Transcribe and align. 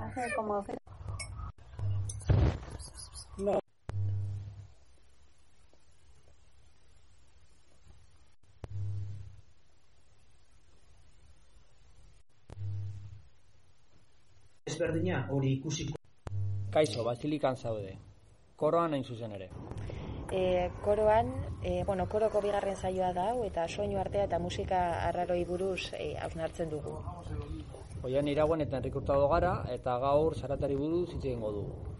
Hace 0.00 0.34
como... 0.36 0.64
Ezberdina 14.66 15.26
hori 15.30 15.52
ikusiko. 15.56 15.96
Kaixo, 16.70 17.04
basilikan 17.04 17.56
zaude. 17.56 17.96
Koroan 18.56 18.94
hain 18.94 19.04
zuzen 19.04 19.32
ere. 19.32 19.48
E, 20.30 20.70
koroan, 20.84 21.32
e, 21.62 21.82
bueno, 21.88 22.06
koroko 22.06 22.42
bigarren 22.44 22.76
saioa 22.76 23.12
da 23.16 23.30
eta 23.46 23.66
soinu 23.68 23.98
artea 23.98 24.26
eta 24.28 24.38
musika 24.38 24.80
arraroi 25.08 25.44
buruz 25.48 25.92
e, 25.98 26.12
hausnartzen 26.20 26.70
dugu. 26.70 26.98
Oian 28.06 28.28
irauen 28.30 28.60
eta 28.62 28.78
Enrik 28.78 28.96
Hurtado 28.96 29.28
gara 29.28 29.52
eta 29.74 29.96
gaur 29.98 30.36
zaratari 30.38 30.76
buruz 30.78 31.08
hitz 31.10 31.24
egingo 31.24 31.50
dugu. 31.52 31.94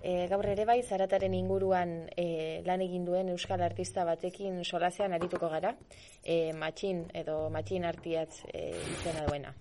E, 0.00 0.26
gaur 0.28 0.46
ere 0.48 0.64
bai, 0.64 0.78
zarataren 0.82 1.34
inguruan 1.36 1.90
e, 2.16 2.62
lan 2.64 2.80
egin 2.80 3.04
duen 3.04 3.28
euskal 3.32 3.60
artista 3.64 4.04
batekin 4.08 4.62
solazean 4.64 5.12
arituko 5.12 5.48
gara, 5.52 5.74
e, 6.24 6.52
matxin 6.56 7.02
edo 7.22 7.48
matxin 7.52 7.84
artiatz 7.84 8.44
e, 8.52 8.70
izena 8.94 9.26
duena. 9.28 9.52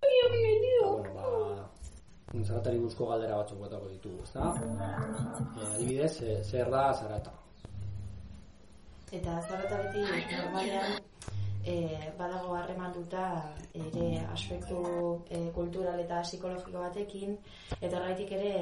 Bueno, 0.00 1.12
ba, 1.14 2.40
zaratari 2.42 2.78
buruzko 2.78 3.06
galdera 3.12 3.38
batzuk 3.42 3.62
batako 3.62 3.92
ditugu, 3.92 4.24
ezta? 4.26 4.50
E, 4.58 5.68
adibidez, 5.74 6.16
e, 6.22 6.40
zer 6.42 6.70
da 6.70 6.88
zarata? 6.92 7.36
Eta 9.10 9.38
zarata 9.42 9.78
beti 9.84 10.02
normalean 10.34 10.98
e, 11.64 12.12
badago 12.18 12.54
harremanduta 12.56 13.24
ere 13.74 14.06
aspektu 14.32 14.80
e, 15.28 15.50
kultural 15.54 16.00
eta 16.00 16.22
psikologiko 16.22 16.78
batekin 16.86 17.36
eta 17.80 17.96
horregatik 17.96 18.32
ere 18.38 18.52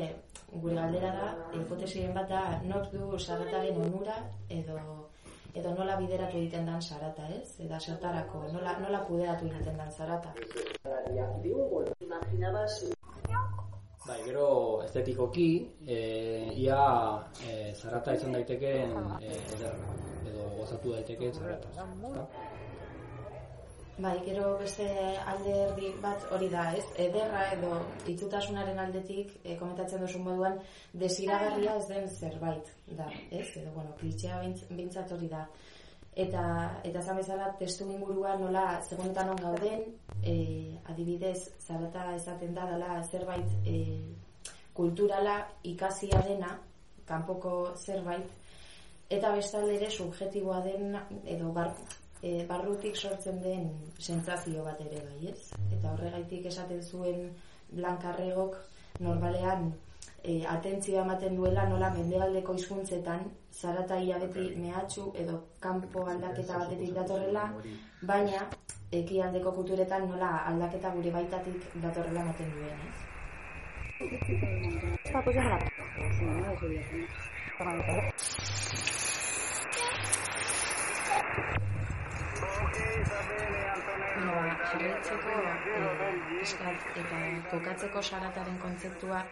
gure 0.52 0.74
galdera 0.74 1.12
da 1.20 1.28
hipotesiren 1.60 2.14
bat 2.14 2.28
da 2.28 2.42
nork 2.64 2.92
du 2.92 3.18
zarataren 3.18 3.80
onura 3.86 4.18
edo 4.48 4.78
edo 5.54 5.74
nola 5.74 5.96
bideratu 5.98 6.36
egiten 6.38 6.66
dan 6.68 6.82
zarata, 6.82 7.24
ez? 7.34 7.56
Eta 7.64 7.80
zertarako, 7.80 8.44
nola, 8.52 8.76
nola 8.82 9.00
kudeatu 9.08 9.48
egiten 9.48 9.78
dan 9.80 9.90
zarata. 9.90 10.32
Bai, 14.08 14.18
gero 14.24 14.48
estetikoki, 14.84 15.48
e, 15.86 15.98
ia 16.56 16.82
e, 17.44 17.56
zarata 17.74 18.14
izan 18.16 18.36
daitekeen 18.38 18.94
e, 19.20 19.34
edo 19.58 20.46
gozatu 20.60 20.94
daitekeen 20.96 21.34
zarata. 21.34 21.88
Bai, 23.98 24.20
gero 24.22 24.52
beste 24.60 24.84
alde 25.26 25.54
erdi 25.60 25.88
bat 25.98 26.22
hori 26.30 26.46
da, 26.52 26.68
ez? 26.78 26.84
Ederra 27.02 27.40
edo 27.56 27.72
itxutasunaren 28.12 28.78
aldetik, 28.78 29.32
e, 29.42 29.56
komentatzen 29.58 30.04
duzun 30.04 30.22
moduan, 30.22 30.60
desiragarria 31.02 31.74
ez 31.80 31.88
den 31.88 32.06
zerbait 32.06 32.70
da, 33.00 33.08
ez? 33.32 33.48
Edo, 33.58 33.72
bueno, 33.74 33.96
klitxea 33.98 34.38
bintz- 34.44 34.68
bintzat 34.70 35.16
hori 35.16 35.32
da. 35.34 35.42
Eta, 36.14 36.44
eta 36.86 37.02
zan 37.02 37.18
bezala, 37.18 37.50
testu 37.58 37.90
ingurua 37.90 38.36
nola 38.38 38.64
segundan 38.86 39.34
on 39.34 39.42
gauden, 39.42 39.84
e, 40.22 40.38
adibidez, 40.94 41.50
zarata 41.58 42.12
esaten 42.14 42.54
da, 42.54 42.70
dela 42.70 43.02
zerbait 43.02 43.50
e, 43.66 43.78
kulturala 44.78 45.40
ikasia 45.74 46.22
dena, 46.30 46.54
kanpoko 47.10 47.72
zerbait, 47.74 48.30
eta 49.10 49.34
bestalde 49.34 49.74
ere 49.80 49.90
subjetiboa 49.90 50.62
den, 50.70 50.94
edo 51.26 51.50
bar, 51.50 51.74
e, 52.22 52.44
barrutik 52.46 52.96
sortzen 52.96 53.42
den 53.42 53.68
sentsazio 53.98 54.64
bat 54.64 54.80
ere 54.80 55.02
bai, 55.08 55.30
ez? 55.32 55.52
Eta 55.76 55.92
horregaitik 55.92 56.46
esaten 56.52 56.82
zuen 56.82 57.28
Blankarregok 57.70 58.56
normalean 59.00 59.72
e, 60.22 60.44
atentzioa 60.46 61.04
ematen 61.04 61.36
duela 61.36 61.68
nola 61.68 61.90
mendebaldeko 61.94 62.54
hizkuntzetan 62.54 63.20
zarata 63.52 63.96
beti 64.22 64.56
mehatxu 64.56 65.12
edo 65.24 65.42
kanpo 65.60 66.06
aldaketa 66.06 66.58
batetik 66.58 66.94
datorrela, 66.94 67.44
baina 68.02 68.48
ekialdeko 68.92 69.52
kulturetan 69.52 70.08
nola 70.08 70.30
aldaketa 70.50 70.90
gure 70.90 71.10
baitatik 71.10 71.70
datorrela 71.82 72.20
ematen 72.22 72.50
duen, 72.56 72.78
ez? 72.88 72.98
Esta 73.98 75.22
ba, 83.18 84.42
jarraitzeko 84.72 85.38
eh, 85.44 86.18
pixkat 86.32 87.00
eta 87.04 87.22
kokatzeko 87.52 88.02
sarataren 88.02 88.58
kontzeptua 88.62 89.22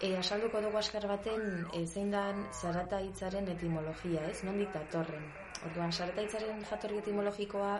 e, 0.00 0.16
asalduko 0.16 0.60
dugu 0.62 0.78
askar 0.78 1.06
baten 1.10 1.66
e, 1.74 1.84
zein 1.86 2.10
dan 2.14 2.44
zarata 2.52 3.00
hitzaren 3.02 3.48
etimologia, 3.54 4.22
ez? 4.30 4.42
Nondik 4.46 4.72
datorren. 4.74 5.24
Orduan, 5.66 5.92
zarata 5.92 6.22
hitzaren 6.22 6.64
jatorri 6.70 7.00
etimologikoa 7.02 7.74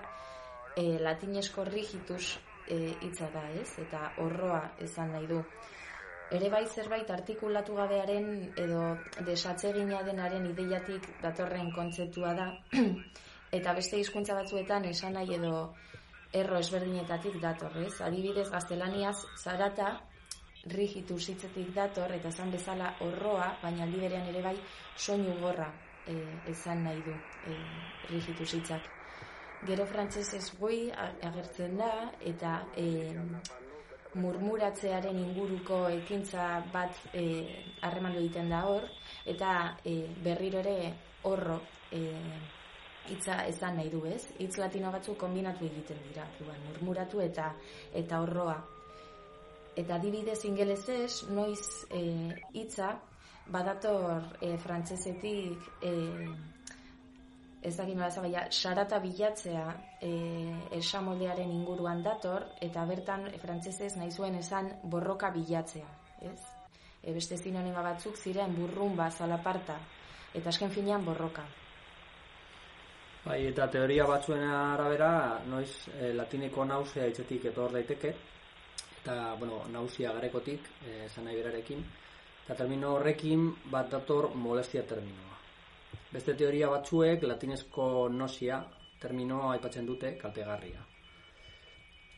e, 0.77 0.99
latinesko 1.05 1.65
rigitus 1.69 2.39
e, 2.67 2.79
hitza 3.07 3.31
da, 3.35 3.45
ez? 3.63 3.71
Eta 3.87 4.13
horroa 4.25 4.63
esan 4.89 5.15
nahi 5.15 5.29
du. 5.31 5.43
Ere 6.35 6.51
bai 6.53 6.67
zerbait 6.67 7.09
artikulatu 7.11 7.77
gabearen 7.79 8.27
edo 8.61 8.83
desatzegina 9.25 10.03
denaren 10.05 10.51
ideiatik 10.51 11.07
datorren 11.23 11.71
kontzeptua 11.73 12.35
da, 12.37 12.51
eta 13.53 13.73
beste 13.75 13.99
hizkuntza 14.01 14.35
batzuetan 14.35 14.85
esan 14.91 15.17
nahi 15.17 15.35
edo 15.35 15.75
erro 16.33 16.59
ezberdinetatik 16.59 17.39
dator, 17.41 17.77
ez? 17.81 18.01
Adibidez, 18.05 18.49
gaztelaniaz, 18.53 19.17
zarata, 19.41 19.95
rigitus 20.69 21.29
hitzetik 21.31 21.73
dator, 21.75 22.13
eta 22.13 22.29
esan 22.29 22.51
bezala 22.53 22.93
horroa, 23.05 23.55
baina 23.63 23.85
aldi 23.87 24.03
berean 24.03 24.29
ere 24.29 24.43
bai, 24.45 24.57
soinu 24.97 25.39
gorra 25.41 25.71
e, 26.07 26.17
esan 26.53 26.85
nahi 26.85 27.01
du 27.07 27.15
e, 27.15 27.57
rigitus 28.11 28.53
hitzak. 28.59 28.91
Gero 29.67 29.87
frantsesez 29.91 30.45
goi 30.61 30.91
agertzen 30.93 31.79
da, 31.81 31.93
eta 32.21 32.61
e, 32.77 32.87
murmuratzearen 34.19 35.19
inguruko 35.21 35.87
ekintza 35.95 36.51
bat 36.73 37.01
e, 37.13 37.25
harremandu 37.83 38.23
egiten 38.23 38.53
da 38.53 38.63
hor, 38.69 38.87
eta 39.27 39.55
e, 39.85 39.99
berriro 40.25 40.61
ere 40.61 40.93
horro 41.29 41.61
e, 41.93 42.05
hitza 43.11 43.43
esan 43.47 43.77
nahi 43.77 43.91
du, 43.93 44.03
ez? 44.07 44.23
Hitz 44.39 44.57
latino 44.59 44.91
batzu 44.95 45.15
kombinatu 45.21 45.67
egiten 45.67 46.01
dira, 46.09 46.27
duan, 46.39 46.59
murmuratu 46.69 47.23
eta 47.25 47.53
eta 48.03 48.21
horroa. 48.25 48.59
Eta 49.79 49.97
adibidez 49.97 50.41
ingelesez, 50.45 51.25
noiz 51.31 51.87
e, 51.95 52.03
hitza 52.53 52.93
badator 53.49 54.25
e, 54.41 54.57
frantsesetik 54.59 55.69
e, 55.83 55.93
ez 57.63 57.75
dakit 57.77 57.97
nola 57.97 58.09
esan, 58.09 58.27
baina 58.27 58.45
sarata 58.51 58.99
bilatzea 59.03 59.65
e, 60.01 60.11
esamoldearen 60.79 61.51
inguruan 61.51 62.03
dator, 62.03 62.47
eta 62.63 62.85
bertan 62.87 63.29
e, 63.33 63.39
frantsesez 63.43 63.95
nahi 63.99 64.11
zuen 64.11 64.39
esan 64.39 64.71
borroka 64.83 65.31
bilatzea, 65.35 65.89
ez? 66.33 66.41
E, 67.03 67.15
beste 67.15 67.39
sinonima 67.39 67.83
batzuk 67.83 68.19
ziren 68.19 68.55
burrumba, 68.55 69.11
zalaparta, 69.11 69.79
eta 70.35 70.51
azken 70.51 70.71
finean 70.71 71.05
borroka. 71.05 71.47
Bai, 73.29 73.43
eta 73.45 73.67
teoria 73.69 74.07
batzuen 74.09 74.41
arabera, 74.49 75.09
noiz 75.53 75.91
e, 75.93 76.15
latineko 76.17 76.65
nausea 76.65 77.11
hitzetik 77.11 77.43
etor 77.51 77.75
daiteke, 77.75 78.13
eta, 79.03 79.17
bueno, 79.37 79.59
nausia 79.69 80.15
garekotik, 80.17 80.71
e, 80.81 80.95
esan 81.05 81.29
nahi 81.29 81.37
berarekin, 81.37 81.83
eta 82.47 82.57
termino 82.63 82.95
horrekin 82.95 83.43
bat 83.75 83.91
dator 83.93 84.31
molestia 84.33 84.87
terminoa. 84.95 85.37
Beste 86.15 86.33
teoria 86.41 86.71
batzuek 86.73 87.29
latinezko 87.29 87.91
nosia 88.09 88.63
terminoa 89.03 89.53
aipatzen 89.59 89.93
dute 89.93 90.15
kaltegarria. 90.25 90.81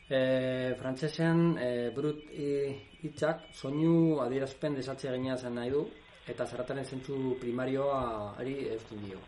E, 0.07 0.21
frantsesean 0.79 1.43
e, 1.59 1.69
brut 1.99 2.23
e, 2.31 2.47
hitzak 3.03 3.51
soinu 3.51 4.21
adierazpen 4.29 4.79
desatze 4.79 5.11
gina 5.19 5.35
zen 5.35 5.59
nahi 5.59 5.75
du 5.75 5.83
eta 6.31 6.47
zarataren 6.47 6.87
zentzu 6.87 7.35
primarioa 7.43 8.01
ari 8.39 8.57
eusten 8.71 9.03
dio. 9.09 9.19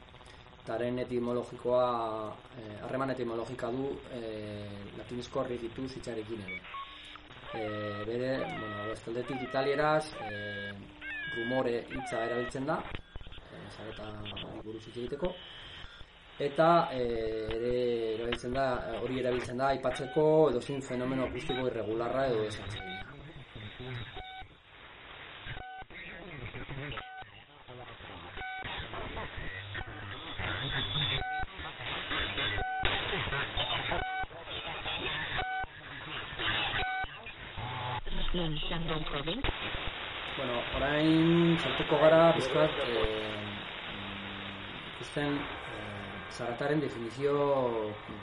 Taren 0.64 1.00
etimologikoa, 1.04 2.34
eh, 2.58 2.78
harreman 2.86 3.12
etimologika 3.12 3.68
du 3.72 3.90
eh, 4.16 4.70
latinezko 4.98 5.44
rigitu 5.44 5.88
zitzarekin 5.90 6.44
ere. 6.46 6.60
Eh, 7.54 8.04
bere, 8.08 8.30
bueno, 8.40 8.86
bestaldetik 8.88 9.44
italieraz, 9.44 10.14
eh, 10.24 10.72
rumore 11.36 11.84
hitza 11.90 12.24
erabiltzen 12.26 12.66
da, 12.66 12.80
eh, 13.52 13.68
zareta 13.76 14.08
buruz 14.64 14.88
egiteko, 14.88 15.34
eta 16.40 16.70
eh, 16.92 17.46
ere 17.60 17.76
erabiltzen 18.16 18.56
da, 18.58 18.68
hori 19.04 19.20
erabiltzen 19.20 19.58
da 19.58 19.68
aipatzeko 19.76 20.26
edo 20.50 20.62
zein 20.62 20.82
fenomeno 20.82 21.28
akustiko 21.28 21.68
irregularra 21.68 22.28
edo 22.32 22.42
desatzegia. 22.48 22.93
Non 38.44 38.58
Shandong 38.58 39.06
Province. 39.08 39.48
Bueno, 40.36 40.60
orain 40.76 41.56
sartuko 41.64 41.96
gara 41.96 42.34
pizkat 42.36 42.72
eh, 42.84 43.40
ikusten 44.92 45.38
eh, 45.40 46.12
zarataren 46.28 46.84
definizio 46.84 47.38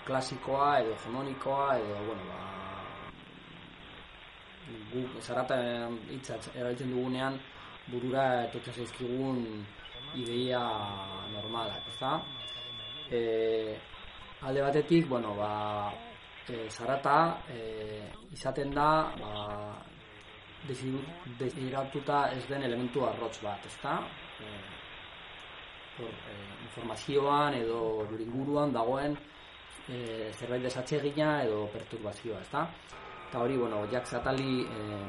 klasikoa 0.05 0.83
edo 0.83 0.93
hegemonikoa 0.93 1.79
edo, 1.81 1.97
bueno, 2.05 2.27
ba, 2.29 2.41
guk 4.93 5.23
zarata 5.25 5.57
hitza 6.13 6.37
erabiltzen 6.53 6.93
dugunean 6.93 7.41
burura 7.89 8.45
etortzen 8.45 8.77
zaizkigun 8.77 9.65
ideia 10.21 10.61
normalak, 11.33 11.89
ezta? 11.95 12.19
E, 13.09 13.21
alde 14.45 14.69
batetik, 14.69 15.09
bueno, 15.09 15.33
ba, 15.41 15.55
e, 16.45 16.69
zarata 16.69 17.39
e, 17.49 18.05
izaten 18.37 18.77
da 18.77 18.91
ba, 19.17 19.33
desiratuta 20.69 22.29
ez 22.35 22.45
den 22.49 22.63
elementu 22.69 23.05
arrotz 23.07 23.39
bat, 23.43 23.65
ezta? 23.67 23.99
E, 24.41 24.51
por, 25.97 26.11
e, 26.11 26.37
informazioan 26.69 27.57
edo 27.61 28.07
inguruan 28.19 28.73
dagoen 28.73 29.17
e, 29.89 30.31
zerbait 30.33 30.63
desatsegina 30.63 31.43
edo 31.45 31.67
perturbazioa, 31.73 32.41
ezta? 32.41 32.67
Eta 33.29 33.41
hori, 33.41 33.57
bueno, 33.57 33.85
Jack 33.91 34.07
Satali 34.07 34.65
e, 34.67 35.01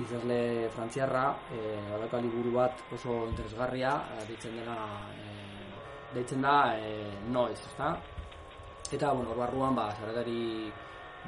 izazle 0.00 0.68
frantziarra, 0.74 1.24
e, 1.52 1.58
badauka 1.90 2.20
liburu 2.24 2.54
bat 2.56 2.84
oso 2.96 3.26
interesgarria, 3.28 3.92
deitzen 4.28 4.56
dena 4.56 4.76
e, 5.14 5.34
deitzen 6.14 6.42
da 6.42 6.74
e, 6.76 6.94
noiz, 7.28 7.58
ezta? 7.72 7.94
Eta, 8.90 9.12
bueno, 9.12 9.36
barruan, 9.38 9.76
ba, 9.76 9.90
zaretari 10.00 10.70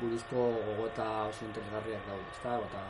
buruzko 0.00 0.48
gogota 0.66 1.08
oso 1.28 1.44
interesgarriak 1.46 2.06
daude, 2.08 2.30
ezta? 2.32 2.56
Eta, 2.70 2.86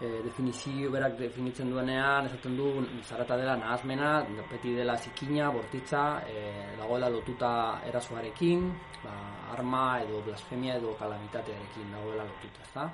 e, 0.00 0.22
definizio 0.24 0.90
berak 0.90 1.18
definitzen 1.18 1.70
duenean, 1.70 2.26
esaten 2.26 2.56
du, 2.56 2.70
zarata 3.04 3.36
dela 3.36 3.56
nahazmena, 3.60 4.24
beti 4.50 4.72
dela 4.74 4.96
zikina, 4.96 5.50
bortitza, 5.52 6.22
e, 6.26 6.76
dagoela 6.78 7.10
lotuta 7.12 7.52
erasoarekin, 7.86 8.66
ba, 9.04 9.14
arma 9.52 10.00
edo 10.00 10.22
blasfemia 10.24 10.78
edo 10.80 10.94
kalamitatearekin 10.98 11.92
dagoela 11.92 12.24
lotuta, 12.24 12.64
ezta? 12.64 12.88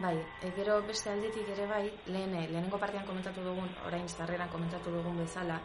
Bai, 0.00 0.16
e, 0.42 0.50
gero 0.56 0.80
beste 0.88 1.10
aldetik 1.12 1.48
ere 1.54 1.66
bai, 1.70 1.84
lehen, 2.06 2.34
lehenengo 2.34 2.78
partean 2.78 3.06
komentatu 3.06 3.44
dugun, 3.46 3.70
orain 3.86 4.08
zarreran 4.08 4.50
komentatu 4.50 4.90
dugun 4.90 5.22
bezala, 5.22 5.60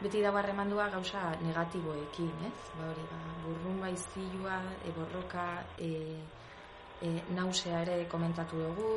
beti 0.00 0.22
dago 0.22 0.38
harremandua 0.40 0.88
gauza 0.90 1.28
negatiboekin, 1.42 2.46
ez? 2.48 2.70
Ba 2.78 2.88
hori, 2.88 3.04
ba, 3.10 3.20
burrun 3.44 3.82
baizilua, 3.84 4.62
e, 4.86 4.94
borroka, 4.96 5.48
e, 5.78 5.90
e, 7.02 7.10
nausea 7.34 7.82
ere 7.82 8.06
komentatu 8.08 8.56
dugu, 8.56 8.90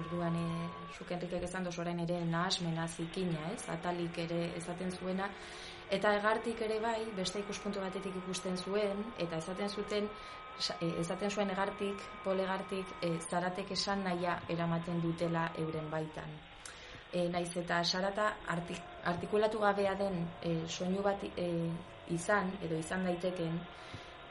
orduan 0.00 0.36
e, 0.36 0.46
zuk 0.96 1.10
enrikek 1.16 1.46
esan 1.48 1.64
dozu 1.66 1.82
orain 1.82 2.00
ere 2.04 2.20
nahasmena 2.30 2.86
zikina, 2.88 3.50
ez? 3.52 3.62
Atalik 3.74 4.18
ere 4.24 4.40
esaten 4.58 4.92
zuena, 4.92 5.28
eta 5.90 6.14
egartik 6.18 6.62
ere 6.66 6.80
bai, 6.82 7.00
beste 7.16 7.42
ikuspuntu 7.42 7.82
batetik 7.84 8.16
ikusten 8.22 8.56
zuen, 8.56 9.04
eta 9.18 9.38
esaten 9.42 9.70
zuten, 9.70 10.08
e, 10.80 10.90
esaten 11.02 11.30
zuen 11.30 11.50
egartik, 11.54 12.02
polegartik, 12.24 12.96
e, 13.02 13.14
zaratek 13.30 13.70
esan 13.78 14.04
naia 14.04 14.40
eramaten 14.48 15.00
dutela 15.02 15.50
euren 15.58 15.90
baitan. 15.90 16.36
E, 17.12 17.28
naiz 17.30 17.50
eta 17.56 17.82
sarata 17.84 18.32
artik, 18.50 18.80
artikulatu 19.04 19.60
gabea 19.62 19.94
den 19.94 20.24
e, 20.42 20.56
soinu 20.68 21.02
bat 21.02 21.22
e, 21.36 21.48
izan, 22.10 22.50
edo 22.62 22.78
izan 22.78 23.06
daiteken, 23.06 23.60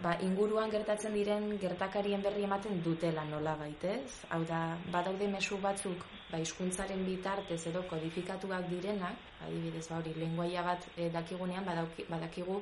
ba, 0.03 0.17
inguruan 0.25 0.71
gertatzen 0.71 1.13
diren 1.15 1.45
gertakarien 1.61 2.21
berri 2.23 2.44
ematen 2.44 2.81
dutela 2.83 3.23
nola 3.29 3.53
baitez. 3.59 4.25
Hau 4.35 4.41
da, 4.50 4.59
badaude 4.91 5.29
mesu 5.31 5.57
batzuk, 5.63 6.03
ba, 6.31 6.41
hizkuntzaren 6.44 7.05
bitartez 7.07 7.61
edo 7.71 7.83
kodifikatuak 7.89 8.67
direnak, 8.71 9.29
adibidez, 9.47 9.85
ba, 9.88 10.01
hori, 10.01 10.15
lenguaia 10.19 10.65
bat 10.67 10.89
e, 10.97 11.07
dakigunean, 11.13 11.63
badauki, 11.69 12.07
badakigu 12.09 12.59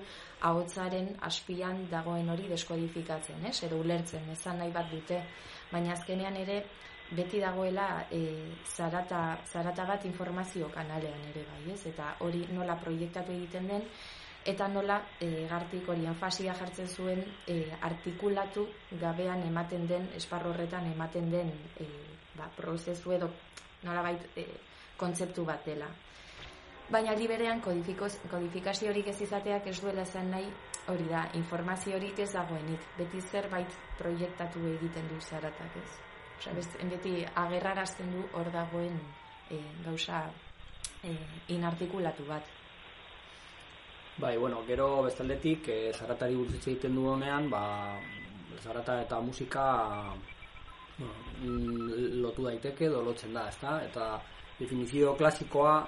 ahotsaren 0.52 1.10
aspian 1.32 1.88
dagoen 1.90 2.30
hori 2.30 2.48
deskodifikatzen, 2.52 3.42
ez? 3.50 3.58
Edo 3.68 3.82
ulertzen, 3.82 4.30
ezan 4.38 4.62
nahi 4.62 4.72
bat 4.78 4.94
dute, 4.94 5.24
baina 5.74 5.96
azkenean 5.98 6.38
ere, 6.46 6.62
beti 7.12 7.42
dagoela 7.44 8.06
e, 8.14 8.22
zarata, 8.64 9.40
zarata 9.50 9.86
bat 9.90 10.06
informazio 10.08 10.70
kanalean 10.72 11.30
ere 11.34 11.44
bai, 11.50 11.64
ez? 11.74 11.82
Eta 11.90 12.16
hori 12.24 12.46
nola 12.54 12.78
proiektatu 12.80 13.34
egiten 13.34 13.68
den, 13.74 13.88
eta 14.46 14.68
nola 14.68 15.02
e, 15.20 15.46
gartik 15.50 15.90
hori 15.90 16.06
enfasia 16.10 16.54
jartzen 16.58 16.88
zuen 16.88 17.22
e, 17.48 17.66
artikulatu 17.82 18.66
gabean 19.00 19.44
ematen 19.48 19.88
den, 19.88 20.10
esparro 20.18 20.50
horretan 20.50 20.88
ematen 20.92 21.30
den 21.32 21.52
e, 21.78 21.88
ba, 22.38 22.50
prozesu 22.56 23.14
edo 23.14 23.30
nola 23.84 24.16
e, 24.36 24.46
kontzeptu 24.98 25.46
bat 25.46 25.66
dela. 25.66 25.90
Baina 26.92 27.14
liberean 27.16 27.62
kodifikazio 27.62 28.90
horik 28.90 29.08
ez 29.08 29.22
izateak 29.24 29.68
ez 29.72 29.78
duela 29.80 30.04
zen 30.06 30.32
nahi 30.32 30.50
hori 30.92 31.06
da, 31.08 31.28
informazio 31.40 31.96
horik 31.96 32.20
ez 32.20 32.32
dagoenik, 32.34 32.88
beti 32.98 33.22
zerbait 33.22 33.78
proiektatu 33.98 34.66
egiten 34.74 35.08
du 35.08 35.20
zaratak 35.22 35.78
ez. 35.80 35.92
Osa, 36.42 36.54
beti 36.90 37.22
agerrarazten 37.38 38.12
du 38.12 38.26
hor 38.34 38.50
dagoen 38.52 38.98
e, 39.50 39.62
gauza 39.86 40.26
e, 41.04 41.14
inartikulatu 41.54 42.26
bat. 42.28 42.50
Bai, 44.18 44.38
bueno, 44.38 44.64
gero 44.68 45.04
bestaldetik, 45.04 45.68
e, 45.72 45.94
zaratari 45.94 46.36
buruz 46.36 46.60
egiten 46.60 46.96
du 46.96 47.08
honean, 47.08 47.50
ba, 47.50 47.98
zarata 48.62 49.02
eta 49.02 49.20
musika 49.24 49.64
bueno, 50.98 51.14
mm, 51.42 52.20
lotu 52.22 52.44
daiteke, 52.46 52.86
edo 52.86 53.02
lotzen 53.02 53.34
da, 53.34 53.48
ezta? 53.50 53.80
Eta 53.86 54.22
definizio 54.60 55.16
klasikoa, 55.16 55.88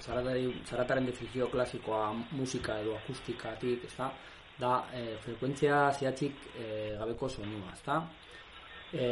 zaratari, 0.00 0.46
zarataren 0.64 1.06
definizio 1.10 1.50
klasikoa 1.50 2.12
musika 2.30 2.78
edo 2.80 2.94
akustikatik, 2.96 3.84
ezta? 3.90 4.10
Da, 4.58 4.84
e, 4.94 5.16
frekuentzia 5.26 5.90
zehatzik 5.92 6.46
e, 6.54 6.66
gabeko 6.98 7.28
soinua, 7.28 7.72
ezta? 7.74 8.00
E, 8.94 9.06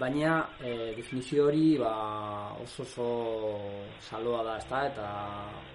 baina 0.00 0.38
e, 0.64 0.94
definizio 0.96 1.44
hori 1.46 1.76
ba, 1.76 1.92
oso 2.64 2.82
oso 2.88 3.08
saloa 4.00 4.42
da, 4.42 4.56
ezta? 4.64 4.86
Eta 4.88 5.10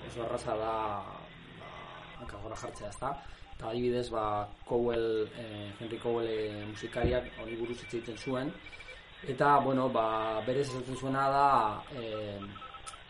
oso 0.09 0.25
arraza 0.25 0.57
da 0.57 0.73
hanka 2.23 2.41
gora 2.43 2.57
jartzea, 2.63 2.89
ezta? 2.89 3.13
Eta 3.53 3.69
adibidez, 3.69 4.09
ba, 4.09 4.47
Cowell, 4.65 5.29
eh, 5.37 5.71
Henry 5.79 5.99
Cowell 6.01 6.27
eh, 6.31 6.65
musikariak 6.71 7.29
hori 7.43 7.55
buruz 7.59 7.79
egiten 7.83 8.17
zuen. 8.17 8.51
Eta, 9.27 9.59
bueno, 9.63 9.87
ba, 9.89 10.41
berez 10.47 10.67
esaten 10.67 10.97
zuena 10.97 11.29
da, 11.29 11.47
eh, 11.95 12.39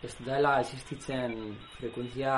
ez 0.04 0.14
dela 0.26 0.58
existitzen 0.60 1.56
frekuentzia 1.78 2.36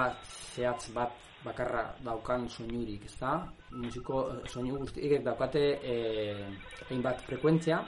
zehatz 0.55 0.93
bat 0.95 1.13
bakarra 1.45 1.83
daukan 2.05 2.49
soinurik, 2.49 3.05
ezta? 3.11 3.37
Musiko 3.71 4.23
soinu 4.47 4.79
guztiek 4.83 5.23
daukate 5.25 5.65
eh, 5.83 6.47
hainbat 6.89 7.23
frekuentzia, 7.27 7.81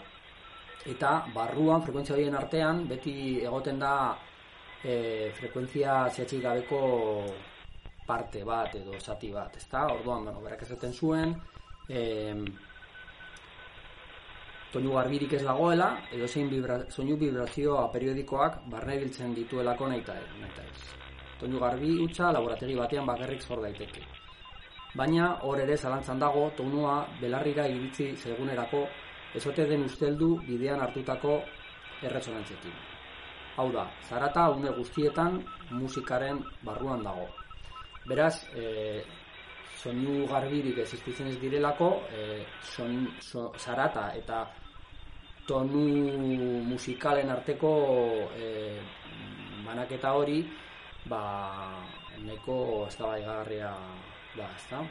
eta 0.93 1.13
barruan, 1.35 1.83
frekuentzia 1.87 2.17
horien 2.17 2.37
artean, 2.39 2.85
beti 2.91 3.15
egoten 3.45 3.79
da 3.83 3.95
eh, 4.85 5.31
frekuentzia 5.39 6.05
zehatzik 6.11 6.43
gabeko 6.43 6.81
parte 8.09 8.43
bat 8.45 8.75
edo 8.75 8.97
zati 8.99 9.31
bat, 9.33 9.57
ezta? 9.61 9.85
Orduan, 9.93 10.25
bueno, 10.25 10.41
berak 10.41 10.65
esaten 10.65 10.93
zuen, 10.93 11.35
eh, 11.89 12.35
toinu 14.73 14.95
garbirik 14.97 15.33
ez 15.39 15.43
dagoela, 15.45 15.91
edo 16.13 16.29
zein 16.29 16.49
vibra, 16.51 16.79
soinu 16.91 17.17
vibrazioa 17.21 17.89
periodikoak 17.93 18.63
barne 18.73 18.99
biltzen 19.03 19.35
dituelako 19.37 19.89
nahi 19.89 20.01
eta 20.01 20.65
ez. 20.65 20.95
Toinu 21.41 21.61
garbi 21.61 21.93
utza 22.03 22.33
laborategi 22.33 22.75
batean 22.75 23.07
bakarrik 23.07 23.43
zor 23.43 23.63
daiteke. 23.63 24.03
Baina, 24.97 25.39
hor 25.45 25.61
ere 25.61 25.77
zalantzan 25.77 26.19
dago, 26.19 26.49
tonua 26.57 27.07
belarrira 27.21 27.67
iritzi 27.69 28.17
segunerako 28.17 28.87
ezote 29.37 29.67
den 29.69 29.85
usteldu 29.85 30.31
bidean 30.47 30.81
hartutako 30.81 31.43
erresonantziekin. 32.03 32.73
Hau 33.59 33.69
da, 33.75 33.85
zarata 34.09 34.49
une 34.55 34.73
guztietan 34.75 35.43
musikaren 35.71 36.41
barruan 36.65 37.05
dago. 37.05 37.29
Beraz, 38.09 38.35
e, 38.57 39.03
soinu 39.79 40.27
garbirik 40.31 40.79
existitzen 40.83 41.29
ez 41.29 41.37
direlako, 41.41 41.91
e, 42.13 42.45
son, 42.75 43.05
so, 43.21 43.51
zarata 43.59 44.09
eta 44.17 44.47
tonu 45.49 45.85
musikalen 46.69 47.31
arteko 47.33 47.73
e, 48.37 48.49
banaketa 49.65 50.13
hori, 50.17 50.41
ba, 51.09 51.23
neko 52.25 52.87
ez 52.89 52.97
da 52.97 53.13
baigarria 53.13 53.75
da, 54.37 54.49
ez? 54.57 54.83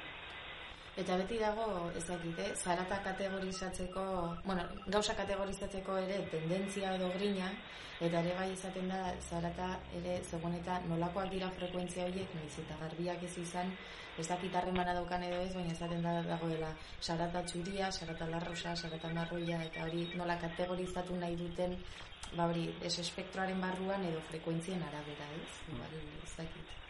Eta 0.98 1.13
beti 1.20 1.38
dago, 1.38 1.66
ezakit, 2.00 2.39
eh? 2.42 2.54
zarata 2.58 2.98
kategorizatzeko, 3.06 4.04
bueno, 4.46 4.63
gauza 4.88 5.13
kategorizatzeko 5.20 5.98
ere 6.01 6.24
tendentzia 6.32 6.96
edo 6.98 7.12
grina, 7.13 7.51
eta 8.01 8.24
ere 8.24 8.34
bai 8.39 8.48
izaten 8.56 8.89
da, 8.89 9.01
zarata 9.30 9.68
ere, 10.00 10.16
zegoen 10.25 10.58
eta 10.58 10.80
nolakoak 10.89 11.30
dira 11.36 11.51
frekuentzia 11.60 12.08
horiek, 12.10 12.34
nahiz 12.39 12.58
eta 12.63 12.80
garbiak 12.82 13.27
ez 13.30 13.32
izan, 13.44 13.70
ez 14.18 14.25
dakit 14.32 14.58
harremana 14.58 14.98
daukan 14.98 15.27
edo 15.30 15.44
ez, 15.44 15.54
baina 15.54 15.77
izaten 15.77 16.01
da 16.08 16.16
dagoela 16.32 16.74
sarata 17.00 17.46
txuria, 17.46 17.92
sarata 17.92 18.32
larrosa, 18.34 18.74
sarata 18.75 19.13
marroia, 19.13 19.62
eta 19.70 19.86
hori 19.86 20.08
nola 20.18 20.39
kategorizatu 20.42 21.22
nahi 21.22 21.38
duten, 21.44 21.77
ba 22.34 22.50
hori, 22.50 22.72
ez 22.82 22.98
espektroaren 23.06 23.62
barruan 23.62 24.10
edo 24.10 24.25
frekuentzien 24.34 24.82
arabera, 24.89 25.30
ez? 25.38 25.77
Bai, 25.77 26.06
ez 26.25 26.36
dakit. 26.42 26.87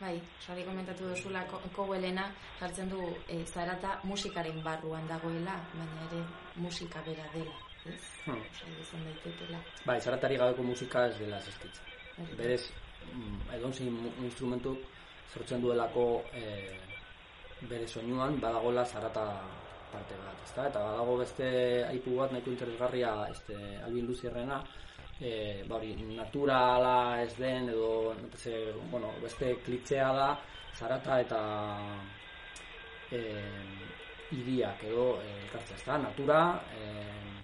Bai, 0.00 0.16
sari 0.40 0.64
komentatu 0.64 1.04
duzula 1.10 1.42
Kowelena 1.76 2.30
jartzen 2.58 2.88
du 2.88 3.02
e, 3.28 3.42
zarata 3.44 3.98
musikaren 4.08 4.62
barruan 4.64 5.04
dagoela, 5.08 5.58
baina 5.74 6.06
ere 6.08 6.22
musika 6.56 7.02
bera 7.04 7.26
dela, 7.34 7.52
ez? 7.84 7.98
Hmm. 8.24 8.40
Izan 8.80 9.04
daitekeela. 9.04 9.60
Bai, 9.84 9.98
zaratari 10.00 10.38
gabeko 10.40 10.62
musika 10.64 11.04
ez 11.10 11.18
dela. 11.18 11.36
Hori 11.36 11.72
da. 11.76 12.36
Berez, 12.38 12.62
mm, 13.12 13.42
edozein 13.58 13.92
mu- 13.92 14.14
instrumentu 14.24 14.72
sortzen 15.34 15.60
duelako 15.60 16.22
e, 16.32 16.44
bere 17.68 17.86
soinuan 17.86 18.40
badagola 18.40 18.84
zarata 18.86 19.26
parte 19.92 20.14
bat, 20.16 20.40
ezta? 20.48 20.66
Eta 20.70 20.80
badago 20.80 21.18
beste 21.20 21.84
aipu 21.90 22.16
bat 22.16 22.32
nahiko 22.32 22.50
interesgarria 22.56 23.12
este, 23.30 23.54
Albin 23.84 24.06
Luzierrena, 24.06 24.62
e, 25.20 25.62
ba 25.68 25.76
hori, 25.76 25.94
naturala 26.16 27.22
ez 27.22 27.34
den 27.36 27.68
edo 27.68 28.14
ze, 28.36 28.72
bueno, 28.90 29.12
beste 29.22 29.54
klitzea 29.64 30.12
da 30.12 30.28
zarata 30.74 31.20
eta 31.20 31.40
e, 33.12 33.20
iriak 34.32 34.84
edo 34.84 35.20
e, 35.20 35.28
elkartzea, 35.44 35.76
ezta? 35.76 35.98
Natura, 35.98 36.40
e, 36.74 37.40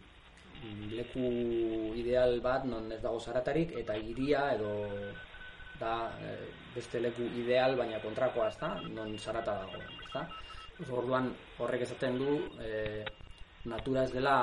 leku 0.91 1.29
ideal 1.95 2.41
bat 2.41 2.65
non 2.65 2.91
ez 2.93 3.01
dago 3.03 3.21
zaratarik 3.21 3.73
eta 3.83 3.97
hiria 3.97 4.53
edo 4.55 4.73
da 5.81 6.11
eh, 6.25 6.49
beste 6.75 7.01
leku 7.01 7.23
ideal 7.43 7.77
baina 7.77 8.01
kontrakoa 8.01 8.49
ezta 8.49 8.69
non 8.97 9.19
zarata 9.19 9.61
dago 9.63 9.83
ezta 10.07 10.29
Oso, 10.77 10.97
orduan 11.01 11.31
horrek 11.59 11.87
esaten 11.87 12.19
du 12.21 12.33
eh, 12.61 13.05
natura 13.67 14.03
ez 14.05 14.13
dela 14.13 14.37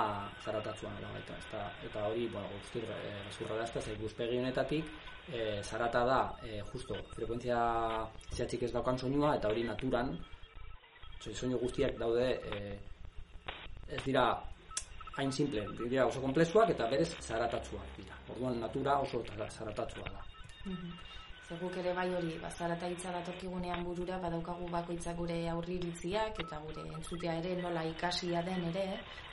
zaratatzua 0.44 0.90
nola 0.94 1.10
baita 1.16 1.34
ezta 1.38 1.60
eta 1.88 2.06
hori 2.08 2.28
bueno 2.28 2.48
guztir 2.58 2.84
eh, 2.84 3.20
gezurra 3.30 3.56
da 3.56 3.82
ze 3.82 3.94
ikuspegi 3.94 4.38
honetatik 4.40 4.86
eh, 5.34 5.62
zarata 5.64 6.06
da 6.06 6.22
eh, 6.44 6.62
justo 6.72 6.96
frekuentzia 7.16 7.60
zehatzik 8.36 8.64
ez 8.64 8.72
daukan 8.72 8.98
soinua 9.00 9.36
eta 9.36 9.48
hori 9.48 9.64
naturan 9.64 10.18
so- 11.20 11.34
soinu 11.34 11.58
guztiak 11.60 11.98
daude 11.98 12.28
eh, 12.52 12.80
ez 13.88 14.04
dira 14.04 14.26
hain 15.18 15.32
simple, 15.32 15.62
dira 15.90 16.06
oso 16.08 16.20
komplexuak 16.22 16.70
eta 16.70 16.88
berez 16.90 17.10
zaratatsuak 17.22 17.86
dira. 17.98 18.16
Orduan 18.34 18.60
natura 18.60 18.98
oso 19.00 19.24
zara- 19.30 19.50
zaratatsua 19.50 20.04
da. 20.10 20.22
Mhm. 20.66 20.90
Ze 21.44 21.58
guk 21.60 21.76
ere 21.76 21.92
bai 21.94 22.08
hori, 22.16 22.38
ba, 22.40 22.50
zarata 22.50 22.88
hitza 22.88 23.12
datorkigunean 23.12 23.82
burura, 23.84 24.18
badaukagu 24.26 24.68
bakoitza 24.72 25.12
gure 25.18 25.36
aurriritziak 25.52 26.38
eta 26.40 26.60
gure 26.64 26.86
entzutea 26.98 27.34
ere 27.42 27.58
nola 27.62 27.84
ikasia 27.90 28.42
den 28.48 28.64
ere, 28.70 28.86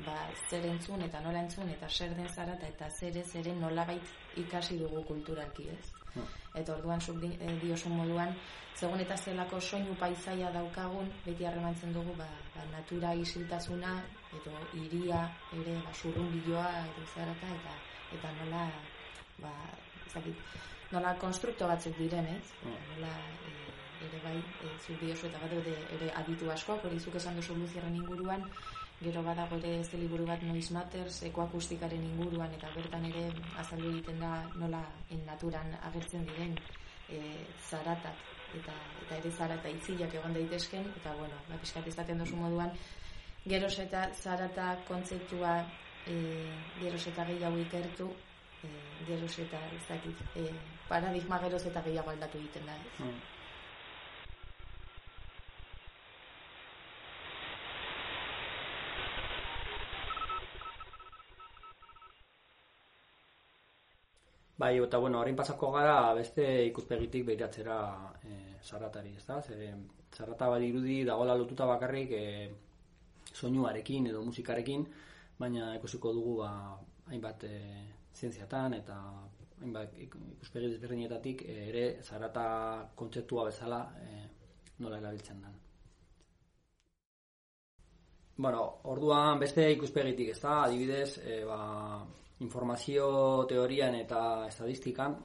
ba, 0.06 0.16
zer 0.48 0.66
entzun 0.72 1.04
eta 1.06 1.20
nola 1.26 1.44
entzun 1.44 1.70
eta 1.70 1.88
zer 1.88 2.16
den 2.16 2.26
zarata 2.28 2.66
eta 2.66 2.88
zer 2.90 3.18
ez 3.20 3.28
ere 3.42 3.54
nolabait 3.60 4.10
ikasi 4.42 4.78
dugu 4.80 5.04
kulturalki, 5.12 5.68
ez? 5.70 5.92
Hmm. 6.14 6.26
Eta 6.58 6.74
orduan 6.74 7.00
zuk 7.00 7.20
di- 7.22 7.36
eh, 7.38 7.54
diozun 7.62 7.94
moduan, 8.00 8.34
zegoen 8.74 9.04
eta 9.04 9.16
zelako 9.16 9.60
soinu 9.60 9.94
paisaia 9.94 10.50
daukagun, 10.50 11.12
beti 11.24 11.46
harremantzen 11.46 11.92
dugu, 11.92 12.16
ba, 12.18 12.26
ba, 12.56 12.66
natura 12.72 13.14
isiltasuna, 13.14 13.94
edo 14.40 14.56
iria 14.82 15.22
ere, 15.52 15.78
ba, 15.84 15.94
zurrunbiloa, 15.94 16.74
edo 16.90 17.06
zarata, 17.14 17.54
eta, 17.60 17.78
eta 18.18 18.34
nola, 18.40 18.66
ba, 19.38 19.54
ezakit, 20.08 20.36
nola 20.90 21.14
konstrukto 21.22 21.68
batzuk 21.70 21.96
diren, 21.98 22.26
ez? 22.26 22.52
Mm. 22.64 22.82
Nola, 22.94 23.14
e, 23.46 24.06
ere 24.08 24.20
bai, 24.24 24.36
e, 24.38 24.74
zuk 24.86 25.00
diozu 25.02 25.28
eta 25.28 25.40
bat 25.42 25.56
ere, 25.60 25.76
ere 25.96 26.12
aditu 26.22 26.50
asko, 26.50 26.78
hori 26.84 27.00
zuk 27.00 27.18
esan 27.20 27.38
duzu 27.38 27.56
luzierren 27.58 27.96
inguruan, 27.96 28.46
gero 29.00 29.22
badago 29.22 29.56
ere 29.56 29.84
ze 29.84 29.96
liburu 29.96 30.26
bat 30.26 30.42
Noise 30.42 30.74
Matters, 30.74 31.22
ekoakustikaren 31.30 32.02
inguruan, 32.10 32.52
eta 32.56 32.68
bertan 32.74 33.06
ere 33.08 33.28
azaldu 33.62 33.92
egiten 33.94 34.20
da 34.20 34.32
nola 34.56 34.82
en 35.10 35.24
naturan 35.26 35.72
agertzen 35.90 36.26
diren 36.32 36.56
e, 37.08 37.20
zaratak, 37.68 38.24
eta, 38.58 38.74
eta 39.04 39.20
ere 39.22 39.30
zarata 39.30 39.72
itzilak 39.76 40.14
egon 40.20 40.34
daitezken, 40.36 40.90
eta 41.00 41.14
bueno, 41.18 41.38
ba, 41.48 41.60
pixkat 41.62 41.86
izaten 41.92 42.20
duzu 42.20 42.36
moduan, 42.40 42.74
geroz 43.46 43.76
eta 43.86 44.08
zarata 44.14 44.74
kontzeptua 44.88 45.54
e, 46.06 46.18
geroz 46.80 47.06
eta 47.12 47.24
gehiago 47.30 47.62
ikertu, 47.64 48.10
e, 48.64 48.74
geroz 49.08 49.32
eta 49.46 49.62
ez 49.78 49.82
dakit, 49.88 50.22
e, 50.36 50.44
paradigma 50.90 51.38
geroz 51.44 51.62
eta 51.70 51.82
gehiago 51.86 52.10
aldatu 52.14 52.38
egiten 52.42 52.66
da. 52.66 52.78
Ez? 52.86 52.96
Mm. 53.04 53.20
Bai, 64.60 64.74
eta 64.76 64.98
bueno, 65.00 65.20
orain 65.22 65.36
pasako 65.36 65.70
gara 65.72 66.12
beste 66.18 66.44
ikuspegitik 66.66 67.22
behiratzera 67.28 67.76
e, 68.28 68.34
zaratari, 68.62 69.14
ezta? 69.16 69.38
Ze 69.40 69.70
zarata 70.12 70.48
badirudi 70.52 70.98
dagoela 71.08 71.34
lotuta 71.34 71.64
bakarrik 71.70 72.12
e, 72.12 72.26
soinuarekin 73.32 74.10
edo 74.10 74.20
musikarekin, 74.26 74.84
baina 75.38 75.70
ikusiko 75.78 76.12
dugu 76.12 76.36
ba, 76.42 76.50
hainbat 77.08 77.46
e, 77.48 77.56
zientziatan 78.12 78.76
eta 78.82 78.98
hainbat 79.60 79.96
ik- 79.98 80.16
ikuspegi 80.36 80.68
desberdinetatik 80.72 81.42
e, 81.46 81.56
ere 81.68 82.02
zarata 82.02 82.90
kontzeptua 82.94 83.44
bezala 83.50 83.80
e, 84.00 84.28
nola 84.78 84.98
erabiltzen 84.98 85.42
den. 85.42 85.58
Bueno, 88.40 88.62
orduan 88.88 89.38
beste 89.38 89.66
ikuspegitik, 89.74 90.30
ezta? 90.32 90.62
Adibidez, 90.64 91.18
e, 91.18 91.42
ba, 91.44 92.06
informazio 92.40 93.44
teorian 93.48 93.94
eta 93.98 94.46
estadistikan 94.48 95.18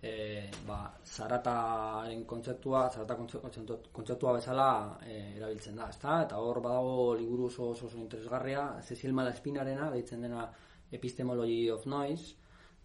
e, 0.00 0.48
ba, 0.66 0.78
zarataren 1.04 2.24
kontzeptua, 2.24 2.86
zarata 2.88 3.16
kontze- 3.18 3.42
kontzeptu- 3.42 3.90
kontzeptua 3.92 4.32
bezala 4.38 4.70
e, 5.04 5.18
erabiltzen 5.36 5.76
da, 5.76 5.90
ezta? 5.92 6.22
Eta 6.24 6.38
hor 6.40 6.62
badago 6.64 7.14
liburu 7.20 7.50
oso 7.52 7.68
oso, 7.74 7.86
oso 7.86 7.98
interesgarria, 7.98 8.80
Cecil 8.80 9.12
Malaspinarena, 9.12 9.90
deitzen 9.90 10.22
dena 10.24 10.48
Epistemology 10.90 11.68
of 11.70 11.84
Noise, 11.84 12.34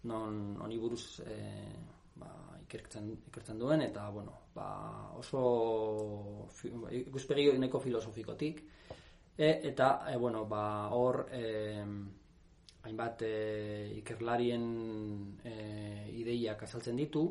non 0.04 0.56
honi 0.60 0.78
buruz 0.78 1.20
e, 1.24 1.36
ba, 2.20 2.30
ikertzen, 2.62 3.10
ikertzen 3.30 3.58
duen, 3.58 3.82
eta 3.82 4.08
bueno, 4.10 4.50
ba, 4.54 4.68
oso 5.18 6.48
fi, 6.52 6.72
ikuspegi 7.00 7.48
nahiko 7.58 7.80
filosofikotik, 7.80 8.62
e, 9.36 9.50
eta 9.70 10.04
e, 10.12 10.16
bueno, 10.16 10.44
ba, 10.50 10.64
hor 10.94 11.24
e, 11.32 11.42
hainbat 12.84 13.24
e, 13.24 13.34
ikerlarien 14.00 14.64
e, 15.42 15.56
ideiak 16.20 16.66
azaltzen 16.66 17.00
ditu, 17.00 17.24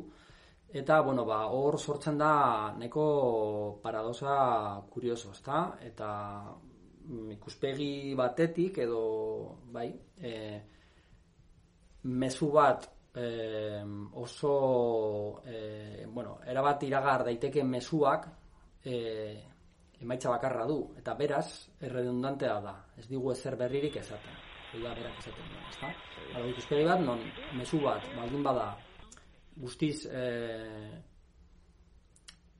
eta 0.74 1.00
bueno, 1.06 1.24
ba, 1.24 1.44
hor 1.54 1.78
sortzen 1.78 2.18
da 2.18 2.74
nahiko 2.76 3.78
paradosa 3.82 4.82
kurioso, 4.90 5.30
ezta? 5.30 5.78
Eta 5.80 6.10
mm, 7.06 7.30
ikuspegi 7.38 8.14
batetik 8.18 8.82
edo 8.82 9.02
bai, 9.70 9.92
e, 10.18 10.34
mezu 12.04 12.50
bat 12.52 12.86
e, 13.14 13.82
oso 14.12 15.40
e, 15.46 16.06
bueno, 16.06 16.38
erabat 16.46 16.82
iragar 16.82 17.24
daiteke 17.24 17.64
mezuak 17.64 18.28
e, 18.84 18.96
emaitza 20.00 20.30
bakarra 20.30 20.66
du. 20.66 20.80
Eta 20.98 21.14
beraz 21.14 21.46
erredundantea 21.80 22.58
da. 22.60 22.74
Ez 22.98 23.06
digu 23.08 23.32
ezer 23.32 23.56
berririk 23.56 23.96
esaten. 24.02 24.36
Hori 24.72 24.82
da 24.82 24.94
berak 24.98 25.20
esaten 25.22 25.48
du 25.52 25.62
ezta? 25.70 25.92
Hau, 26.34 26.44
ikuspegi 26.50 26.84
bat 26.88 27.00
non 27.00 27.22
mezu 27.54 27.80
bat 27.84 28.04
baldin 28.16 28.42
bada 28.42 28.68
guztiz 29.56 30.06
e, 30.10 30.24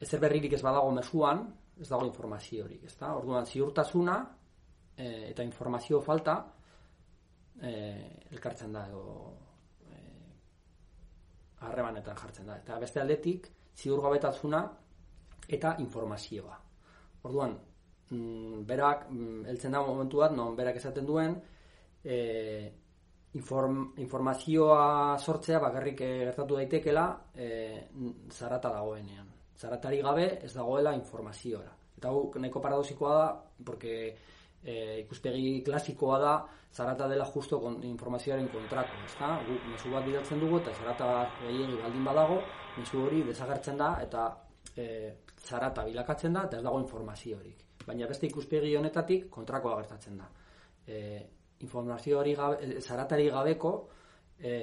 ezer 0.00 0.22
berririk 0.22 0.54
ez 0.54 0.62
badago 0.62 0.92
mezuan 0.94 1.42
ez 1.80 1.88
dago 1.90 2.06
informaziorik 2.06 2.84
ezta? 2.86 3.16
Orduan 3.18 3.46
ziurtasuna 3.50 4.20
e, 4.96 5.32
eta 5.32 5.42
informazio 5.42 6.00
falta 6.00 6.38
e, 7.64 7.72
elkartzen 8.32 8.72
da 8.76 8.84
edo 8.88 9.04
e, 9.88 9.98
harremanetan 11.66 12.16
jartzen 12.20 12.50
da. 12.50 12.58
Eta 12.60 12.78
beste 12.82 13.00
aldetik 13.00 13.48
ziurgabetasuna 13.74 14.62
eta 15.48 15.74
informazioa. 15.84 16.58
Orduan 17.24 17.56
mm, 18.10 18.62
berak 18.68 19.08
mm, 19.10 19.44
heltzen 19.50 19.76
da 19.76 19.82
momentu 19.82 20.22
bat 20.22 20.36
non 20.36 20.56
berak 20.56 20.76
esaten 20.80 21.06
duen 21.08 21.36
e, 22.04 22.16
inform, 23.34 23.94
informazioa 23.98 25.18
sortzea 25.18 25.60
bakarrik 25.62 26.00
eh, 26.00 26.12
gertatu 26.28 26.60
daitekela 26.60 27.06
e, 27.34 27.48
zarata 28.30 28.70
dagoenean. 28.76 29.30
Zaratari 29.58 30.00
gabe 30.02 30.26
ez 30.44 30.52
dagoela 30.54 30.94
informaziora. 30.94 31.72
Eta 31.96 32.10
hau 32.10 32.30
nahiko 32.38 32.60
paradosikoa 32.60 33.16
da, 33.18 33.26
porque 33.64 33.94
e, 34.64 35.00
ikuspegi 35.04 35.62
klasikoa 35.66 36.18
da, 36.18 36.34
zarata 36.74 37.08
dela 37.08 37.26
justo 37.30 37.60
kon, 37.60 37.78
informazioaren 37.86 38.48
kontrako, 38.52 38.96
ezta? 39.06 39.34
Gu, 39.46 39.58
mesu 39.70 39.92
bat 39.92 40.06
bidaltzen 40.06 40.40
dugu, 40.42 40.58
eta 40.62 40.72
zarata 40.74 41.10
gehiagi 41.42 41.76
baldin 41.82 42.08
badago, 42.08 42.40
mesu 42.78 43.04
hori 43.04 43.22
desagertzen 43.28 43.78
da, 43.78 43.92
eta 44.02 44.26
e, 44.76 44.88
zarata 45.44 45.84
bilakatzen 45.84 46.34
da, 46.34 46.48
eta 46.48 46.58
ez 46.58 46.64
dago 46.66 46.80
informaziorik. 46.82 47.62
Baina 47.84 48.08
beste 48.08 48.26
ikuspegi 48.26 48.74
honetatik 48.80 49.28
kontrakoa 49.30 49.76
gertatzen 49.82 50.18
da. 50.18 50.30
E, 50.86 50.98
informazio 51.64 52.18
hori 52.20 52.34
gabe, 52.34 52.80
zaratari 52.80 53.28
gabeko, 53.32 53.74
e, 54.40 54.54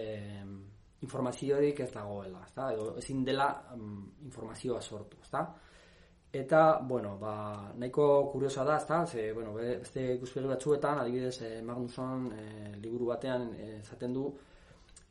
informaziorik 1.01 1.79
ez 1.85 1.91
dagoela, 1.93 2.43
ezta? 2.45 2.71
Edo 2.73 2.95
ezin 3.01 3.23
dela 3.25 3.47
um, 3.73 4.03
informazioa 4.25 4.81
sortu, 4.81 5.17
ezta? 5.21 5.45
Eta, 6.33 6.79
bueno, 6.81 7.17
ba, 7.19 7.73
nahiko 7.75 8.31
kuriosa 8.31 8.63
da, 8.63 8.77
ezta? 8.77 9.05
Ze, 9.05 9.33
bueno, 9.33 9.51
beste 9.53 10.13
ikuspegi 10.13 10.47
batzuetan, 10.47 10.99
adibidez, 10.99 11.41
eh, 11.41 11.61
Magnuson 11.61 12.29
eh, 12.31 12.71
liburu 12.79 13.09
batean 13.09 13.49
eh, 13.57 13.79
esaten 13.81 14.13
du 14.13 14.23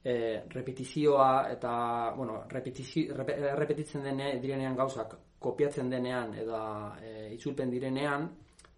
eh, 0.03 0.45
repetizioa 0.49 1.51
eta, 1.51 2.15
bueno, 2.17 2.45
repetizio, 2.49 3.15
rep, 3.19 3.35
repetitzen 3.59 4.03
dene, 4.03 4.39
direnean 4.41 4.77
gauzak 4.77 5.19
kopiatzen 5.39 5.91
denean 5.93 6.33
edo 6.41 6.63
eh, 7.03 7.29
itzulpen 7.35 7.69
direnean 7.71 8.27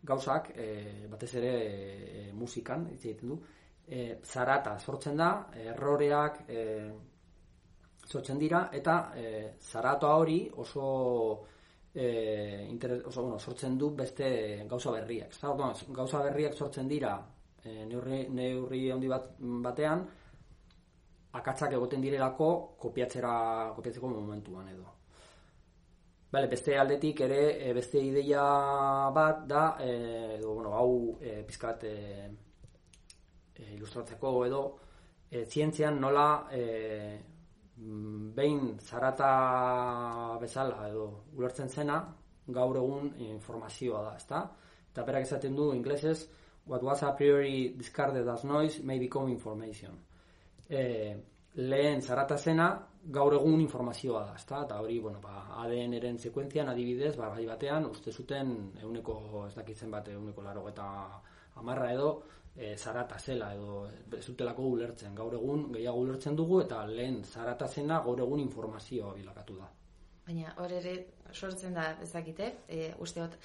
gauzak, 0.03 0.51
eh, 0.57 1.07
batez 1.09 1.31
ere 1.39 1.55
eh, 1.63 2.29
musikan, 2.35 2.89
hitz 2.91 3.05
egiten 3.05 3.37
du, 3.37 3.39
eh, 3.87 4.19
zarata 4.25 4.75
sortzen 4.81 5.17
da, 5.17 5.31
erroreak 5.69 6.43
eh, 6.49 6.91
sortzen 8.05 8.39
dira, 8.39 8.69
eta 8.73 9.13
eh, 9.15 9.55
zaratoa 9.63 10.17
hori 10.19 10.41
oso 10.59 10.91
e, 11.95 12.67
interes, 12.69 13.05
oso, 13.05 13.23
bueno, 13.23 13.39
sortzen 13.39 13.77
du 13.79 13.91
beste 13.97 14.65
gauza 14.69 14.91
berriak. 14.91 15.35
Zau, 15.35 15.57
gauza 15.89 16.23
berriak 16.23 16.55
sortzen 16.55 16.89
dira 16.89 17.17
e, 17.63 17.85
neurri, 17.87 18.27
neurri 18.31 18.91
handi 18.91 19.09
bat, 19.09 19.31
batean, 19.39 20.07
akatzak 21.39 21.73
egoten 21.79 22.03
direlako 22.05 22.49
kopiatzera, 22.81 23.35
kopiatzeko 23.77 24.09
momentuan 24.09 24.69
edo. 24.69 24.99
Bale, 26.33 26.49
beste 26.49 26.79
aldetik 26.81 27.21
ere 27.27 27.43
e, 27.61 27.73
beste 27.77 28.01
ideia 28.01 28.43
bat 29.13 29.45
da, 29.49 29.67
e, 29.81 29.91
edo, 30.39 30.55
bueno, 30.55 30.73
hau 30.77 31.19
e, 31.21 31.43
pizkat 31.49 31.85
e, 31.85 31.97
ilustratzeko 33.75 34.33
edo, 34.47 34.63
e, 35.29 35.45
zientzian 35.45 36.01
nola 36.01 36.49
e, 36.51 36.63
behin 38.37 38.79
zarata 38.81 40.39
bezala 40.41 40.89
edo 40.89 41.07
ulertzen 41.37 41.69
zena 41.69 41.99
gaur 42.47 42.77
egun 42.77 43.13
informazioa 43.19 44.03
da, 44.03 44.15
ezta? 44.17 44.43
Eta 44.93 45.05
berak 45.09 45.27
esaten 45.27 45.57
du 45.57 45.73
inglesez 45.75 46.29
what 46.67 46.83
was 46.83 47.03
a 47.03 47.13
priori 47.17 47.75
discarded 47.77 48.29
as 48.29 48.45
noise 48.45 48.83
may 48.83 48.99
become 48.99 49.31
information. 49.31 49.99
E, 50.69 51.17
lehen 51.55 52.03
zarata 52.03 52.37
zena 52.39 52.69
gaur 53.05 53.35
egun 53.35 53.61
informazioa 53.61 54.25
da, 54.27 54.35
ezta? 54.35 54.63
Eta 54.65 54.81
hori, 54.81 54.99
bueno, 55.01 55.21
ba, 55.21 55.47
ADN 55.65 55.95
eren 55.99 56.19
sekuentzian 56.19 56.69
adibidez, 56.69 57.17
ba, 57.17 57.33
batean, 57.35 57.87
uste 57.91 58.13
zuten 58.13 58.73
euneko, 58.83 59.47
ez 59.49 59.55
dakitzen 59.55 59.91
bat, 59.91 60.09
euneko 60.09 60.43
laro 60.43 60.69
eta 60.69 60.87
amarra 61.57 61.93
edo, 61.93 62.23
e, 62.57 62.77
zarata 62.77 63.19
zela 63.19 63.53
edo 63.55 63.87
ez 64.19 64.25
dutelako 64.27 64.69
ulertzen. 64.77 65.15
Gaur 65.15 65.35
egun 65.39 65.69
gehiago 65.73 66.05
ulertzen 66.05 66.37
dugu 66.37 66.61
eta 66.63 66.85
lehen 66.87 67.23
zarata 67.25 67.69
zena 67.69 68.01
gaur 68.05 68.21
egun 68.21 68.41
informazioa 68.41 69.15
bilakatu 69.15 69.59
da. 69.59 69.69
Baina 70.27 70.55
hor 70.63 70.73
ere 70.73 70.97
sortzen 71.33 71.75
da 71.75 71.89
ezakite, 72.03 72.53
e, 72.69 72.93
usteot, 73.03 73.39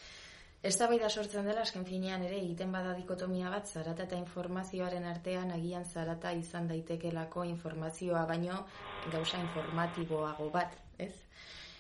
ez 0.62 0.76
da 0.78 0.88
bai 0.92 1.00
da 1.00 1.10
sortzen 1.10 1.46
dela, 1.48 1.64
esken 1.64 1.86
finean 1.86 2.24
ere 2.28 2.38
egiten 2.38 2.72
bada 2.72 2.94
dikotomia 2.98 3.50
bat, 3.50 3.68
zarata 3.68 4.04
eta 4.04 4.18
informazioaren 4.20 5.06
artean 5.06 5.52
agian 5.56 5.86
zarata 5.86 6.34
izan 6.34 6.68
daitekelako 6.68 7.46
informazioa 7.50 8.26
baino 8.30 8.66
gauza 9.12 9.42
informatiboago 9.42 10.50
bat, 10.54 10.78
ez? 10.98 11.14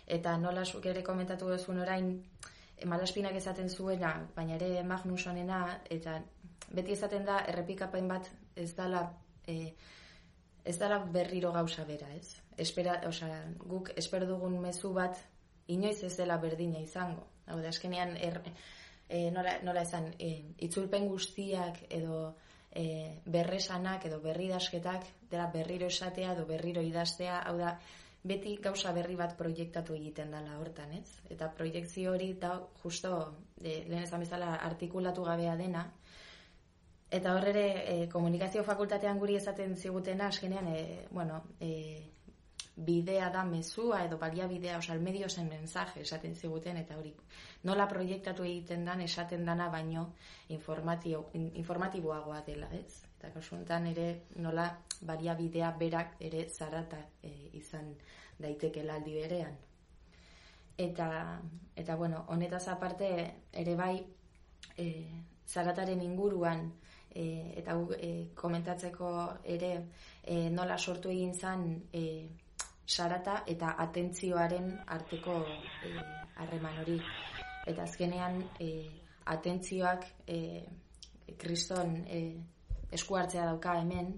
Eta 0.07 0.38
nola 0.38 0.63
zuk 0.65 0.86
ere 0.86 1.03
komentatu 1.03 1.50
duzun 1.51 1.81
orain, 1.84 2.13
malaspinak 2.86 3.36
esaten 3.36 3.69
zuena, 3.69 4.13
baina 4.36 4.55
ere 4.55 4.84
Magnusonena, 4.84 5.62
eta 5.89 6.19
beti 6.74 6.93
esaten 6.93 7.25
da 7.25 7.39
errepikapen 7.47 8.07
bat 8.07 8.29
ez 8.55 8.74
dala 8.75 9.05
e, 9.47 9.74
ez 10.67 10.75
dala 10.80 10.99
berriro 10.99 11.51
gauza 11.56 11.86
bera, 11.88 12.10
ez? 12.15 12.36
Espera, 12.58 12.99
osea, 13.08 13.39
guk 13.58 13.93
esper 13.95 14.25
dugun 14.27 14.58
mezu 14.60 14.91
bat 14.93 15.19
inoiz 15.71 16.01
ez 16.03 16.15
dela 16.17 16.38
berdina 16.41 16.82
izango. 16.84 17.27
Hau 17.47 17.62
da, 17.62 17.69
eskenean 17.69 18.17
er, 18.17 18.41
e, 19.08 19.30
nola, 19.32 19.58
nola 19.63 19.86
esan, 19.88 20.10
e, 20.19 20.32
itzulpen 20.67 21.08
guztiak 21.08 21.86
edo 21.89 22.36
e, 22.71 23.21
berresanak 23.25 24.10
edo 24.10 24.19
berri 24.23 24.49
dasketak 24.51 25.08
dela 25.32 25.47
berriro 25.53 25.88
esatea 25.88 26.34
edo 26.36 26.45
berriro 26.49 26.84
idaztea, 26.84 27.39
hau 27.47 27.56
da, 27.62 27.77
beti 28.27 28.58
gauza 28.63 28.91
berri 28.91 29.15
bat 29.15 29.38
proiektatu 29.39 29.95
egiten 29.95 30.34
dela 30.36 30.58
hortan, 30.60 30.91
ez? 30.99 31.21
Eta 31.32 31.47
proiektzio 31.56 32.12
hori 32.12 32.34
da 32.41 32.58
justo 32.84 33.13
e, 33.62 33.86
lehen 33.88 34.03
esan 34.03 34.25
bezala 34.25 34.58
artikulatu 34.67 35.23
gabea 35.23 35.56
dena, 35.56 35.86
Eta 37.10 37.34
hor 37.36 37.48
ere, 37.48 37.65
e, 37.88 38.10
komunikazio 38.12 38.63
fakultatean 38.67 39.20
guri 39.20 39.38
esaten 39.39 39.76
zigutena, 39.78 40.28
askenean, 40.28 40.67
e, 40.67 41.08
bueno, 41.12 41.41
e, 41.60 41.72
bidea 42.78 43.30
da 43.34 43.43
mezua 43.43 44.04
edo 44.06 44.17
balia 44.22 44.46
bidea, 44.48 44.78
osa, 44.78 44.93
medio 45.02 45.30
zen 45.30 45.48
mensaje 45.50 46.02
esaten 46.02 46.36
ziguten, 46.36 46.78
eta 46.78 46.98
hori, 46.98 47.13
nola 47.63 47.88
proiektatu 47.89 48.43
egiten 48.43 48.84
dan, 48.86 49.02
esaten 49.02 49.46
dana 49.46 49.70
baino 49.74 50.12
informatiboagoa 50.50 52.41
dela, 52.46 52.67
ez? 52.76 53.02
Eta 53.17 53.32
kasuntan 53.34 53.88
ere, 53.88 54.10
nola 54.36 54.67
balia 55.02 55.34
bidea 55.34 55.72
berak 55.80 56.20
ere 56.20 56.43
zarata 56.50 57.00
e, 57.24 57.32
izan 57.58 57.96
daitekela 58.38 59.00
aldi 59.00 59.15
berean. 59.15 59.56
Eta, 60.78 61.08
eta 61.76 61.96
bueno, 61.96 62.26
honetaz 62.28 62.67
aparte, 62.67 63.10
ere 63.54 63.76
bai, 63.76 63.96
e, 64.78 64.88
zarataren 65.48 66.04
inguruan, 66.06 66.67
e, 67.17 67.53
eta 67.60 67.73
e, 67.97 68.12
komentatzeko 68.38 69.10
ere 69.56 69.71
e, 70.23 70.49
nola 70.53 70.77
sortu 70.77 71.10
egin 71.10 71.34
zen 71.34 71.65
e, 71.93 72.03
sarata 72.86 73.41
eta 73.53 73.73
atentzioaren 73.84 74.69
arteko 74.95 75.38
e, 75.89 75.93
harreman 76.38 76.82
hori. 76.84 76.99
Eta 77.67 77.84
azkenean 77.84 78.41
e, 78.63 78.69
atentzioak 79.34 80.06
e, 80.27 80.39
kriston 81.41 81.97
e, 82.08 82.21
esku 82.93 83.17
hartzea 83.19 83.49
dauka 83.49 83.80
hemen, 83.82 84.13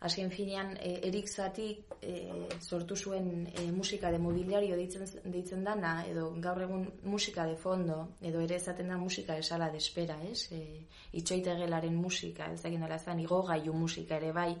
Azken 0.00 0.30
finean, 0.32 0.76
e, 0.80 0.94
erik 1.04 1.28
zati 1.28 1.66
e, 2.00 2.12
sortu 2.60 2.96
zuen 2.96 3.46
e, 3.46 3.66
musika 3.70 4.10
de 4.10 4.18
mobiliario 4.18 4.76
deitzen, 4.76 5.04
deitzen 5.24 5.64
dana, 5.64 6.06
edo 6.08 6.30
gaur 6.40 6.62
egun 6.64 6.86
musika 7.04 7.44
de 7.44 7.56
fondo, 7.56 7.98
edo 8.22 8.40
ere 8.40 8.56
esaten 8.56 8.88
da 8.88 8.96
musika 8.96 9.36
esala 9.36 9.68
de 9.70 9.76
espera, 9.76 10.16
ez? 10.24 10.46
E, 10.52 10.86
itxoite 11.12 11.54
musika, 11.90 12.50
ez 12.52 12.64
egin 12.64 12.80
dara 12.80 12.98
zan, 12.98 13.20
igogaiu 13.20 13.74
musika 13.74 14.16
ere 14.16 14.32
bai. 14.32 14.56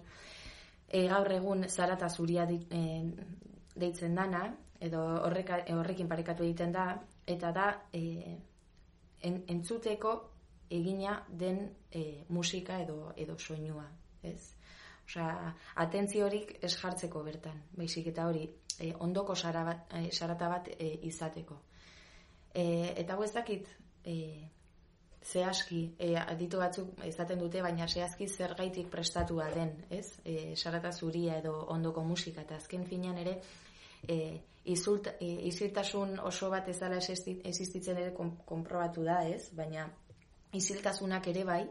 E, 0.86 1.08
gaur 1.08 1.32
egun 1.32 1.68
zarata 1.68 2.10
zuria 2.10 2.46
e, 2.50 2.84
deitzen 3.74 4.14
dana, 4.14 4.44
edo 4.78 5.00
horreka, 5.24 5.64
horrekin 5.72 6.08
parekatu 6.08 6.44
egiten 6.44 6.72
da, 6.72 7.00
eta 7.26 7.50
da 7.52 7.66
e, 7.92 8.36
en, 9.22 9.42
entzuteko 9.48 10.14
egina 10.68 11.24
den 11.28 11.68
e, 11.90 12.24
musika 12.28 12.80
edo, 12.82 13.12
edo 13.16 13.38
soinua, 13.38 13.88
ez? 14.22 14.59
Osea, 15.10 15.54
atentziorik 15.82 16.52
ez 16.62 16.76
jartzeko 16.78 17.24
bertan, 17.26 17.56
baizik 17.74 18.06
eta 18.12 18.28
hori, 18.30 18.44
e, 18.78 18.92
ondoko 19.02 19.34
sara 19.34 19.64
bat, 19.66 19.90
e, 19.98 20.10
sarata 20.12 20.48
bat 20.48 20.68
e, 20.76 20.90
izateko. 21.08 21.56
E, 22.54 22.64
eta 23.02 23.16
hau 23.16 23.24
ez 23.26 23.32
dakit, 23.34 23.66
e, 24.06 24.14
zehazki, 25.32 25.80
e, 25.98 26.12
aditu 26.20 26.60
batzuk 26.62 27.02
izaten 27.08 27.42
dute, 27.42 27.62
baina 27.62 27.88
zehazki 27.88 28.28
zer 28.28 28.54
gaitik 28.58 28.86
prestatua 28.92 29.48
den, 29.50 29.74
ez? 29.90 30.06
E, 30.24 30.54
sarata 30.54 30.92
zuria 30.92 31.40
edo 31.42 31.56
ondoko 31.74 32.04
musika, 32.06 32.46
eta 32.46 32.60
azken 32.62 32.86
finean 32.86 33.18
ere, 33.18 33.36
e, 34.06 34.20
izult, 34.70 35.10
e, 35.18 35.32
iziltasun 35.50 36.20
oso 36.22 36.52
bat 36.54 36.68
ez 36.68 36.78
dala 36.78 37.02
existitzen 37.02 37.98
ere 37.98 38.14
konprobatu 38.14 39.02
da, 39.10 39.24
ez? 39.26 39.50
Baina 39.58 39.88
iziltasunak 40.54 41.26
ere 41.34 41.44
bai, 41.44 41.64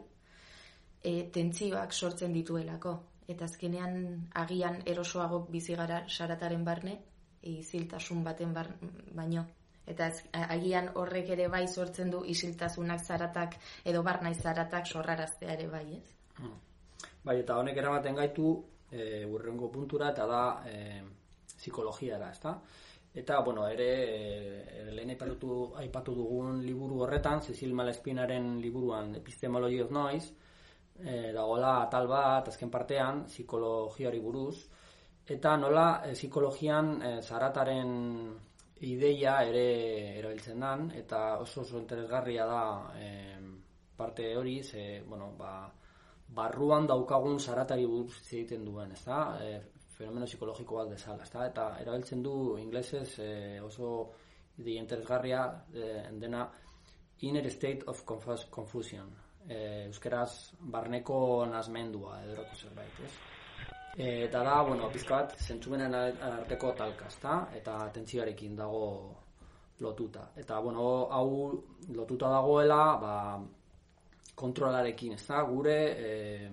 e, 1.02 1.30
tentzioak 1.32 1.96
sortzen 1.96 2.36
dituelako 2.36 2.98
eta 3.30 3.46
azkenean 3.46 4.28
agian 4.42 4.82
erosoago 4.86 5.44
bizi 5.50 5.78
gara 5.78 6.02
sarataren 6.08 6.64
barne 6.64 6.98
iziltasun 7.42 8.24
baten 8.24 8.52
bar, 8.54 8.68
baino 9.16 9.46
eta 9.90 10.06
ez, 10.06 10.22
agian 10.32 10.90
horrek 10.94 11.30
ere 11.36 11.48
bai 11.52 11.66
sortzen 11.68 12.10
du 12.10 12.22
isiltasunak 12.34 13.00
zaratak 13.00 13.56
edo 13.84 14.02
barnaiz 14.06 14.38
zaratak 14.40 14.86
sorraraztea 14.86 15.54
ere 15.56 15.68
bai, 15.68 15.86
ez? 15.96 16.12
Hmm. 16.38 16.58
Bai, 17.24 17.40
eta 17.40 17.56
honek 17.60 17.80
eramaten 17.82 18.14
gaitu 18.16 18.52
e, 18.90 19.24
urrengo 19.26 19.70
puntura 19.72 20.12
eta 20.14 20.26
da 20.26 20.44
e, 20.66 20.76
psikologiara, 21.56 22.30
ezta? 22.30 22.54
Eta, 23.20 23.40
bueno, 23.42 23.66
ere, 23.68 23.88
e, 24.06 24.84
lehen 24.94 25.10
aipatu, 25.10 26.14
dugun 26.14 26.62
liburu 26.64 27.02
horretan, 27.04 27.42
Cecil 27.42 27.74
Malespinaren 27.74 28.60
liburuan 28.62 29.16
Epistemology 29.18 29.80
of 29.82 29.90
Noise, 29.90 30.32
e, 31.04 31.32
dagoela 31.32 31.80
atal 31.82 32.06
bat, 32.08 32.48
azken 32.48 32.70
partean, 32.70 33.24
psikologiari 33.26 34.20
buruz, 34.20 34.56
eta 35.26 35.56
nola 35.56 36.02
e, 36.04 36.12
psikologian 36.12 36.94
e, 37.02 37.10
zarataren 37.22 37.90
ideia 38.80 39.42
ere 39.44 39.66
erabiltzen 40.18 40.60
dan, 40.60 40.88
eta 40.96 41.38
oso 41.40 41.60
oso 41.62 41.78
interesgarria 41.78 42.46
da 42.46 42.62
e, 42.96 43.10
parte 43.96 44.34
hori, 44.36 44.62
ze, 44.62 45.02
bueno, 45.06 45.34
ba, 45.36 45.70
barruan 46.34 46.86
daukagun 46.86 47.38
zaratari 47.38 47.84
buruz 47.86 48.16
egiten 48.32 48.64
duen, 48.64 48.92
ezta? 48.96 49.36
E, 49.42 49.60
fenomeno 49.98 50.26
psikologiko 50.26 50.78
bat 50.80 50.94
bezala, 50.94 51.26
ezta? 51.26 51.44
Eta 51.50 51.66
erabiltzen 51.82 52.22
du 52.24 52.34
inglesez 52.58 53.18
e, 53.18 53.60
oso 53.60 53.90
ide 54.56 54.78
interesgarria 54.80 55.42
e, 55.72 55.90
dena 56.22 56.46
inner 57.20 57.50
state 57.50 57.84
of 57.86 58.04
confusion. 58.06 59.10
E, 59.50 59.58
euskeraz 59.88 60.54
barneko 60.72 61.44
nazmendua 61.50 62.20
edo 62.22 62.44
zerbait, 62.54 63.00
ez? 63.04 63.12
E, 63.96 64.24
eta 64.26 64.44
da, 64.46 64.60
bueno, 64.62 64.90
pizka 64.94 65.16
bat 65.16 65.34
zentzumenen 65.42 65.96
arteko 65.96 66.70
talka, 66.78 67.08
ezta? 67.10 67.40
Eta 67.58 67.78
tentzioarekin 67.94 68.54
dago 68.56 68.84
lotuta. 69.82 70.28
Eta, 70.38 70.60
bueno, 70.62 70.84
hau 71.10 71.30
lotuta 71.96 72.30
dagoela, 72.30 72.82
ba, 73.02 73.14
kontrolarekin, 74.38 75.16
ezta? 75.18 75.42
Gure, 75.50 75.78
e, 75.98 76.50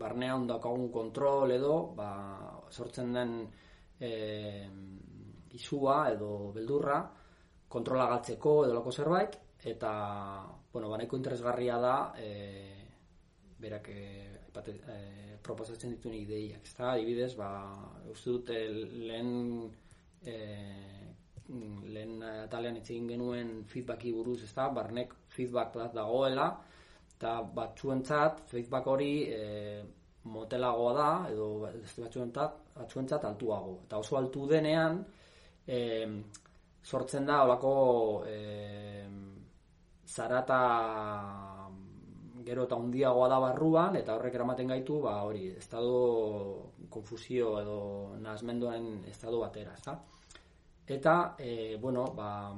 barnea 0.00 0.38
ondakagun 0.38 0.88
kontrol 0.94 1.52
edo, 1.52 1.76
ba, 1.98 2.08
sortzen 2.70 3.12
den 3.14 3.36
e, 4.00 4.14
izua 5.54 5.98
edo 6.10 6.50
beldurra 6.54 6.98
kontrola 7.74 8.06
galtzeko 8.10 8.64
edo 8.66 8.74
lako 8.76 8.92
zerbait 8.92 9.38
eta 9.72 9.92
bueno, 10.74 10.90
baneko 10.90 11.16
interesgarria 11.16 11.78
da 11.78 11.96
e, 12.18 12.30
berak 13.62 13.88
e, 13.94 14.00
e, 14.66 14.98
proposatzen 15.46 15.94
dituen 15.94 16.18
ideiak 16.18 16.66
ez 16.66 16.74
da, 16.74 16.92
adibidez 16.92 17.32
ba, 17.38 17.48
uste 18.10 18.34
dut 18.34 18.50
lehen 18.50 19.30
e, 20.26 20.36
lehen 21.94 22.22
atalean 22.26 22.80
egin 22.80 23.06
genuen 23.08 23.52
feedbacki 23.70 24.12
buruz 24.16 24.40
ez 24.42 24.52
da, 24.56 24.66
barnek 24.74 25.14
feedback 25.36 25.76
bat 25.78 25.94
dagoela 25.94 26.48
eta 27.14 27.36
batzuentzat 27.56 28.42
feedback 28.50 28.88
hori 28.90 29.12
e, 29.30 29.82
motelagoa 30.34 30.94
da 30.96 31.10
edo 31.30 31.48
batzuentzat 31.62 32.58
batzuentzat 32.74 33.24
altuago. 33.28 33.76
Eta 33.86 34.00
oso 34.02 34.18
altu 34.18 34.48
denean 34.50 35.04
e, 35.66 35.78
sortzen 36.82 37.30
da 37.30 37.42
holako 37.44 37.76
e, 38.26 38.38
zarata 40.06 41.68
gero 42.44 42.64
eta 42.68 42.76
handiagoa 42.76 43.28
da 43.28 43.38
barruan 43.40 43.96
eta 43.96 44.14
horrek 44.16 44.34
eramaten 44.34 44.68
gaitu 44.68 45.00
ba 45.00 45.22
hori 45.24 45.48
estado 45.56 46.72
konfusio 46.90 47.58
edo 47.60 47.78
nasmendoen 48.20 49.04
estado 49.08 49.40
batera 49.40 49.72
ezta? 49.74 49.98
Eta 50.86 51.34
e, 51.38 51.76
bueno 51.80 52.04
ba 52.16 52.52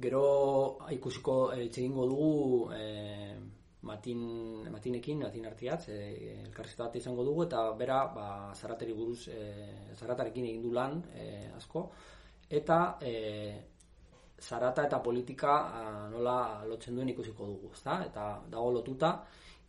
gero 0.00 0.78
ikusiko 0.90 1.52
etxegingo 1.52 2.06
dugu 2.06 2.70
e, 2.72 2.84
Matin, 3.82 4.70
Matinekin, 4.70 5.22
Matin 5.24 5.46
Artiatz, 5.46 5.88
e, 5.88 6.42
elkarrizketa 6.44 6.84
bat 6.84 6.96
izango 7.00 7.24
dugu 7.24 7.46
eta 7.46 7.62
bera, 7.72 8.02
ba, 8.12 8.26
zarateri 8.54 8.92
buruz, 8.92 9.28
e, 9.32 9.94
zaratarekin 9.96 10.44
egin 10.50 10.62
du 10.62 10.72
lan 10.76 10.98
e, 11.16 11.48
asko. 11.56 11.86
Eta 12.60 12.98
e, 13.00 13.14
zarata 14.40 14.84
eta 14.86 14.98
politika 15.04 15.52
a, 15.68 16.08
nola 16.10 16.64
lotzen 16.68 16.96
duen 16.96 17.12
ikusiko 17.12 17.46
dugu, 17.46 17.70
ezta? 17.76 18.00
Eta 18.06 18.26
dago 18.50 18.72
lotuta 18.72 19.12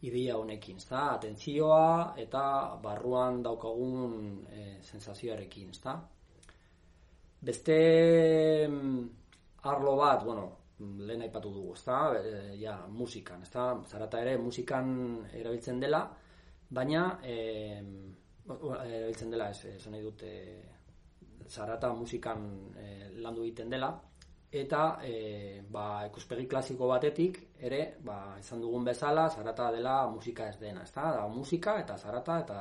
ideia 0.07 0.37
honekin, 0.37 0.79
ezta? 0.81 1.11
Atentzioa 1.17 2.15
eta 2.21 2.43
barruan 2.83 3.41
daukagun 3.43 4.47
e, 4.49 4.63
sensazioarekin, 4.81 5.69
ezta? 5.75 5.97
Beste 7.41 7.77
mm, 8.67 9.05
arlo 9.69 9.95
bat, 9.97 10.23
bueno, 10.25 10.47
lehen 10.79 11.21
aipatu 11.27 11.53
dugu, 11.53 11.75
ezta? 11.77 11.99
E, 12.17 12.57
ja, 12.61 12.79
musikan, 12.89 13.43
ezta? 13.45 13.71
Zarata 13.87 14.21
ere 14.23 14.37
musikan 14.41 14.93
erabiltzen 15.33 15.79
dela, 15.83 16.05
baina 16.69 17.07
e, 17.23 17.37
erabiltzen 18.47 19.35
dela, 19.35 19.51
ez, 19.51 19.75
ez 19.75 19.91
nahi 19.91 20.01
dute 20.01 20.31
zarata 21.51 21.91
musikan 21.93 22.47
e, 22.79 22.87
landu 23.21 23.43
egiten 23.43 23.69
dela, 23.69 23.91
eta 24.51 24.99
e, 25.03 25.63
ba, 25.71 26.03
ikuspegi 26.09 26.45
klasiko 26.51 26.89
batetik 26.91 27.37
ere, 27.63 27.81
ba, 28.03 28.35
izan 28.39 28.59
dugun 28.61 28.83
bezala, 28.83 29.29
zarata 29.29 29.69
dela 29.71 29.95
musika 30.11 30.49
ez 30.51 30.57
dena, 30.59 30.83
ezta? 30.83 31.07
Da, 31.15 31.27
musika 31.31 31.77
eta 31.79 31.97
zarata 31.97 32.39
eta 32.43 32.57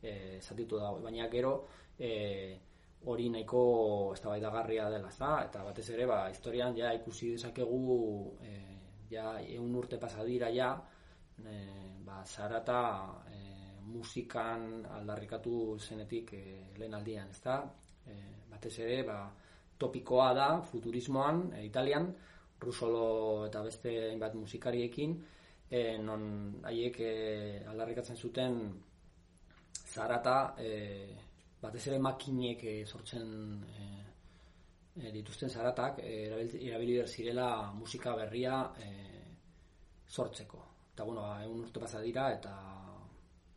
e, 0.00 0.40
zatitu 0.40 0.80
dago, 0.80 1.02
baina 1.04 1.28
gero 1.28 1.52
e, 1.98 2.56
hori 3.04 3.28
nahiko 3.30 3.62
eztabaidagarria 4.16 4.88
dela, 4.90 5.12
ezta? 5.12 5.34
Eta 5.44 5.64
batez 5.68 5.90
ere, 5.92 6.08
ba, 6.08 6.22
historian 6.32 6.76
ja 6.76 6.94
ikusi 6.96 7.34
dezakegu 7.36 8.32
e, 8.40 8.56
ja 9.12 9.36
ehun 9.44 9.76
urte 9.76 10.00
pasa 10.00 10.24
dira 10.24 10.48
ja, 10.48 10.72
e, 11.44 11.58
ba, 12.06 12.22
zarata 12.24 12.80
e, 13.28 13.42
musikan 13.92 14.86
aldarrikatu 14.88 15.76
zenetik 15.78 16.32
e, 16.32 16.44
lehen 16.80 16.96
aldian, 16.96 17.28
ezta? 17.28 17.60
E, 18.08 18.22
batez 18.48 18.78
ere, 18.80 19.02
ba, 19.04 19.20
topikoa 19.78 20.32
da 20.34 20.48
futurismoan, 20.70 21.52
e, 21.54 21.64
italian, 21.66 22.10
rusolo 22.60 23.46
eta 23.46 23.62
beste 23.62 23.92
hainbat 24.10 24.34
musikariekin, 24.34 25.16
e, 25.70 25.98
non 25.98 26.60
haiek 26.64 27.00
e, 27.00 27.12
aldarrikatzen 27.68 28.16
zuten 28.16 28.58
zarata 29.86 30.54
e, 30.58 30.70
batez 31.60 31.86
ere 31.88 31.98
makinek 31.98 32.64
e, 32.64 32.76
sortzen 32.86 33.30
e, 33.64 35.10
dituzten 35.12 35.50
zaratak 35.50 36.00
e, 36.00 36.14
erabili 36.28 37.02
zirela 37.06 37.72
musika 37.72 38.14
berria 38.16 38.62
e, 38.80 38.90
sortzeko. 40.08 40.62
Eta 40.94 41.04
bueno, 41.04 41.20
ba, 41.20 41.42
egun 41.44 41.66
urte 41.66 41.80
pasa 41.80 42.00
dira 42.00 42.30
eta 42.32 42.54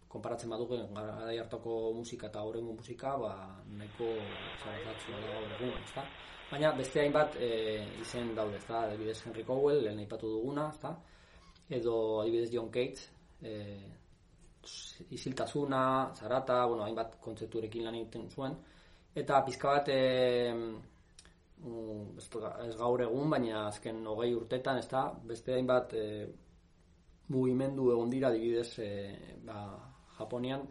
konparatzen 0.10 0.50
badugu 0.50 0.80
garai 0.95 1.38
hartako 1.38 1.93
musika 1.93 2.28
eta 2.28 2.41
horrengo 2.41 2.74
musika, 2.74 3.15
ba 3.17 3.34
nahiko 3.78 4.10
zaratatzu 4.63 5.13
da 5.13 5.19
gaur 5.60 5.78
ezta? 5.84 6.04
Baina 6.50 6.72
beste 6.74 7.02
hainbat 7.04 7.36
e, 7.38 7.50
izen 8.02 8.34
daude, 8.36 8.58
ezta? 8.58 8.82
Adibidez 8.88 9.22
Henry 9.26 9.45
Cowell, 9.45 9.84
lehen 9.86 10.00
aipatu 10.02 10.32
duguna, 10.34 10.69
ezta? 10.74 10.95
Edo 11.69 11.95
adibidez 12.22 12.50
John 12.54 12.72
Cage, 12.74 13.10
eh 13.41 13.95
isiltasuna, 15.10 16.12
zarata, 16.13 16.65
bueno, 16.65 16.84
hainbat 16.84 17.15
kontzepturekin 17.24 17.86
lan 17.86 17.95
egiten 17.95 18.28
zuen, 18.30 18.56
eta 19.15 19.41
pizka 19.45 19.76
bat 19.78 19.89
e, 19.93 20.00
ez 22.67 22.76
gaur 22.78 23.02
egun, 23.06 23.30
baina 23.32 23.65
azken 23.67 24.06
hogei 24.08 24.34
urtetan, 24.36 24.82
ez 24.82 24.88
da, 24.91 25.06
beste 25.32 25.56
hainbat 25.56 25.95
e, 25.95 26.06
mugimendu 27.34 27.91
egon 27.93 28.12
dira, 28.12 28.32
dibidez, 28.36 28.74
e, 28.84 28.89
ba, 29.48 29.63
Japonian, 30.19 30.65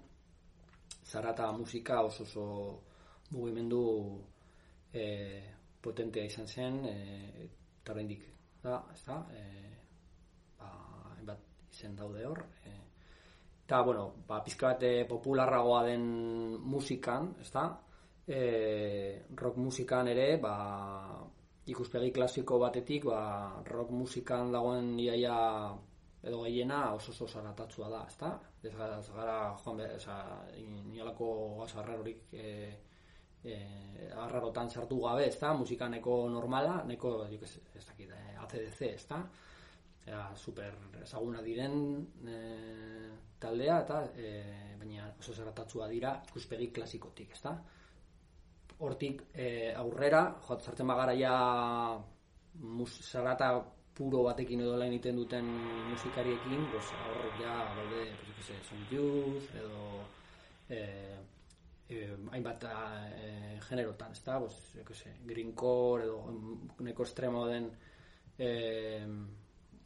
zarata 1.05 1.51
musika 1.53 2.03
oso 2.05 2.23
oso 2.23 2.47
mugimendu 3.31 3.83
e, 4.93 5.05
potentea 5.81 6.25
izan 6.25 6.47
zen, 6.47 6.85
e, 6.87 7.49
eta 7.81 7.93
horrendik, 7.93 8.27
da, 8.63 8.83
ez 8.93 9.03
da, 9.07 9.23
e, 9.33 9.45
ba, 10.59 10.71
hainbat 11.15 11.73
izen 11.73 11.97
daude 11.97 12.27
hor, 12.29 12.45
e, 12.65 12.77
Eta, 13.69 13.83
bueno, 13.85 14.15
ba, 14.25 14.39
pizka 14.41 14.71
bat 14.71 14.85
popularragoa 15.11 15.83
den 15.85 16.05
musikan, 16.73 17.35
ezta? 17.43 17.67
E, 18.25 18.39
rock 19.37 19.59
musikan 19.61 20.09
ere, 20.09 20.39
ba, 20.41 20.55
ikuspegi 21.69 22.09
klasiko 22.17 22.57
batetik, 22.63 23.05
ba, 23.11 23.21
rock 23.69 23.93
musikan 23.93 24.55
dagoen 24.55 24.95
iaia 25.05 25.37
edo 26.23 26.43
gehiena 26.43 26.81
oso 26.95 27.13
oso 27.13 27.29
zaratatzua 27.29 27.89
da, 27.93 28.03
ezta? 28.09 28.33
Ez 28.63 28.75
gara, 28.75 28.99
ez 28.99 29.11
gara, 29.15 29.39
joan 29.63 29.77
be, 29.79 29.87
eza, 29.97 30.17
inolako 30.59 31.29
gazo 31.61 31.79
arrarorik 31.81 32.33
e, 32.33 32.49
e, 33.45 33.59
arrarotan 34.25 34.71
sartu 34.71 34.99
gabe, 35.05 35.29
ezta? 35.29 35.53
Musikaneko 35.55 36.19
normala, 36.33 36.83
neko, 36.89 37.15
ez, 37.29 37.55
ez 37.75 37.85
dakit, 37.87 38.13
ACDC, 38.43 38.83
ezta? 38.95 39.23
Era 40.09 40.25
super 40.41 40.73
ezaguna 41.03 41.43
diren 41.45 41.75
e, 42.27 42.37
taldea 43.39 43.81
eta 43.85 44.03
e, 44.17 44.31
baina 44.81 45.11
oso 45.21 45.35
zaratatsua 45.35 45.89
dira 45.93 46.17
ikuspegi 46.31 46.71
klasikotik, 46.75 47.35
ezta? 47.37 47.55
Hortik 48.79 49.25
e, 49.35 49.75
aurrera, 49.77 50.23
joat 50.47 50.65
zartzen 50.65 50.87
bagara 50.89 51.15
ja 51.19 51.35
zarata 53.03 53.51
puro 53.99 54.23
batekin 54.23 54.63
edo 54.63 54.77
lan 54.79 54.93
egiten 54.93 55.19
duten 55.19 55.49
musikariekin, 55.91 56.69
pues, 56.73 56.93
aurrek 57.05 57.41
ja, 57.43 57.57
balde, 57.77 58.05
pues, 58.37 58.53
Youth, 58.93 59.49
edo 59.59 59.81
e, 60.71 60.79
e, 61.89 62.05
hainbat 62.31 62.69
e, 62.69 63.59
generotan, 63.67 64.15
ez 64.15 64.23
da, 64.25 64.39
pues, 64.39 65.01
se, 65.01 65.17
greencore 65.27 66.07
edo 66.07 66.23
neko 66.87 67.03
estremo 67.09 67.47
den 67.51 67.71
e, 68.39 68.51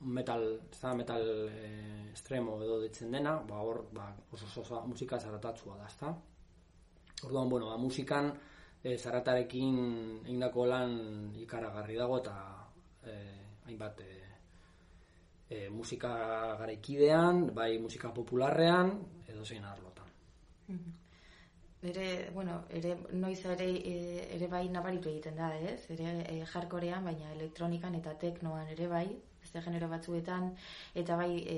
metal, 0.01 0.47
ez 0.71 0.81
da, 0.81 0.95
metal 0.99 1.25
e, 1.49 1.73
estremo 2.13 2.61
edo 2.63 2.81
ditzen 2.83 3.17
dena, 3.17 3.39
ba, 3.49 3.63
hor, 3.65 3.87
ba, 3.97 4.11
oso, 4.31 4.49
oso, 4.61 4.85
musika 4.87 5.19
zaratatzua 5.21 5.79
da, 5.81 5.89
ez 5.89 5.99
da. 6.01 6.13
Orduan, 7.23 7.49
bueno, 7.49 7.71
ba, 7.71 7.79
musikan 7.81 8.33
e, 8.83 8.99
zaratarekin 8.99 9.79
egindako 10.27 10.67
lan 10.67 10.99
ikaragarri 11.41 11.97
dago 11.97 12.19
eta 12.21 12.37
e, 13.07 13.15
hainbat 13.67 14.01
e, 14.01 14.11
e, 15.49 15.69
musika 15.71 16.13
garaikidean, 16.59 17.49
bai 17.55 17.79
musika 17.79 18.13
popularrean, 18.15 18.95
edo 19.29 19.45
zein 19.45 19.65
arlotan. 19.65 20.11
Mhm. 20.69 20.99
Ere, 21.83 22.31
bueno, 22.31 22.61
ere 22.71 22.95
noiz 23.13 23.41
ere 23.45 23.67
e, 23.67 23.97
ere 24.37 24.47
bai 24.47 24.69
nabaritu 24.71 25.11
egiten 25.11 25.37
da, 25.37 25.51
ez? 25.59 25.81
Ere 25.91 26.13
e, 26.23 26.45
jarkorean, 26.47 27.05
baina 27.05 27.33
elektronikan 27.35 27.97
eta 27.99 28.15
teknoan 28.23 28.69
ere 28.77 28.87
bai, 28.89 29.07
beste 29.43 29.63
genero 29.65 29.89
batzuetan 29.91 30.53
eta 30.95 31.17
bai 31.19 31.43
e, 31.47 31.57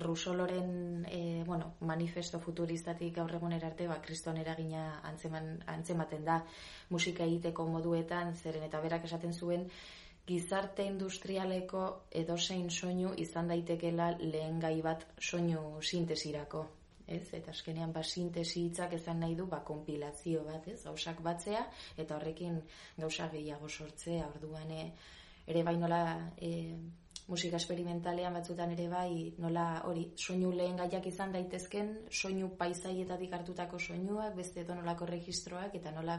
Rusoloren 0.00 1.04
e, 1.06 1.44
bueno, 1.46 1.74
manifesto 1.80 2.40
futuristatik 2.40 3.14
gaur 3.18 3.34
egun 3.36 3.52
arte 3.52 3.86
ba 3.86 4.00
Kriston 4.02 4.40
eragina 4.40 5.00
antzeman 5.10 5.60
antzematen 5.66 6.24
da 6.24 6.40
musika 6.90 7.24
egiteko 7.24 7.66
moduetan, 7.68 8.34
zeren 8.34 8.64
eta 8.64 8.80
berak 8.80 9.04
esaten 9.04 9.32
zuen 9.32 9.68
gizarte 10.26 10.86
industrialeko 10.88 11.82
edozein 12.22 12.70
soinu 12.70 13.12
izan 13.26 13.48
daitekela 13.48 14.14
lehen 14.20 14.60
gai 14.60 14.80
bat 14.82 15.04
soinu 15.20 15.82
sintesirako 15.82 16.64
ez? 17.06 17.28
Eta 17.36 17.52
azkenean 17.52 17.92
ba 17.92 18.02
sintesi 18.02 18.64
hitzak 18.66 18.96
ezan 18.98 19.20
nahi 19.20 19.34
du 19.36 19.46
ba 19.46 19.60
konpilazio 19.64 20.44
bat, 20.44 20.68
ez? 20.68 20.82
Gausak 20.84 21.20
batzea 21.22 21.64
eta 21.96 22.16
horrekin 22.16 22.60
gauza 22.98 23.28
gehiago 23.32 23.68
sortzea. 23.68 24.28
Orduan 24.34 24.70
e, 24.70 24.84
ere 25.46 25.62
bai 25.62 25.76
nola 25.76 26.02
e, 26.40 26.52
musika 27.28 27.56
esperimentalean 27.56 28.34
batzutan 28.36 28.72
ere 28.74 28.86
bai 28.88 29.34
nola 29.40 29.66
hori 29.88 30.10
soinu 30.16 30.50
lehen 30.52 30.76
gaiak 30.76 31.06
izan 31.08 31.32
daitezken 31.32 31.92
soinu 32.10 32.50
paisaietatik 32.58 33.32
hartutako 33.32 33.78
soinuak 33.78 34.34
beste 34.36 34.60
edo 34.60 34.74
nolako 34.74 35.08
registroak 35.08 35.74
eta 35.80 35.92
nola 35.92 36.18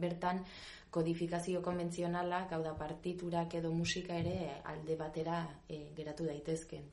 bertan 0.00 0.40
kodifikazio 0.92 1.62
konbentzionalak 1.64 2.52
hau 2.52 2.62
da 2.62 2.74
partiturak 2.78 3.54
edo 3.60 3.72
musika 3.72 4.18
ere 4.20 4.58
alde 4.64 4.96
batera 4.96 5.44
e, 5.68 5.86
geratu 5.96 6.28
daitezken 6.28 6.90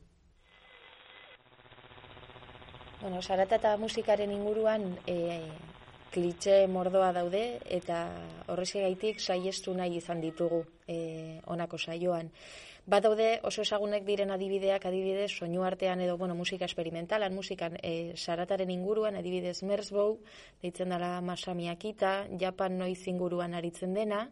Bueno, 3.00 3.22
sarata 3.22 3.56
eta 3.56 3.78
musikaren 3.80 4.32
inguruan 4.36 4.82
e, 5.08 5.16
klitxe 6.12 6.66
mordoa 6.68 7.14
daude 7.16 7.44
eta 7.78 8.00
horrezegaitik 8.52 9.22
saiestu 9.24 9.72
nahi 9.78 10.02
izan 10.02 10.20
ditugu 10.20 10.66
e, 10.84 11.40
onako 11.48 11.80
saioan. 11.80 12.28
Bat 12.90 13.04
daude 13.06 13.26
oso 13.46 13.62
esagunek 13.62 14.06
diren 14.06 14.32
adibideak 14.34 14.86
adibidez 14.90 15.28
soinu 15.30 15.62
artean 15.62 16.00
edo 16.02 16.16
bueno, 16.18 16.34
musika 16.34 16.66
esperimentalan, 16.66 17.36
musikan 17.38 17.76
e, 17.84 18.16
sarataren 18.18 18.72
inguruan 18.74 19.20
adibidez 19.20 19.60
Merzbow, 19.62 20.16
deitzen 20.64 20.90
dela 20.96 21.12
Masamiakita, 21.22 22.14
Japan 22.42 22.80
noiz 22.82 23.06
inguruan 23.14 23.54
aritzen 23.54 23.94
dena, 23.94 24.26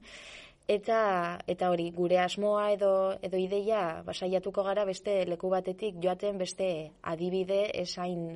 Eta, 0.68 1.40
eta 1.48 1.70
hori, 1.72 1.86
gure 1.96 2.18
asmoa 2.20 2.66
edo, 2.74 2.90
edo 3.24 3.40
ideia 3.40 4.02
basaiatuko 4.04 4.66
gara 4.66 4.84
beste 4.90 5.14
leku 5.30 5.48
batetik 5.54 6.02
joaten 6.04 6.42
beste 6.42 6.68
adibide 7.14 7.62
esain 7.84 8.34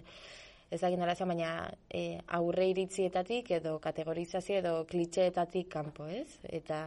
ez 0.71 0.79
da 0.79 0.89
ginara 0.89 1.13
baina 1.27 1.51
e, 1.89 2.17
aurre 2.37 2.69
iritzietatik 2.71 3.51
edo 3.59 3.77
kategorizazio 3.83 4.57
edo 4.61 4.73
klitxeetatik 4.87 5.67
kanpo, 5.69 6.07
ez? 6.07 6.39
Eta, 6.43 6.79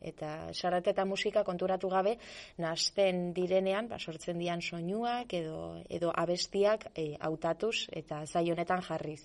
eta 0.00 0.52
sarat 0.52 0.90
eta 0.90 1.04
musika 1.06 1.44
konturatu 1.46 1.88
gabe 1.88 2.16
nazten 2.58 3.32
direnean, 3.32 3.88
ba, 3.88 3.98
sortzen 3.98 4.38
dian 4.38 4.60
soinuak 4.60 5.32
edo, 5.38 5.78
edo 5.88 6.10
abestiak 6.14 6.90
e, 6.94 7.14
autatuz 7.20 7.86
eta 8.02 8.24
zaionetan 8.26 8.82
jarriz. 8.82 9.22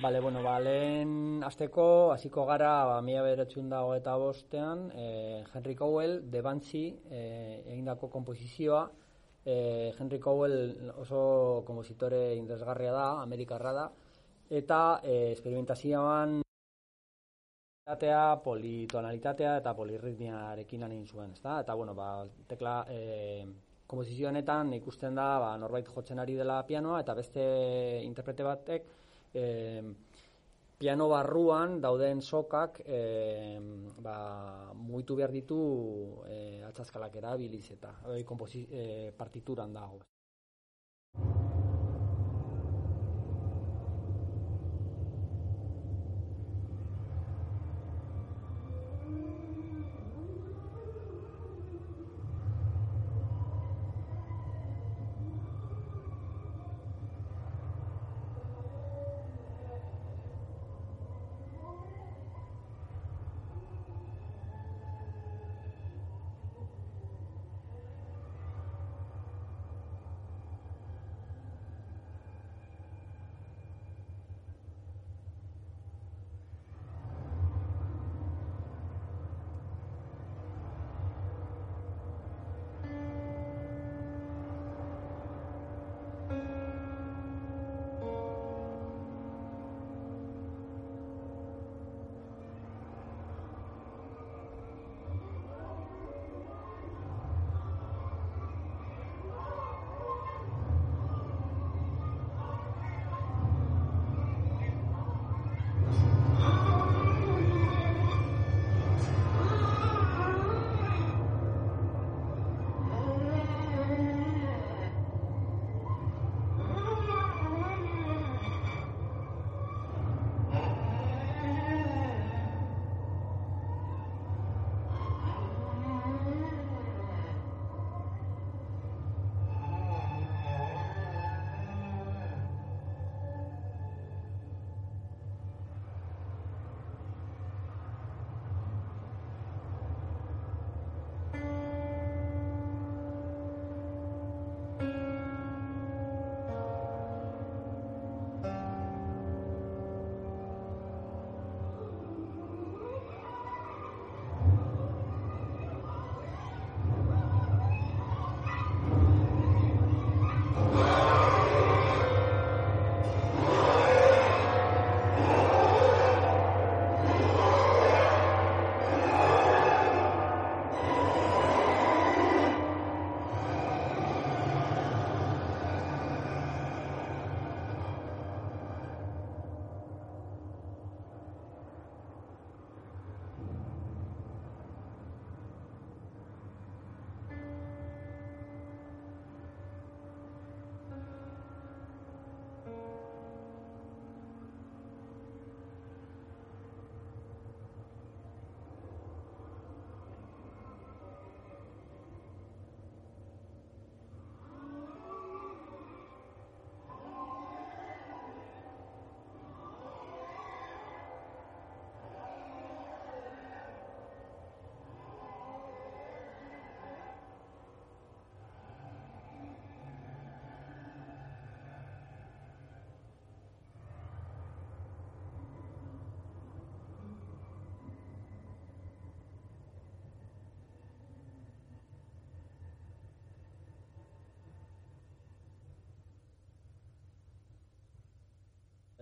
Bale, 0.00 0.20
bueno, 0.24 0.42
ba, 0.42 0.54
lehen 0.58 1.42
azteko, 1.44 2.10
hasiko 2.14 2.46
gara, 2.48 2.86
ba, 2.88 3.00
mila 3.04 3.20
beratxun 3.20 3.68
dago 3.68 3.92
eta 3.94 4.14
bostean, 4.16 4.86
eh, 4.96 5.44
Henry 5.52 5.74
Cowell, 5.76 6.22
De 6.32 6.40
Banshee, 6.40 6.94
eh, 7.10 7.60
egindako 7.66 8.08
kompozizioa, 8.08 8.86
eh, 9.44 9.94
Henry 9.98 10.18
Cowell 10.18 10.92
oso 10.96 11.62
kompozitore 11.66 12.34
indesgarria 12.36 12.92
da, 12.92 13.08
amerikarra 13.22 13.72
da, 13.72 13.88
eta 14.50 15.00
eh, 15.02 15.32
experimentazioan 15.32 16.40
politonalitatea 18.44 19.56
eta 19.58 19.72
polirritmiarekin 19.74 20.84
anin 20.86 21.06
zuen, 21.06 21.32
ezta? 21.32 21.60
Eta, 21.64 21.74
bueno, 21.74 21.94
ba, 21.94 22.26
tekla, 22.46 22.84
eh, 22.88 23.46
kompozizioanetan 23.90 24.72
ikusten 24.78 25.16
da, 25.18 25.38
ba, 25.42 25.56
norbait 25.58 25.88
jotzen 25.88 26.22
ari 26.22 26.36
dela 26.38 26.60
pianoa, 26.66 27.00
eta 27.02 27.14
beste 27.18 27.42
interprete 28.04 28.46
batek, 28.46 28.86
e, 29.34 29.44
piano 30.80 31.10
barruan 31.12 31.76
dauden 31.84 32.22
sokak 32.24 32.80
e, 32.88 33.00
ba, 34.00 34.72
mugitu 34.72 35.16
behar 35.18 35.32
ditu 35.34 35.58
e, 36.24 36.64
atzazkalak 36.64 37.18
erabiliz 37.20 37.66
eta 37.76 37.92
e, 38.08 38.24
e, 38.24 39.12
partituran 39.12 39.76
dago. 39.76 40.00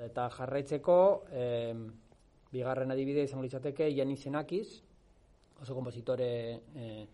Eta 0.05 0.29
jarraitzeko, 0.31 0.99
eh, 1.33 1.75
bigarren 2.53 2.91
adibide 2.95 3.25
izango 3.27 3.43
litzateke 3.43 3.91
Janis 3.95 4.23
Zenakiz, 4.23 4.83
oso 5.61 5.75
kompositore 5.75 6.29
eh, 6.77 7.07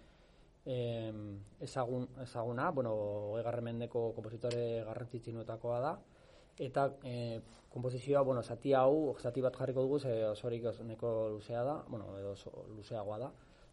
eh, 0.67 1.13
ezagun, 1.61 2.07
ezaguna, 2.23 2.71
bueno, 2.71 2.95
egarren 3.41 3.65
mendeko 3.71 4.11
kompositore 4.17 4.85
garrantzitzinuetakoa 4.85 5.81
da, 5.81 5.95
eta 6.59 6.89
eh, 7.05 7.41
komposizioa, 7.73 8.23
bueno, 8.23 8.43
zati 8.43 8.75
hau, 8.79 9.17
zati 9.19 9.43
bat 9.43 9.57
jarriko 9.59 9.83
dugu, 9.83 9.99
ze 9.99 10.25
osorik 10.29 10.69
neko 10.87 11.31
luzea 11.35 11.65
da, 11.65 11.83
bueno, 11.89 12.13
edo 12.19 12.35
luzeagoa 12.77 13.19
da, 13.19 13.31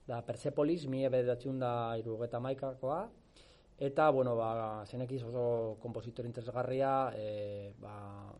da 0.07 0.21
Persepolis, 0.25 0.87
mi 0.87 1.05
ebederatziun 1.05 1.59
da 1.59 1.97
irugeta 1.99 2.39
maikakoa, 2.39 3.03
eta, 3.77 4.09
bueno, 4.09 4.35
ba, 4.35 4.83
zenekiz 4.85 5.21
oso 5.23 5.77
kompositor 5.81 6.25
interesgarria, 6.25 7.11
e, 7.15 7.73
ba, 7.81 8.33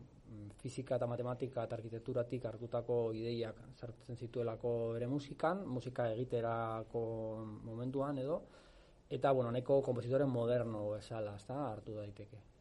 fizika 0.62 0.96
eta 0.96 1.06
matematika 1.10 1.64
eta 1.66 1.76
arkitekturatik 1.78 2.44
hartutako 2.50 2.98
ideiak 3.16 3.58
sartzen 3.76 4.16
zituelako 4.16 4.72
bere 4.94 5.08
musikan, 5.10 5.64
musika 5.66 6.08
egiterako 6.12 7.02
momentuan 7.64 8.18
edo, 8.18 8.42
eta, 9.10 9.32
bueno, 9.32 9.50
neko 9.50 9.82
kompositore 9.82 10.24
moderno 10.24 10.86
esala, 10.96 11.36
ezta, 11.36 11.58
hartu 11.72 11.98
daiteke. 11.98 12.51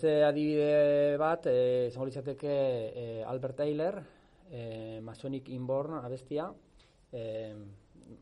Beste 0.00 0.24
adibide 0.24 1.16
bat, 1.20 1.44
eh, 1.46 1.88
izango 1.90 2.06
litzateke 2.06 2.52
eh, 2.96 3.22
Albert 3.26 3.56
Taylor, 3.56 3.98
eh, 4.50 4.98
Masonic 5.02 5.50
Inborn 5.50 5.98
abestia, 5.98 6.46
eh, 7.12 7.52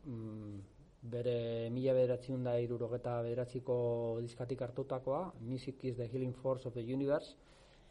mm, 0.03 0.59
bere 1.01 1.69
mila 1.71 1.93
bederatziun 1.93 2.43
da 2.43 2.57
irurogeta 2.59 3.21
bederatziko 3.21 4.19
diskatik 4.19 4.61
hartutakoa, 4.61 5.31
Music 5.39 5.85
is 5.85 5.95
the 5.95 6.09
Healing 6.11 6.33
Force 6.33 6.67
of 6.67 6.73
the 6.73 6.81
Universe, 6.83 7.37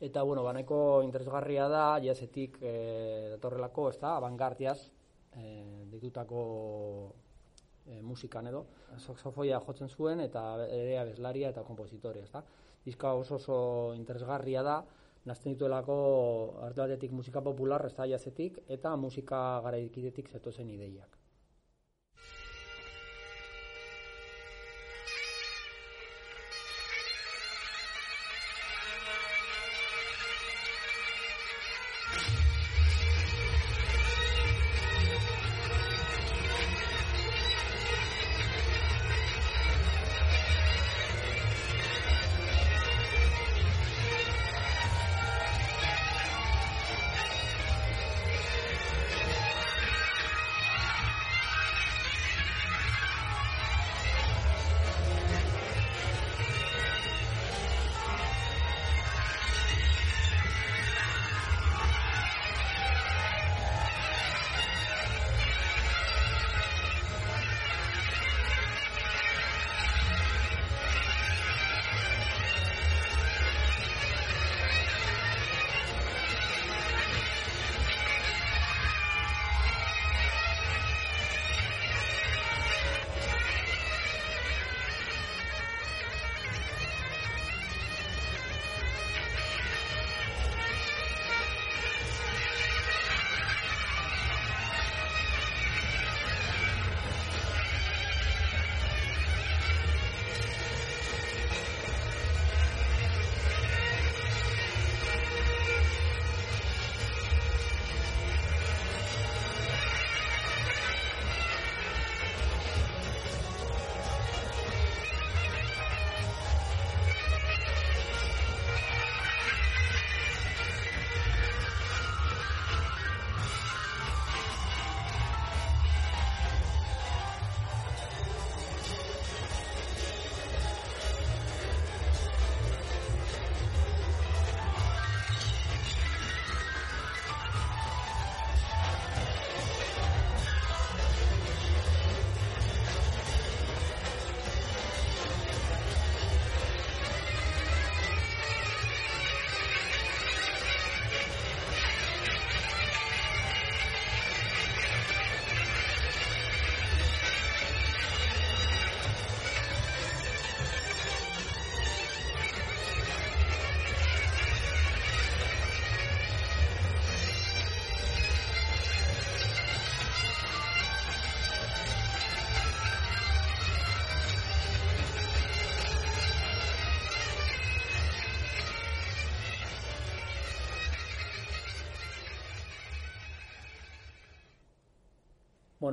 eta, 0.00 0.22
bueno, 0.22 0.44
baneko 0.44 1.00
interesgarria 1.02 1.66
da, 1.68 1.98
jazetik 2.04 2.58
eh, 2.60 3.30
datorrelako, 3.30 3.88
ez 3.88 3.98
da, 4.04 4.16
abangardiaz, 4.16 4.90
eh, 5.32 5.86
ditutako 5.88 6.44
eh, 7.86 8.02
musikan 8.02 8.52
edo, 8.52 8.66
saxofoia 8.98 9.64
jotzen 9.64 9.88
zuen, 9.88 10.20
eta 10.20 10.66
ere 10.68 10.98
abeslaria 10.98 11.48
eta 11.48 11.64
kompositoria, 11.64 12.28
ez 12.28 12.32
da 12.36 12.44
diska 12.88 13.12
oso 13.20 13.36
oso 13.36 13.60
interesgarria 13.96 14.64
da, 14.66 14.80
nazten 15.28 15.54
dituelako 15.54 15.98
arte 16.64 16.80
batetik 16.80 17.12
musika 17.12 17.44
popular, 17.44 17.84
ez 17.86 17.94
jazetik, 18.14 18.60
eta 18.68 18.96
musika 18.96 19.60
garaikidetik 19.64 20.30
zetozen 20.32 20.70
ideiak. 20.72 21.17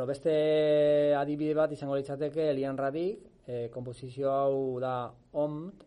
Beste 0.05 1.15
adibide 1.17 1.53
bat 1.57 1.71
izango 1.73 1.95
litzateke 1.97 2.49
Elian 2.51 2.77
Radik, 2.77 3.23
e, 3.47 3.69
komposizio 3.73 4.31
hau 4.31 4.79
da 4.81 5.11
OMT, 5.33 5.85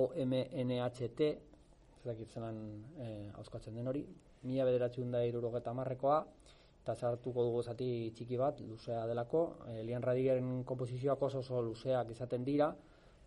O-M-N-H-T, 0.00 1.28
zelan 2.04 2.56
e, 2.98 3.08
auskatzen 3.40 3.76
den 3.76 3.88
hori, 3.88 4.04
mila 4.44 4.64
bederatxun 4.68 5.12
da 5.12 5.22
irurogeta 5.24 5.72
marrekoa, 5.76 6.22
eta 6.82 6.94
zartuko 6.94 7.44
dugu 7.46 7.62
zati 7.62 7.88
txiki 8.16 8.36
bat, 8.36 8.60
luzea 8.60 9.04
delako. 9.08 9.44
Elian 9.80 10.02
Radigeren 10.02 10.64
komposizioak 10.68 11.22
oso 11.28 11.44
oso 11.44 11.62
luzeak 11.62 12.10
izaten 12.12 12.44
dira, 12.44 12.72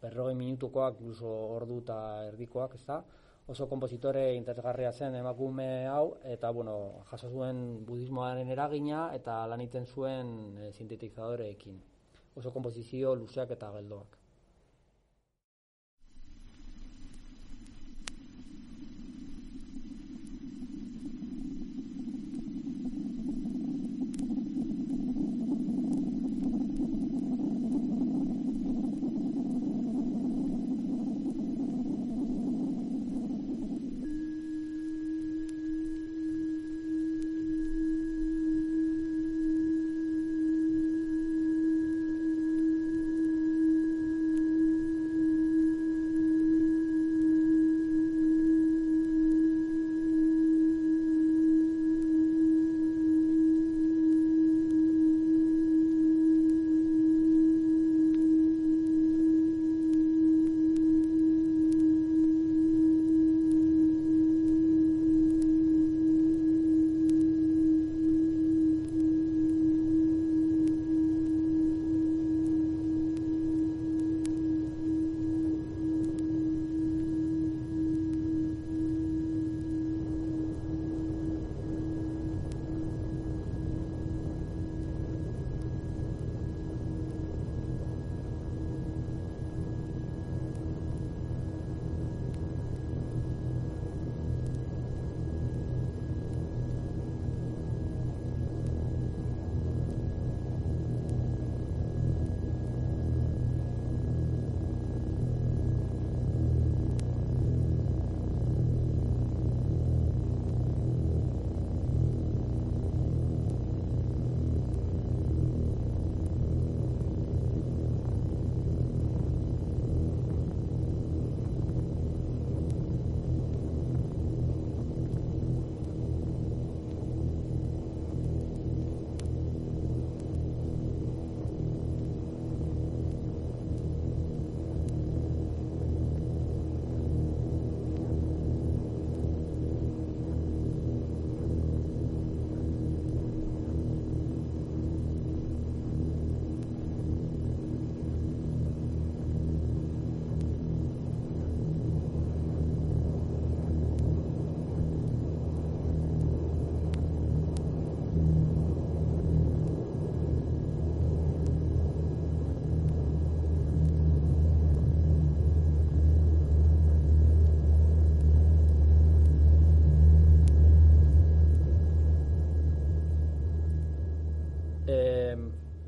berrogei 0.01 0.35
minutukoak, 0.37 0.99
incluso 0.99 1.29
ordu 1.55 1.79
eta 1.85 1.97
erdikoak, 2.27 2.75
ez 2.75 2.85
da, 2.85 3.01
oso 3.47 3.67
kompositore 3.71 4.33
interesgarria 4.35 4.91
zen 4.91 5.15
emakume 5.15 5.87
hau 5.87 6.17
eta 6.35 6.51
bueno, 6.51 6.73
jaso 7.11 7.29
zuen 7.31 7.85
budismoaren 7.87 8.49
eragina 8.51 9.07
eta 9.15 9.39
lan 9.47 9.63
egiten 9.63 9.87
zuen 9.87 10.33
e, 10.59 10.71
sintetizadoreekin. 10.73 11.77
Oso 12.35 12.51
komposizio 12.51 13.15
luzeak 13.15 13.53
eta 13.55 13.71
geldoak. 13.77 14.17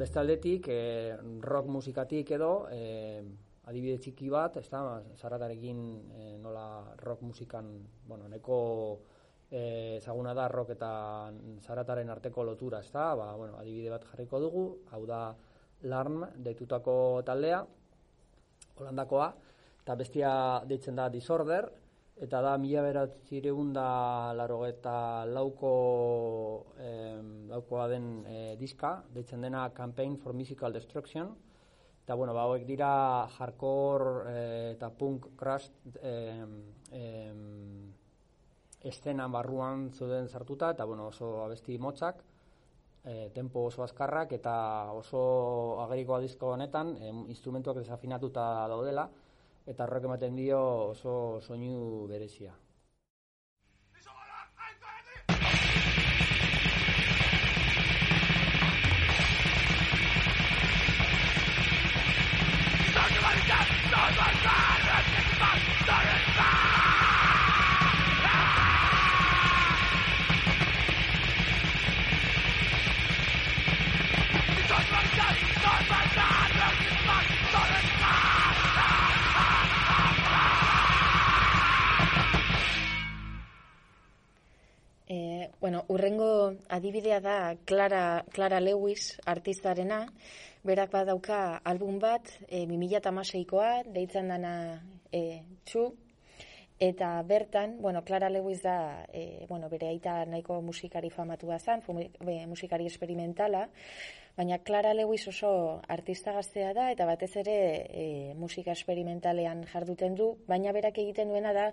Beste 0.09 0.19
aldetik, 0.19 0.67
e, 0.67 1.17
rock 1.45 1.67
musikatik 1.69 2.31
edo, 2.33 2.65
e, 2.73 3.21
adibide 3.69 3.99
txiki 4.01 4.31
bat, 4.33 4.55
ez 4.57 4.65
da, 4.71 5.03
zaratarekin 5.21 5.81
e, 6.17 6.37
nola 6.41 6.95
rock 7.03 7.21
musikan, 7.21 7.69
bueno, 8.07 8.27
neko 8.27 8.57
ezaguna 9.49 10.33
da 10.37 10.47
rock 10.49 10.75
eta 10.75 10.89
zarataren 11.61 12.09
arteko 12.09 12.43
lotura, 12.43 12.79
ez 12.81 12.89
da, 12.89 13.13
ba, 13.17 13.35
bueno, 13.37 13.57
adibide 13.61 13.89
bat 13.93 14.07
jarriko 14.09 14.39
dugu, 14.41 14.65
hau 14.89 15.03
da 15.05 15.21
LARM 15.89 16.25
deitutako 16.41 17.21
taldea, 17.25 17.61
holandakoa, 18.79 19.29
eta 19.83 19.95
bestia 19.95 20.31
deitzen 20.65 20.97
da 20.97 21.09
Disorder, 21.09 21.69
eta 22.19 22.41
da 22.43 22.57
mila 22.59 22.81
beratzireun 22.83 23.71
da 23.73 24.33
laro 24.35 24.59
eta 24.67 25.25
lauko 25.25 25.73
eh, 26.77 27.19
laukoa 27.51 27.87
den 27.91 28.09
eh, 28.27 28.55
diska, 28.59 29.03
deitzen 29.13 29.41
dena 29.41 29.69
Campaign 29.75 30.17
for 30.17 30.33
Musical 30.33 30.73
Destruction, 30.75 31.31
eta 32.03 32.15
bueno, 32.19 32.33
ba, 32.33 32.43
hauek 32.43 32.65
dira 32.67 32.91
hardcore 33.37 34.33
eh, 34.33 34.71
eta 34.73 34.89
punk 34.89 35.29
crash 35.39 35.69
eh, 36.01 36.43
eh, 36.91 37.33
estenan 38.89 39.31
barruan 39.31 39.89
zuden 39.93 40.27
sartuta, 40.27 40.73
eta 40.75 40.85
bueno, 40.85 41.07
oso 41.13 41.45
abesti 41.45 41.77
motzak, 41.77 42.23
eh, 43.05 43.29
tempo 43.33 43.63
oso 43.71 43.83
azkarrak, 43.83 44.35
eta 44.35 44.91
oso 44.91 45.81
agerikoa 45.85 46.19
disko 46.19 46.53
honetan, 46.57 46.95
eh, 46.99 47.15
instrumentuak 47.31 47.79
desafinatuta 47.79 48.67
daudela, 48.67 49.09
eta 49.69 49.85
horrek 49.85 50.07
ematen 50.09 50.35
dio 50.39 50.59
oso 50.89 51.13
soinu 51.45 52.07
berezia. 52.09 52.55
Bueno, 85.59 85.85
urrengo 85.87 86.53
adibidea 86.69 87.19
da 87.19 87.55
Clara, 87.65 88.25
Clara 88.31 88.59
Lewis 88.59 89.19
artistarena, 89.25 90.07
berak 90.63 90.91
badauka 90.91 91.61
album 91.63 91.99
bat, 91.99 92.27
e, 92.47 92.65
2008koa, 92.67 93.83
deitzen 93.93 94.27
dana 94.27 94.53
e, 95.11 95.41
txu, 95.65 95.89
Eta 96.79 97.21
bertan, 97.27 97.81
bueno, 97.81 98.05
Clara 98.05 98.29
Lewis 98.29 98.61
da, 98.63 99.05
e, 99.11 99.45
bueno, 99.49 99.67
bere 99.67 99.89
aita 99.89 100.23
nahiko 100.25 100.61
musikari 100.63 101.09
famatua 101.11 101.57
zen, 101.59 101.83
musikari 102.47 102.85
experimentala, 102.87 103.65
baina 104.37 104.61
Clara 104.63 104.93
Lewis 104.93 105.27
oso 105.27 105.81
artista 105.89 106.31
gaztea 106.31 106.71
da, 106.73 106.87
eta 106.93 107.05
batez 107.05 107.33
ere 107.41 107.57
e, 107.91 108.05
musika 108.39 108.71
experimentalean 108.71 109.65
jarduten 109.67 110.15
du, 110.15 110.29
baina 110.47 110.71
berak 110.71 111.01
egiten 111.03 111.27
duena 111.27 111.51
da, 111.51 111.67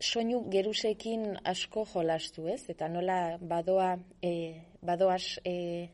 soinu 0.00 0.44
gerusekin 0.50 1.36
asko 1.44 1.84
jolastu, 1.92 2.46
ez? 2.48 2.62
Eta 2.70 2.88
nola 2.88 3.38
badoa, 3.40 3.96
e, 4.22 4.32
badoaz 4.82 5.38
e, 5.44 5.88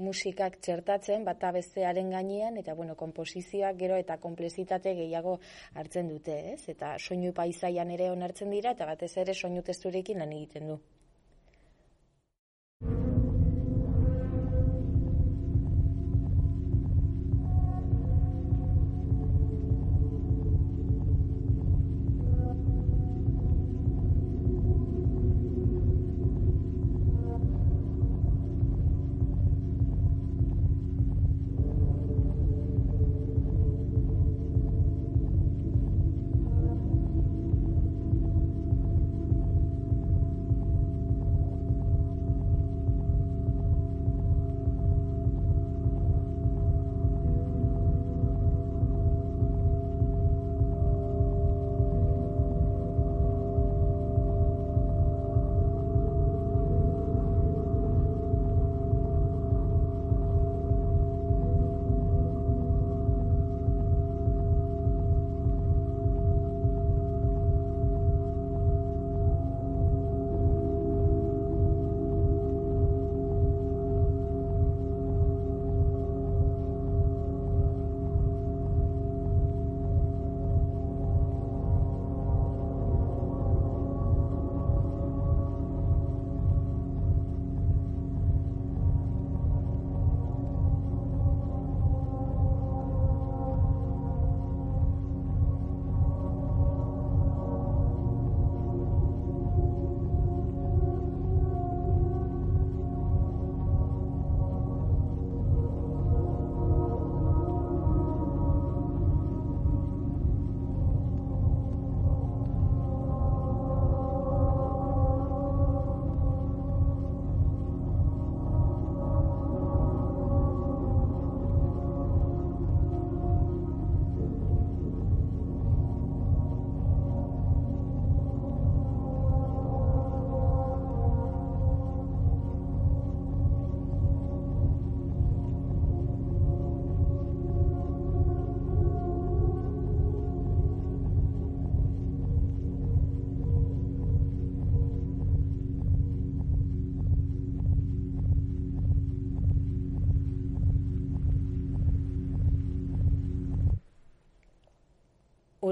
musikak 0.00 0.58
txertatzen 0.64 1.24
bata 1.24 1.50
bestearen 1.52 2.10
gainean 2.10 2.56
eta 2.60 2.74
bueno, 2.74 2.96
konposizioak 2.96 3.76
gero 3.80 3.98
eta 4.00 4.16
komplezitate 4.20 4.94
gehiago 4.96 5.38
hartzen 5.74 6.08
dute, 6.08 6.38
ez? 6.54 6.62
Eta 6.72 6.96
soinu 6.98 7.32
paisaian 7.36 7.90
ere 7.90 8.10
onartzen 8.10 8.50
dira 8.50 8.76
eta 8.76 8.88
batez 8.88 9.12
ere 9.24 9.34
soinu 9.34 9.62
testurekin 9.62 10.24
lan 10.24 10.32
egiten 10.36 10.72
du. 10.72 10.80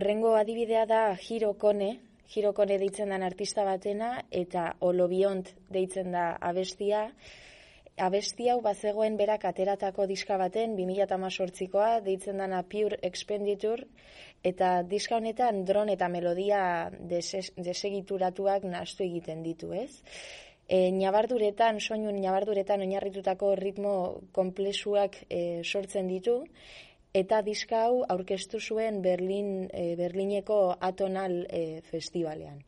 Urrengo 0.09 0.31
adibidea 0.41 0.87
da 0.89 1.19
Hiro 1.21 1.51
Kone, 1.61 1.99
Hiro 2.33 2.55
Kone 2.57 2.79
deitzen 2.81 3.11
den 3.13 3.25
artista 3.27 3.67
batena, 3.69 4.23
eta 4.33 4.63
Olobiont 4.81 5.51
deitzen 5.69 6.15
da 6.17 6.31
abestia. 6.41 7.03
Abestia 8.07 8.55
hau 8.55 8.63
bazegoen 8.65 9.19
berak 9.21 9.45
ateratako 9.45 10.07
diska 10.09 10.39
baten, 10.41 10.79
2008koa, 10.81 11.91
deitzen 12.09 12.41
dana 12.41 12.63
Pure 12.65 12.97
Expenditure, 13.11 13.85
eta 14.41 14.79
diska 14.95 15.19
honetan 15.21 15.61
dron 15.69 15.93
eta 15.93 16.09
melodia 16.09 16.89
desegituratuak 17.61 18.65
nastu 18.65 19.05
egiten 19.05 19.45
ditu, 19.45 19.75
ez? 19.77 19.93
E, 20.69 20.89
nabarduretan, 20.93 21.83
soinun 21.85 22.17
nabarduretan 22.25 22.81
oinarritutako 22.81 23.55
ritmo 23.61 23.93
komplexuak 24.33 25.21
e, 25.29 25.61
sortzen 25.65 26.09
ditu, 26.09 26.47
eta 27.15 27.43
diska 27.43 27.85
hau 27.87 28.05
aurkeztu 28.09 28.61
zuen 28.61 29.03
Berlin, 29.03 29.69
e, 29.73 29.95
Berlineko 29.97 30.77
Atonal 30.81 31.47
e, 31.51 31.81
Festivalean. 31.91 32.65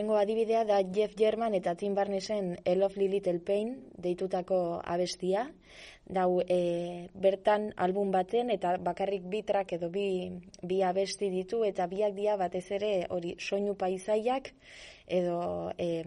Urrengo 0.00 0.16
adibidea 0.16 0.64
da 0.64 0.80
Jeff 0.80 1.12
German 1.14 1.54
eta 1.54 1.74
Tim 1.74 1.94
Barnesen 1.94 2.56
A 2.64 2.74
Lovely 2.74 3.06
Little 3.08 3.40
Pain 3.40 3.74
deitutako 3.98 4.80
abestia. 4.82 5.50
Dau, 6.06 6.40
e, 6.40 7.08
bertan 7.12 7.74
album 7.76 8.10
baten 8.10 8.48
eta 8.50 8.78
bakarrik 8.80 9.26
bi 9.28 9.42
track 9.42 9.74
edo 9.76 9.90
bi, 9.90 10.30
bi 10.62 10.80
abesti 10.82 11.28
ditu 11.28 11.64
eta 11.64 11.86
biak 11.86 12.14
dia 12.14 12.36
batez 12.36 12.64
ere 12.72 13.06
hori 13.10 13.34
soinu 13.38 13.74
paisaiak 13.76 14.48
edo 15.06 15.70
e, 15.76 16.02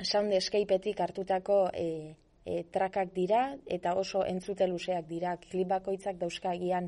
sound 0.00 0.32
escapeetik 0.32 1.00
hartutako 1.00 1.70
e, 1.74 2.14
e, 2.46 2.62
trakak 2.70 3.10
dira 3.12 3.56
eta 3.66 3.96
oso 3.98 4.22
entzute 4.24 4.68
luzeak 4.68 5.08
dira. 5.08 5.34
Klip 5.42 5.66
bakoitzak 5.74 6.22
dauzkagian 6.22 6.86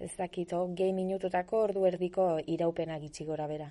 ez 0.00 0.10
dakito, 0.18 0.66
gehi 0.74 0.92
minututako 0.92 1.62
ordu 1.68 1.86
erdiko 1.86 2.40
iraupena 2.44 2.98
gitxi 2.98 3.24
gora 3.24 3.46
bera. 3.46 3.70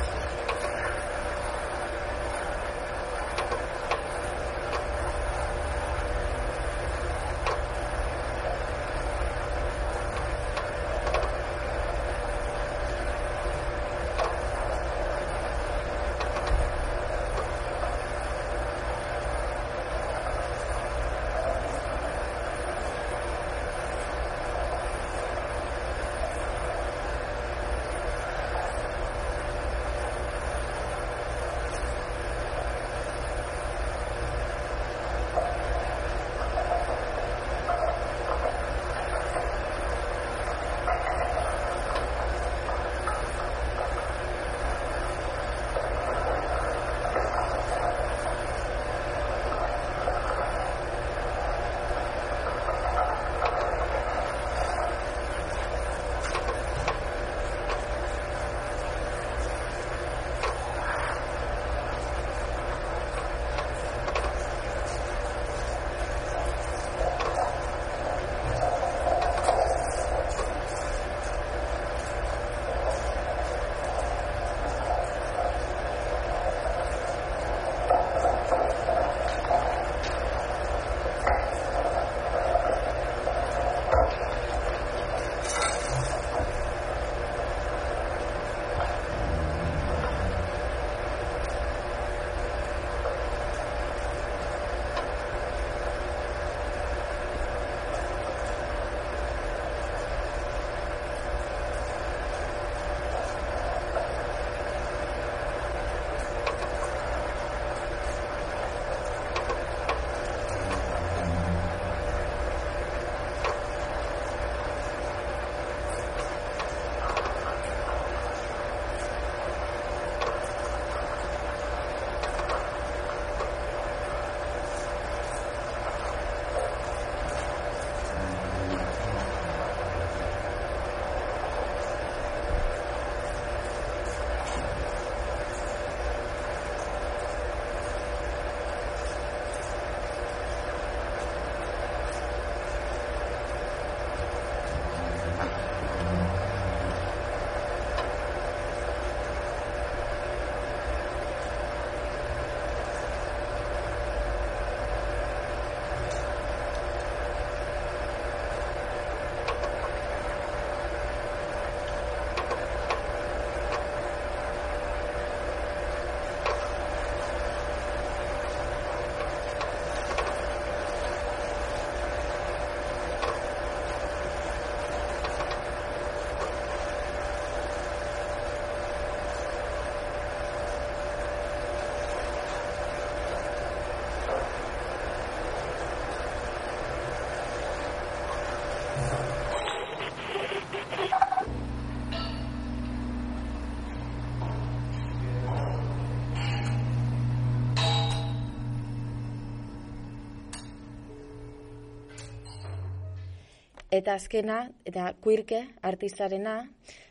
Eta 203.91 204.13
azkena, 204.15 204.61
eta 204.87 205.09
kuirke, 205.19 205.65
artizarena, 205.83 206.61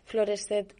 Floreset 0.08 0.70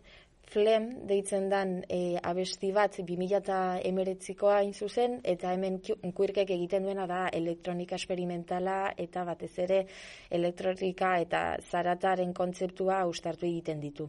Flem 0.51 0.86
deitzen 1.07 1.44
dan 1.51 1.74
e, 1.86 2.16
abesti 2.30 2.72
bat 2.74 2.96
2000 3.11 3.59
emeretzikoa 3.90 4.57
hain 4.62 4.72
zuzen, 4.74 5.18
eta 5.22 5.53
hemen 5.55 5.76
kuirkek 6.16 6.51
egiten 6.57 6.88
duena 6.88 7.05
da 7.07 7.20
elektronika 7.40 8.01
esperimentala 8.01 8.78
eta 9.05 9.22
batez 9.28 9.53
ere 9.66 9.84
elektronika 10.40 11.12
eta 11.26 11.44
zarataren 11.70 12.34
kontzeptua 12.34 13.05
ustartu 13.12 13.46
egiten 13.46 13.84
ditu. 13.84 14.09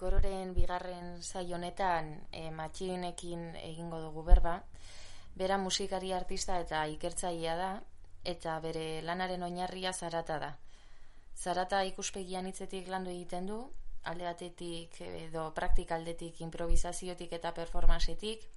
Kororen 0.00 0.54
bigarren 0.56 1.08
saio 1.22 1.58
honetan 1.58 2.06
e, 2.32 2.46
matxinekin 2.56 3.42
egingo 3.60 3.98
dugu 4.00 4.22
berba. 4.24 4.54
Bera 5.40 5.58
musikari 5.60 6.12
artista 6.16 6.56
eta 6.62 6.86
ikertzailea 6.94 7.56
da, 7.58 7.70
eta 8.32 8.54
bere 8.64 8.84
lanaren 9.04 9.44
oinarria 9.44 9.92
zarata 9.92 10.38
da. 10.44 10.50
Zarata 11.36 11.82
ikuspegian 11.90 12.48
hitzetik 12.48 12.88
landu 12.88 13.12
egiten 13.12 13.50
du, 13.50 13.58
alde 14.08 14.24
batetik 14.24 14.96
edo 15.04 15.44
praktikaldetik, 15.58 16.40
improvisaziotik 16.48 17.36
eta 17.36 17.52
performancetik, 17.60 18.48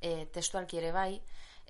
e, 0.00 0.14
testualki 0.38 0.80
ere 0.80 0.94
bai, 0.96 1.10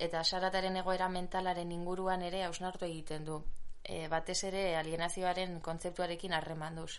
eta 0.07 0.22
sarataren 0.22 0.78
egoera 0.84 1.11
mentalaren 1.18 1.74
inguruan 1.80 2.22
ere 2.30 2.45
hausnartu 2.47 2.86
egiten 2.86 3.26
du. 3.26 3.42
E, 3.82 4.07
batez 4.09 4.38
ere 4.53 4.64
alienazioaren 4.78 5.61
kontzeptuarekin 5.66 6.38
harremanduz. 6.38 6.92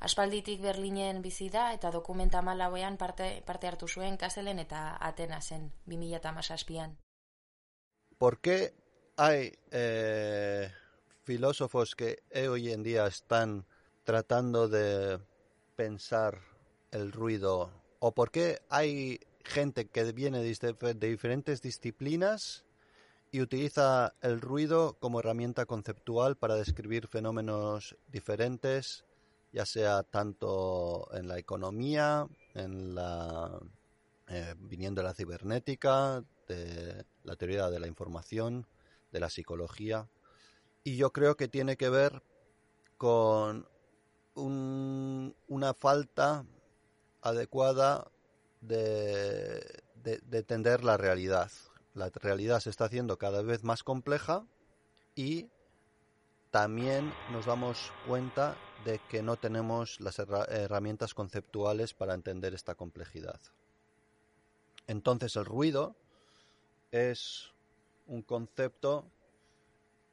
Aspalditik 0.00 0.62
Berlinen 0.64 1.20
bizi 1.20 1.50
da 1.52 1.74
eta 1.76 1.90
dokumenta 1.92 2.40
malauean 2.40 2.96
parte, 2.96 3.42
parte 3.44 3.68
hartu 3.68 3.86
zuen 3.86 4.16
Kaselen 4.16 4.58
eta 4.58 4.96
Atenasen 4.96 5.72
2017an. 5.86 6.96
¿Por 8.16 8.40
qué 8.40 8.72
hay 9.16 9.52
eh, 9.70 10.72
filósofos 11.22 11.94
que 11.94 12.22
hoy 12.48 12.72
en 12.72 12.82
día 12.82 13.06
están 13.06 13.66
tratando 14.04 14.68
de 14.68 15.20
pensar 15.76 16.40
el 16.92 17.12
ruido? 17.12 17.70
¿O 17.98 18.12
por 18.14 18.30
qué 18.30 18.62
hay 18.70 19.20
gente 19.44 19.88
que 19.88 20.12
viene 20.12 20.42
de 20.42 21.08
diferentes 21.08 21.60
disciplinas 21.60 22.64
y 23.32 23.42
utiliza 23.42 24.14
el 24.22 24.40
ruido 24.40 24.96
como 24.98 25.20
herramienta 25.20 25.66
conceptual 25.66 26.36
para 26.36 26.56
describir 26.56 27.06
fenómenos 27.06 27.96
diferentes, 28.08 29.04
ya 29.52 29.66
sea 29.66 30.02
tanto 30.02 31.08
en 31.12 31.28
la 31.28 31.38
economía, 31.38 32.26
en 32.54 32.94
la 32.94 33.60
eh, 34.28 34.54
viniendo 34.58 35.02
de 35.02 35.08
la 35.08 35.14
cibernética, 35.14 36.24
de 36.46 37.04
la 37.24 37.36
teoría 37.36 37.68
de 37.68 37.80
la 37.80 37.88
información, 37.88 38.66
de 39.10 39.20
la 39.20 39.28
psicología. 39.28 40.08
Y 40.84 40.96
yo 40.96 41.12
creo 41.12 41.36
que 41.36 41.48
tiene 41.48 41.76
que 41.76 41.90
ver 41.90 42.22
con 42.96 43.66
un, 44.34 45.34
una 45.48 45.74
falta 45.74 46.44
adecuada 47.22 48.10
de, 48.60 49.82
de, 49.96 50.18
de 50.18 50.38
entender 50.38 50.84
la 50.84 50.96
realidad. 50.96 51.50
La 51.94 52.08
realidad 52.10 52.60
se 52.60 52.70
está 52.70 52.84
haciendo 52.84 53.18
cada 53.18 53.42
vez 53.42 53.64
más 53.64 53.82
compleja 53.82 54.46
y 55.16 55.50
también 56.52 57.12
nos 57.32 57.46
damos 57.46 57.92
cuenta 58.06 58.56
de 58.84 59.00
que 59.10 59.22
no 59.22 59.36
tenemos 59.36 60.00
las 60.00 60.18
herramientas 60.18 61.14
conceptuales 61.14 61.94
para 61.94 62.14
entender 62.14 62.54
esta 62.54 62.74
complejidad. 62.74 63.40
Entonces 64.86 65.36
el 65.36 65.44
ruido 65.44 65.96
es 66.90 67.52
un 68.06 68.22
concepto 68.22 69.10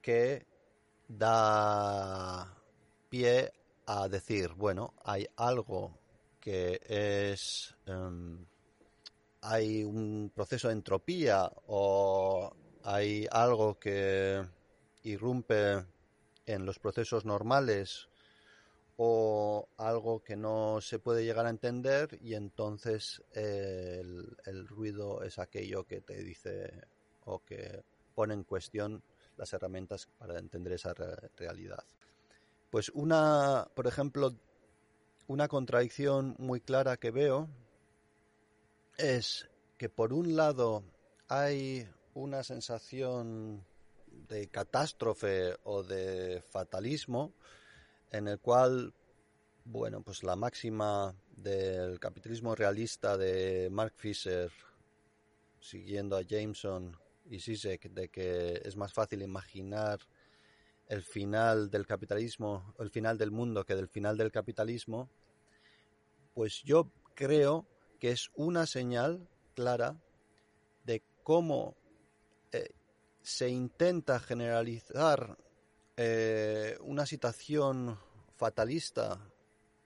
que 0.01 0.45
da 1.07 2.53
pie 3.09 3.53
a 3.85 4.07
decir, 4.07 4.53
bueno, 4.53 4.93
hay 5.03 5.27
algo 5.37 5.97
que 6.39 6.81
es... 6.87 7.75
Um, 7.87 8.45
hay 9.41 9.83
un 9.83 10.31
proceso 10.33 10.67
de 10.67 10.73
entropía 10.73 11.49
o 11.67 12.53
hay 12.83 13.27
algo 13.31 13.79
que 13.79 14.45
irrumpe 15.03 15.85
en 16.45 16.65
los 16.65 16.79
procesos 16.79 17.23
normales 17.23 18.09
o 18.97 19.69
algo 19.77 20.23
que 20.23 20.35
no 20.35 20.81
se 20.81 20.97
puede 20.97 21.23
llegar 21.23 21.45
a 21.45 21.51
entender 21.51 22.17
y 22.19 22.33
entonces 22.33 23.23
eh, 23.33 24.01
el, 24.45 24.67
ruido 24.67 25.21
es 25.21 25.37
aquello 25.37 25.85
que 25.85 26.01
te 26.01 26.23
dice 26.23 26.81
o 27.25 27.39
que 27.43 27.83
pone 28.15 28.33
en 28.33 28.43
cuestión 28.43 29.03
las 29.37 29.53
herramientas 29.53 30.07
para 30.17 30.39
entender 30.39 30.73
esa 30.73 30.95
re 30.95 31.15
realidad. 31.37 31.83
Pues 32.71 32.89
una, 32.89 33.67
por 33.75 33.85
ejemplo, 33.85 34.33
una 35.27 35.47
contradicción 35.47 36.35
muy 36.39 36.59
clara 36.59 36.97
que 36.97 37.11
veo 37.11 37.47
es 38.97 39.47
que 39.77 39.89
por 39.89 40.11
un 40.11 40.35
lado 40.35 40.83
hay 41.27 41.87
una 42.15 42.43
sensación 42.43 43.63
de 44.07 44.47
catástrofe 44.47 45.55
o 45.65 45.83
de 45.83 46.41
fatalismo 46.49 47.33
en 48.11 48.27
el 48.27 48.39
cual, 48.39 48.93
bueno, 49.65 50.01
pues 50.01 50.23
la 50.23 50.35
máxima 50.35 51.15
del 51.35 51.99
capitalismo 51.99 52.55
realista 52.55 53.17
de 53.17 53.69
Mark 53.71 53.93
Fisher, 53.95 54.51
siguiendo 55.59 56.17
a 56.17 56.23
Jameson 56.23 56.97
y 57.29 57.39
Zizek, 57.39 57.89
de 57.91 58.09
que 58.09 58.61
es 58.63 58.75
más 58.75 58.93
fácil 58.93 59.21
imaginar 59.21 59.99
el 60.87 61.03
final 61.03 61.69
del 61.69 61.85
capitalismo, 61.85 62.73
el 62.79 62.89
final 62.89 63.17
del 63.17 63.31
mundo 63.31 63.65
que 63.65 63.75
del 63.75 63.89
final 63.89 64.17
del 64.17 64.31
capitalismo, 64.31 65.09
pues 66.33 66.63
yo 66.63 66.91
creo 67.13 67.67
que 67.99 68.11
es 68.11 68.29
una 68.35 68.65
señal 68.65 69.27
clara 69.53 69.99
de 70.85 71.03
cómo 71.23 71.75
eh, 72.51 72.69
se 73.21 73.49
intenta 73.49 74.19
generalizar 74.19 75.37
eh, 75.99 76.77
una 76.81 77.07
situación 77.07 77.97
fatalista 78.35 79.19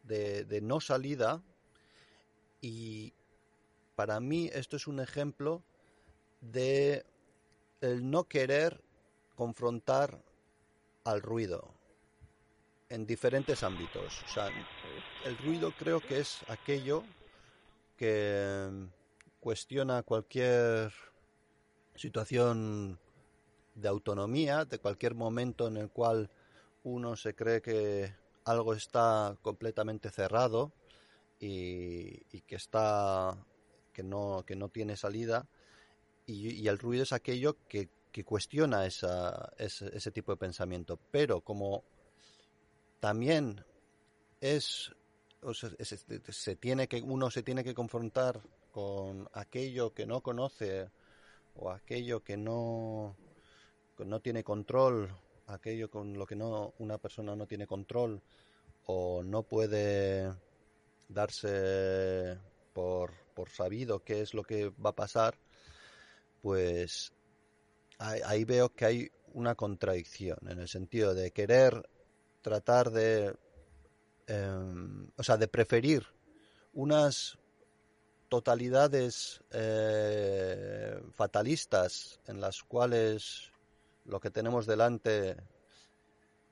de, 0.03 0.59
no 0.61 0.81
salida 0.81 1.41
y 2.59 3.13
para 3.95 4.19
mí 4.19 4.49
esto 4.53 4.75
es 4.75 4.87
un 4.87 4.99
ejemplo 4.99 5.63
de 6.41 7.05
el 7.79 8.09
no 8.09 8.25
querer 8.25 8.83
confrontar 9.35 10.21
al 11.05 11.21
ruido 11.21 11.73
en 12.89 13.07
diferentes 13.07 13.63
ámbitos. 13.63 14.21
El 15.23 15.37
ruido 15.37 15.71
creo 15.71 16.01
que 16.01 16.19
es 16.19 16.39
aquello 16.49 17.03
que 17.95 18.69
cuestiona 19.39 20.03
cualquier 20.03 20.91
situación 21.95 22.99
de 23.81 23.89
autonomía, 23.89 24.65
de 24.65 24.79
cualquier 24.79 25.15
momento 25.15 25.67
en 25.67 25.77
el 25.77 25.89
cual 25.89 26.29
uno 26.83 27.15
se 27.15 27.35
cree 27.35 27.61
que 27.61 28.13
algo 28.45 28.73
está 28.73 29.37
completamente 29.41 30.09
cerrado 30.09 30.71
y, 31.39 32.41
que 32.41 32.55
está 32.55 33.37
que 33.93 34.03
no 34.03 34.43
que 34.45 34.55
no 34.55 34.69
tiene 34.69 34.95
salida 34.95 35.47
y, 36.25 36.67
el 36.67 36.77
ruido 36.77 37.03
es 37.03 37.13
aquello 37.13 37.57
que, 37.67 37.89
cuestiona 38.25 38.85
esa, 38.85 39.51
ese, 39.57 40.11
tipo 40.11 40.31
de 40.33 40.37
pensamiento. 40.37 40.99
Pero 41.11 41.41
como 41.41 41.83
también 42.99 43.63
es 44.39 44.91
se, 46.29 46.55
tiene 46.55 46.87
que 46.87 47.01
uno 47.01 47.31
se 47.31 47.41
tiene 47.41 47.63
que 47.63 47.73
confrontar 47.73 48.41
con 48.71 49.27
aquello 49.33 49.93
que 49.93 50.05
no 50.05 50.21
conoce 50.21 50.89
o 51.55 51.71
aquello 51.71 52.23
que 52.23 52.37
no 52.37 53.15
no 54.05 54.19
tiene 54.19 54.43
control, 54.43 55.09
aquello 55.47 55.89
con 55.89 56.17
lo 56.17 56.25
que 56.25 56.35
no 56.35 56.73
una 56.79 56.97
persona 56.97 57.35
no 57.35 57.47
tiene 57.47 57.67
control 57.67 58.21
o 58.85 59.23
no 59.23 59.43
puede 59.43 60.33
darse 61.07 62.37
por, 62.73 63.13
por 63.33 63.49
sabido 63.49 64.03
qué 64.03 64.21
es 64.21 64.33
lo 64.33 64.43
que 64.43 64.69
va 64.69 64.91
a 64.91 64.95
pasar, 64.95 65.35
pues 66.41 67.11
ahí, 67.97 68.43
veo 68.45 68.69
que 68.69 68.85
hay 68.85 69.11
una 69.33 69.55
contradicción 69.55 70.39
en 70.47 70.59
el 70.59 70.67
sentido 70.67 71.13
de 71.13 71.31
querer 71.31 71.87
tratar 72.41 72.91
de 72.91 73.35
eh, 74.27 75.07
o 75.17 75.23
sea, 75.23 75.37
de 75.37 75.47
preferir 75.47 76.05
unas 76.73 77.37
totalidades 78.29 79.41
eh, 79.51 80.97
fatalistas 81.11 82.19
en 82.27 82.39
las 82.39 82.63
cuales 82.63 83.51
lo 84.05 84.19
que 84.19 84.31
tenemos 84.31 84.65
delante 84.65 85.37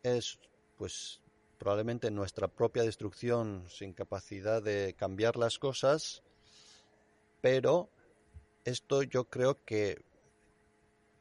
es 0.04 0.40
pues 0.78 1.22
probablemente 1.58 2.10
nuestra 2.12 2.48
propia 2.48 2.84
destrucción 2.84 3.66
sin 3.70 3.94
capacidad 3.94 4.62
de 4.64 4.96
cambiar 4.98 5.36
las 5.36 5.60
cosas 5.60 6.24
pero 7.42 7.90
esto 8.66 9.04
yo 9.04 9.26
creo 9.26 9.64
que 9.66 10.02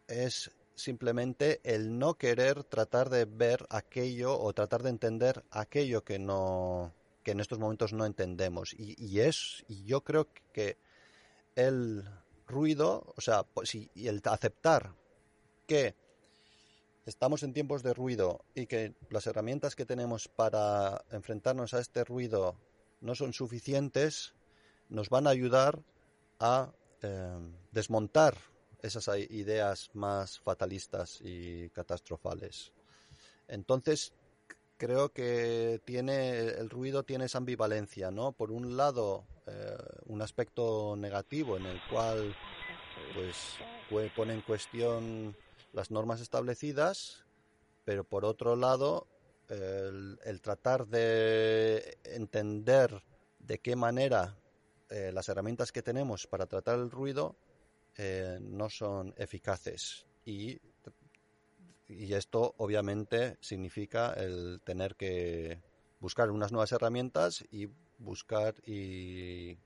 es 0.07 0.51
simplemente 0.74 1.61
el 1.64 1.99
no 1.99 2.14
querer 2.14 2.64
tratar 2.64 3.11
de 3.11 3.24
ver 3.24 3.66
aquello 3.70 4.39
o 4.39 4.53
tratar 4.53 4.83
de 4.83 4.91
entender 4.91 5.45
aquello 5.51 6.05
que 6.05 6.18
no 6.18 6.95
que 7.22 7.33
en 7.33 7.41
estos 7.41 7.59
momentos 7.59 7.93
no 7.93 8.07
entendemos. 8.07 8.74
Y, 8.79 9.20
es 9.20 9.64
y 9.68 9.85
yo 9.85 10.03
creo 10.03 10.29
que 10.53 10.79
el 11.57 12.05
ruido 12.47 13.12
o 13.16 13.20
sea 13.20 13.43
pues, 13.43 13.74
y 13.74 13.91
el 13.97 14.22
aceptar 14.24 14.95
que 15.66 15.95
estamos 17.09 17.43
en 17.43 17.55
tiempos 17.55 17.83
de 17.83 17.95
ruido 17.95 18.45
y 18.55 18.67
que 18.67 18.95
las 19.09 19.27
herramientas 19.27 19.75
que 19.75 19.87
tenemos 19.87 20.29
para 20.29 21.05
enfrentarnos 21.11 21.73
a 21.73 21.81
este 21.81 22.05
ruido 22.05 22.55
no 23.01 23.15
son 23.15 23.33
suficientes, 23.33 24.35
nos 24.91 25.09
van 25.09 25.27
a 25.27 25.31
ayudar 25.31 25.83
a 26.39 26.71
eh, 27.01 27.39
desmontar 27.73 28.37
esas 28.83 29.09
ideas 29.31 29.91
más 29.95 30.39
fatalistas 30.41 31.21
y 31.23 31.71
catastrofales. 31.71 32.73
Entonces, 33.49 34.13
creo 34.77 35.09
que 35.09 35.81
tiene 35.87 36.41
el 36.41 36.69
ruido 36.69 37.05
tiene 37.05 37.25
esa 37.25 37.39
ambivalencia, 37.39 38.11
¿no? 38.11 38.33
Por 38.33 38.53
un 38.53 38.77
lado, 38.77 39.25
eh, 39.47 39.77
un 40.07 40.21
aspecto 40.21 40.95
negativo 40.95 41.57
en 41.57 41.65
el 41.65 41.81
cual 41.89 42.37
pues 43.15 43.57
pone 44.15 44.35
en 44.35 44.43
cuestión 44.43 45.35
las 45.73 45.91
normas 45.91 46.21
establecidas, 46.21 47.25
pero 47.85 48.05
por 48.05 48.25
otro 48.25 48.57
lado, 48.57 49.07
el, 49.49 50.41
tratar 50.43 50.87
de 50.87 51.99
entender 52.05 53.03
de 53.39 53.59
qué 53.59 53.77
manera 53.77 54.37
eh, 54.91 55.11
las 55.12 55.29
herramientas 55.29 55.73
que 55.73 55.83
tenemos 55.83 56.27
para 56.27 56.47
tratar 56.47 56.79
el 56.79 56.91
ruido 56.91 57.37
eh, 57.97 58.39
no 58.41 58.69
son 58.69 59.14
eficaces. 59.16 60.07
Y, 60.25 60.61
y 61.89 62.12
esto 62.12 62.55
obviamente 62.59 63.39
significa 63.41 64.12
el 64.12 64.61
tener 64.64 64.97
que 64.97 65.62
buscar 66.01 66.31
unas 66.31 66.53
nuevas 66.53 66.73
herramientas 66.73 67.45
y 67.51 67.69
buscar 67.99 68.55
y, 68.64 69.57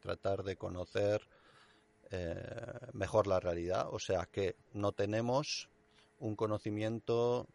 tratar 0.00 0.44
de 0.44 0.56
conocer 0.56 1.26
eh, 2.12 2.36
mejor 2.92 3.26
la 3.26 3.40
realidad. 3.40 3.88
O 3.90 3.98
sea 3.98 4.28
que 4.30 4.56
no 4.74 4.92
tenemos 4.92 5.68
un 6.20 6.36
conocimiento 6.36 7.46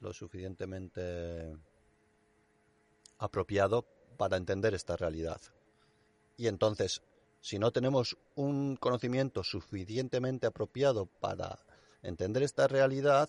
lo 0.00 0.12
suficientemente 0.12 1.56
apropiado 3.18 3.84
para 4.16 4.36
entender 4.36 4.74
esta 4.74 4.96
realidad. 4.96 5.40
Y 6.36 6.48
entonces, 6.48 7.02
si 7.40 7.58
no 7.58 7.70
tenemos 7.70 8.16
un 8.34 8.76
conocimiento 8.76 9.44
suficientemente 9.44 10.46
apropiado 10.46 11.06
para 11.06 11.58
entender 12.02 12.42
esta 12.42 12.66
realidad, 12.66 13.28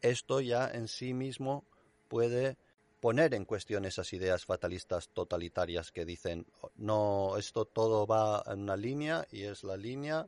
esto 0.00 0.40
ya 0.40 0.68
en 0.68 0.88
sí 0.88 1.14
mismo 1.14 1.64
puede 2.08 2.56
poner 3.00 3.34
en 3.34 3.44
cuestión 3.44 3.84
esas 3.84 4.12
ideas 4.12 4.44
fatalistas 4.44 5.08
totalitarias 5.10 5.92
que 5.92 6.04
dicen 6.04 6.46
no 6.76 7.36
esto 7.36 7.64
todo 7.64 8.06
va 8.06 8.42
en 8.46 8.62
una 8.62 8.76
línea 8.76 9.26
y 9.30 9.42
es 9.42 9.64
la 9.64 9.76
línea 9.76 10.26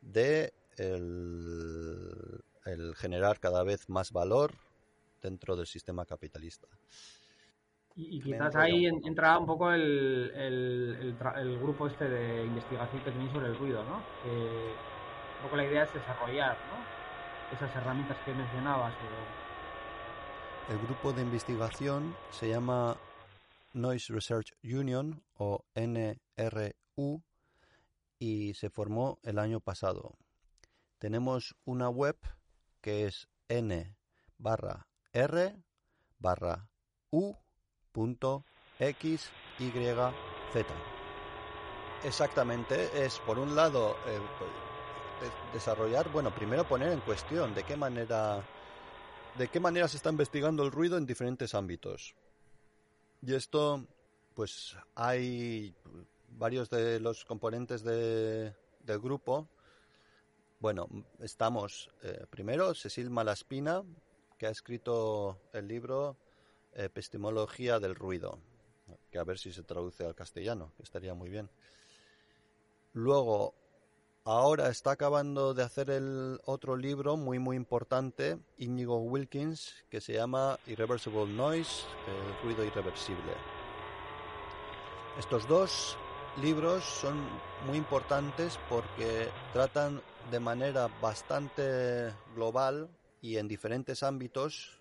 de 0.00 0.52
el, 0.78 2.42
generar 2.96 3.40
cada 3.40 3.62
vez 3.64 3.88
más 3.88 4.12
valor 4.12 4.52
dentro 5.20 5.56
del 5.56 5.66
sistema 5.66 6.06
capitalista. 6.06 6.68
Y, 7.96 8.20
quizás 8.20 8.54
ahí 8.56 8.86
entra 8.86 9.36
un 9.38 9.46
poco 9.46 9.72
el, 9.72 10.32
el, 10.34 11.58
grupo 11.58 11.86
este 11.88 12.08
de 12.08 12.46
investigación 12.46 13.02
que 13.02 13.10
tenéis 13.10 13.32
sobre 13.32 13.48
el 13.48 13.56
ruido, 13.56 13.84
¿no? 13.84 13.96
un 15.40 15.42
poco 15.42 15.56
la 15.56 15.64
idea 15.64 15.84
es 15.84 15.92
desarrollar, 15.94 16.56
¿no? 16.68 17.56
Esas 17.56 17.74
herramientas 17.74 18.16
que 18.24 18.34
mencionabas. 18.34 18.92
El 20.70 20.78
grupo 20.78 21.12
de 21.12 21.22
investigación 21.22 22.16
se 22.30 22.48
llama 22.48 22.96
Noise 23.72 24.12
Research 24.12 24.52
Union 24.62 25.20
o 25.36 25.64
NRU 25.74 27.24
y 28.20 28.54
se 28.54 28.70
formó 28.70 29.18
el 29.24 29.40
año 29.40 29.58
pasado. 29.58 30.14
Tenemos 31.00 31.56
una 31.64 31.88
web 31.88 32.16
que 32.80 33.06
es 33.06 33.28
n 33.48 33.96
barra 34.38 34.86
r 35.12 35.56
barra 36.20 36.68
u 37.10 37.34
punto 37.90 38.44
x 38.78 39.28
y 39.58 39.72
z. 39.72 40.66
Exactamente, 42.04 43.04
es 43.04 43.18
por 43.18 43.40
un 43.40 43.56
lado 43.56 43.96
eh, 44.06 44.20
desarrollar, 45.52 46.12
bueno, 46.12 46.32
primero 46.32 46.62
poner 46.62 46.92
en 46.92 47.00
cuestión 47.00 47.56
de 47.56 47.64
qué 47.64 47.76
manera 47.76 48.44
de 49.38 49.48
qué 49.48 49.60
manera 49.60 49.88
se 49.88 49.96
está 49.96 50.10
investigando 50.10 50.62
el 50.62 50.70
ruido 50.70 50.96
en 50.96 51.06
diferentes 51.06 51.54
ámbitos. 51.54 52.14
Y 53.22 53.34
esto, 53.34 53.86
pues 54.34 54.76
hay 54.94 55.74
varios 56.28 56.70
de 56.70 57.00
los 57.00 57.24
componentes 57.24 57.82
de, 57.82 58.54
del 58.80 59.00
grupo. 59.00 59.48
Bueno, 60.58 60.88
estamos 61.20 61.90
eh, 62.02 62.26
primero 62.30 62.74
Cecil 62.74 63.10
Malaspina, 63.10 63.82
que 64.38 64.46
ha 64.46 64.50
escrito 64.50 65.40
el 65.52 65.68
libro 65.68 66.16
Epistemología 66.72 67.78
del 67.78 67.94
Ruido, 67.94 68.38
que 69.10 69.18
a 69.18 69.24
ver 69.24 69.38
si 69.38 69.52
se 69.52 69.62
traduce 69.62 70.04
al 70.04 70.14
castellano, 70.14 70.72
que 70.76 70.82
estaría 70.82 71.14
muy 71.14 71.30
bien. 71.30 71.50
Luego, 72.92 73.54
ahora 74.24 74.68
está 74.68 74.92
acabando 74.92 75.54
de 75.54 75.62
hacer 75.62 75.90
el 75.90 76.40
otro 76.44 76.76
libro 76.76 77.16
muy 77.16 77.38
muy 77.38 77.56
importante, 77.56 78.38
Íñigo 78.58 78.98
Wilkins, 78.98 79.72
que 79.88 80.00
se 80.00 80.14
llama 80.14 80.58
Irreversible 80.66 81.26
Noise, 81.26 81.84
el 82.06 82.44
ruido 82.44 82.64
irreversible. 82.64 83.32
Estos 85.18 85.46
dos 85.48 85.96
libros 86.40 86.84
son 86.84 87.16
muy 87.66 87.76
importantes 87.76 88.58
porque 88.68 89.28
tratan 89.52 90.00
de 90.30 90.40
manera 90.40 90.88
bastante 91.00 92.12
global 92.34 92.88
y 93.20 93.36
en 93.36 93.48
diferentes 93.48 94.02
ámbitos, 94.02 94.80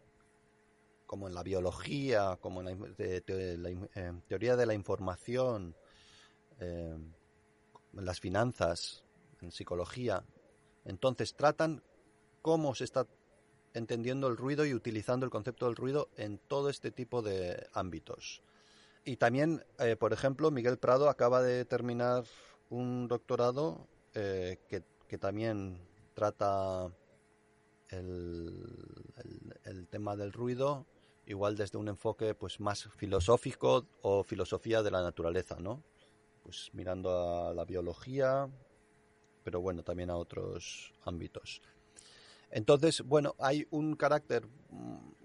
como 1.06 1.28
en 1.28 1.34
la 1.34 1.44
biología, 1.44 2.38
como 2.40 2.62
en 2.62 2.80
la, 2.80 2.96
eh, 3.00 4.14
teoría 4.28 4.56
de 4.56 4.66
la 4.66 4.74
información, 4.74 5.76
eh, 6.60 6.96
en 7.94 8.06
las 8.06 8.20
finanzas, 8.20 9.04
en 9.42 9.52
psicología. 9.52 10.24
Entonces 10.86 11.34
tratan 11.34 11.84
cómo 12.42 12.76
se 12.76 12.84
está 12.84 13.08
entendiendo 13.74 14.28
el 14.28 14.38
ruido 14.38 14.66
y 14.66 14.74
utilizando 14.74 15.26
el 15.26 15.32
concepto 15.32 15.66
del 15.66 15.76
ruido 15.76 16.10
en 16.18 16.40
todo 16.40 16.70
este 16.70 16.92
tipo 16.92 17.22
de 17.22 17.68
ámbitos. 17.74 18.42
Y 19.06 19.18
también, 19.18 19.64
eh, 19.80 19.96
por 19.96 20.14
ejemplo, 20.14 20.52
Miguel 20.52 20.78
Prado 20.78 21.10
acaba 21.10 21.42
de 21.42 21.66
terminar 21.66 22.26
un 22.70 23.08
doctorado 23.08 23.88
que, 24.14 24.84
que, 25.08 25.18
también 25.18 25.80
trata 26.14 26.92
el, 27.90 29.88
tema 29.90 30.16
del 30.16 30.34
ruido, 30.34 30.86
igual 31.26 31.56
desde 31.56 31.78
un 31.78 31.88
enfoque 31.88 32.36
pues 32.36 32.60
más 32.60 32.90
filosófico 32.98 33.88
o 34.02 34.24
filosofía 34.24 34.84
de 34.84 34.92
la 34.92 35.02
naturaleza, 35.02 35.58
¿no? 35.60 35.84
Pues 36.44 36.70
mirando 36.74 37.48
a 37.48 37.54
la 37.54 37.66
biología, 37.66 38.50
pero 39.50 39.62
bueno, 39.62 39.82
también 39.82 40.12
a 40.12 40.16
otros 40.16 40.94
ámbitos. 41.06 41.60
Entonces, 42.52 43.02
bueno, 43.02 43.34
hay 43.40 43.66
un 43.72 43.96
carácter, 43.96 44.46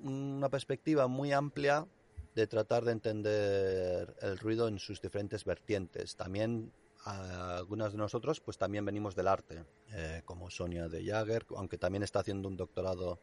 una 0.02 0.48
perspectiva 0.48 1.08
muy 1.08 1.32
amplia 1.32 1.86
de 2.34 2.46
tratar 2.46 2.86
de 2.86 2.92
entender 2.92 4.16
el 4.22 4.38
ruido 4.38 4.66
en 4.66 4.78
sus 4.78 5.02
diferentes 5.02 5.44
vertientes. 5.44 6.16
También 6.16 6.72
algunas 7.04 7.92
de 7.92 7.98
nosotros 7.98 8.40
pues 8.40 8.56
también 8.56 8.86
venimos 8.86 9.14
del 9.14 9.28
arte, 9.28 9.66
eh, 9.92 10.22
como 10.24 10.48
Sonia 10.48 10.88
de 10.88 11.04
Jager, 11.04 11.44
aunque 11.54 11.76
también 11.76 12.02
está 12.02 12.20
haciendo 12.20 12.48
un 12.48 12.56
doctorado 12.56 13.20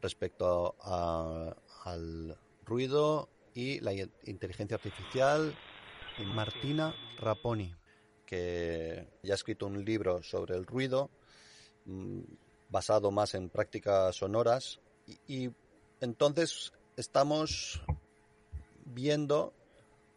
respecto 0.00 0.76
al 0.84 2.38
ruido 2.64 3.28
y 3.54 3.80
la 3.80 3.92
inteligencia 4.24 4.76
artificial, 4.76 5.52
Martina 6.32 6.94
Raponi, 7.18 7.74
que 8.28 9.08
ya 9.22 9.32
ha 9.32 9.36
escrito 9.36 9.66
un 9.66 9.82
libro 9.82 10.22
sobre 10.22 10.54
el 10.54 10.66
ruido, 10.66 11.08
mm, 11.86 12.20
basado 12.68 13.10
más 13.10 13.34
en 13.34 13.48
prácticas 13.48 14.16
sonoras, 14.16 14.80
y 15.26 15.48
entonces 16.02 16.70
estamos 16.94 17.82
viendo 18.84 19.54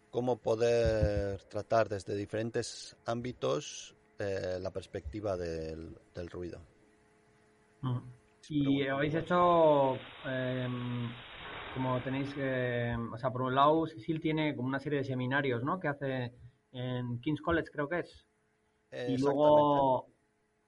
cómo 0.09 0.35
poder 0.35 1.41
tratar 1.43 1.87
desde 1.87 2.13
diferentes 2.17 2.97
ámbitos 3.05 3.95
eh, 4.19 4.59
la 4.59 4.71
perspectiva 4.71 5.37
del, 5.37 5.95
ruido. 6.29 6.59
Y 8.49 8.85
habéis 8.87 9.15
hecho, 9.15 9.95
em, 10.25 11.09
como 11.73 12.01
tenéis 12.01 12.33
que, 12.33 12.93
o 13.13 13.17
sea, 13.17 13.31
por 13.31 13.43
un 13.43 13.55
lado, 13.55 13.87
Cecil 13.87 14.19
tiene 14.19 14.53
como 14.53 14.67
una 14.67 14.79
serie 14.79 14.99
de 14.99 15.05
seminarios, 15.05 15.63
¿no? 15.63 15.79
Que 15.79 15.87
hace 15.87 16.33
en 16.71 17.19
King's 17.21 17.41
College, 17.41 17.69
creo 17.71 17.87
que 17.87 17.99
es. 17.99 18.25
Y 19.07 19.17
luego, 19.17 20.07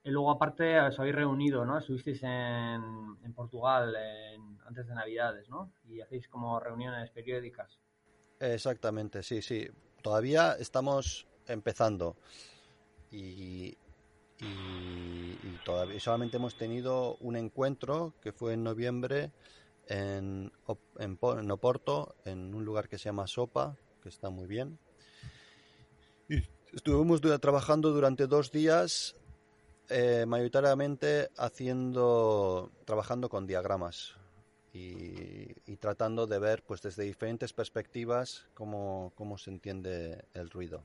y 0.02 0.10
luego 0.10 0.30
aparte, 0.30 0.80
os 0.80 0.98
habéis 0.98 1.14
reunido, 1.14 1.64
¿no? 1.64 1.78
Estuvisteis 1.78 2.22
en, 2.22 2.82
en 3.22 3.32
Portugal 3.34 3.94
antes 4.66 4.86
de 4.86 4.94
Navidades, 4.94 5.48
¿no? 5.48 5.72
Y 5.84 6.00
hacéis 6.00 6.28
como 6.28 6.58
reuniones 6.58 7.10
periódicas. 7.10 7.78
Exactamente, 8.40 9.22
sí, 9.22 9.42
sí. 9.42 9.68
Todavía 10.02 10.56
estamos 10.58 11.26
empezando 11.46 12.16
y, 13.10 13.76
todavía 15.64 16.00
solamente 16.00 16.36
hemos 16.36 16.56
tenido 16.56 17.16
un 17.20 17.36
encuentro 17.36 18.12
que 18.20 18.32
fue 18.32 18.54
en 18.54 18.64
noviembre 18.64 19.32
en, 19.86 20.52
en, 20.98 21.18
Oporto, 21.50 22.16
en 22.24 22.54
un 22.54 22.64
lugar 22.64 22.88
que 22.88 22.98
se 22.98 23.04
llama 23.04 23.26
Sopa, 23.26 23.76
que 24.02 24.08
está 24.08 24.30
muy 24.30 24.46
bien. 24.46 24.78
Estuvimos 26.74 27.20
trabajando 27.40 27.92
durante 27.92 28.26
dos 28.26 28.50
días, 28.50 29.16
eh, 29.88 30.24
mayoritariamente 30.26 31.30
haciendo, 31.36 32.70
trabajando 32.84 33.28
con 33.28 33.46
diagramas 33.46 34.16
y, 34.72 35.76
tratando 35.76 36.26
de 36.26 36.38
ver, 36.38 36.62
pues, 36.64 36.82
desde 36.82 37.04
diferentes 37.04 37.52
perspectivas 37.52 38.46
cómo, 38.54 39.12
cómo 39.14 39.38
se 39.38 39.50
entiende 39.50 40.24
el 40.34 40.50
ruido. 40.50 40.82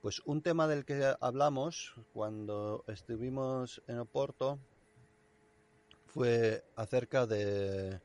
Pues 0.00 0.20
un 0.26 0.42
tema 0.42 0.68
del 0.68 0.84
que 0.84 1.14
hablamos 1.20 1.94
cuando 2.12 2.84
estuvimos 2.88 3.80
en 3.86 4.00
Oporto 4.00 4.58
fue 6.06 6.62
acerca 6.76 7.26
de 7.26 8.02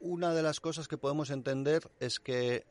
una 0.00 0.32
de 0.32 0.42
las 0.42 0.60
cosas 0.60 0.88
que 0.88 0.96
podemos 0.96 1.30
entender 1.30 1.90
es 2.00 2.18
que 2.18 2.64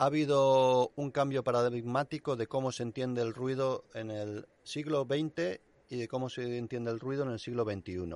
ha 0.00 0.06
habido 0.06 0.92
un 0.96 1.10
cambio 1.10 1.44
paradigmático 1.44 2.34
de 2.34 2.46
cómo 2.46 2.72
se 2.72 2.84
entiende 2.84 3.20
el 3.20 3.34
ruido 3.34 3.84
en 3.92 4.10
el 4.10 4.48
siglo 4.62 5.04
XX 5.04 5.60
y 5.90 5.98
de 5.98 6.08
cómo 6.08 6.30
se 6.30 6.56
entiende 6.56 6.90
el 6.90 6.98
ruido 6.98 7.24
en 7.24 7.32
el 7.32 7.38
siglo 7.38 7.64
XXI. 7.64 8.08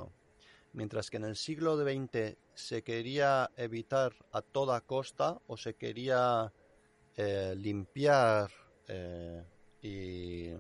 Mientras 0.72 1.10
que 1.10 1.18
en 1.18 1.24
el 1.24 1.36
siglo 1.36 1.76
XX 1.76 2.38
se 2.54 2.82
quería 2.82 3.50
evitar 3.58 4.14
a 4.32 4.40
toda 4.40 4.80
costa 4.80 5.38
o 5.46 5.58
se 5.58 5.74
quería 5.74 6.50
eh, 7.16 7.54
limpiar 7.54 8.50
eh, 8.88 9.44
y, 9.82 10.54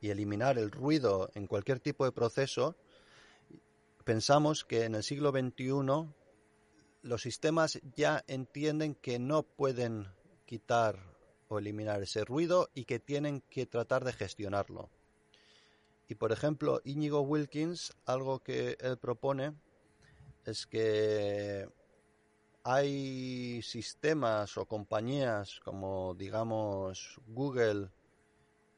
y 0.00 0.10
eliminar 0.10 0.58
el 0.58 0.72
ruido 0.72 1.30
en 1.36 1.46
cualquier 1.46 1.78
tipo 1.78 2.04
de 2.04 2.10
proceso, 2.10 2.74
pensamos 4.02 4.64
que 4.64 4.86
en 4.86 4.96
el 4.96 5.04
siglo 5.04 5.30
XXI 5.30 6.17
los 7.02 7.22
sistemas 7.22 7.80
ya 7.96 8.24
entienden 8.26 8.94
que 8.94 9.18
no 9.18 9.42
pueden 9.42 10.08
quitar 10.46 10.98
o 11.48 11.58
eliminar 11.58 12.02
ese 12.02 12.24
ruido 12.24 12.70
y 12.74 12.84
que 12.84 12.98
tienen 12.98 13.40
que 13.42 13.66
tratar 13.66 14.04
de 14.04 14.12
gestionarlo. 14.12 14.90
Y 16.08 16.14
por 16.14 16.32
ejemplo, 16.32 16.80
Íñigo 16.84 17.20
Wilkins, 17.20 17.92
algo 18.06 18.40
que 18.40 18.76
él 18.80 18.98
propone 18.98 19.54
es 20.44 20.66
que 20.66 21.68
hay 22.62 23.62
sistemas 23.62 24.56
o 24.58 24.66
compañías 24.66 25.60
como 25.60 26.14
digamos 26.14 27.20
Google 27.26 27.90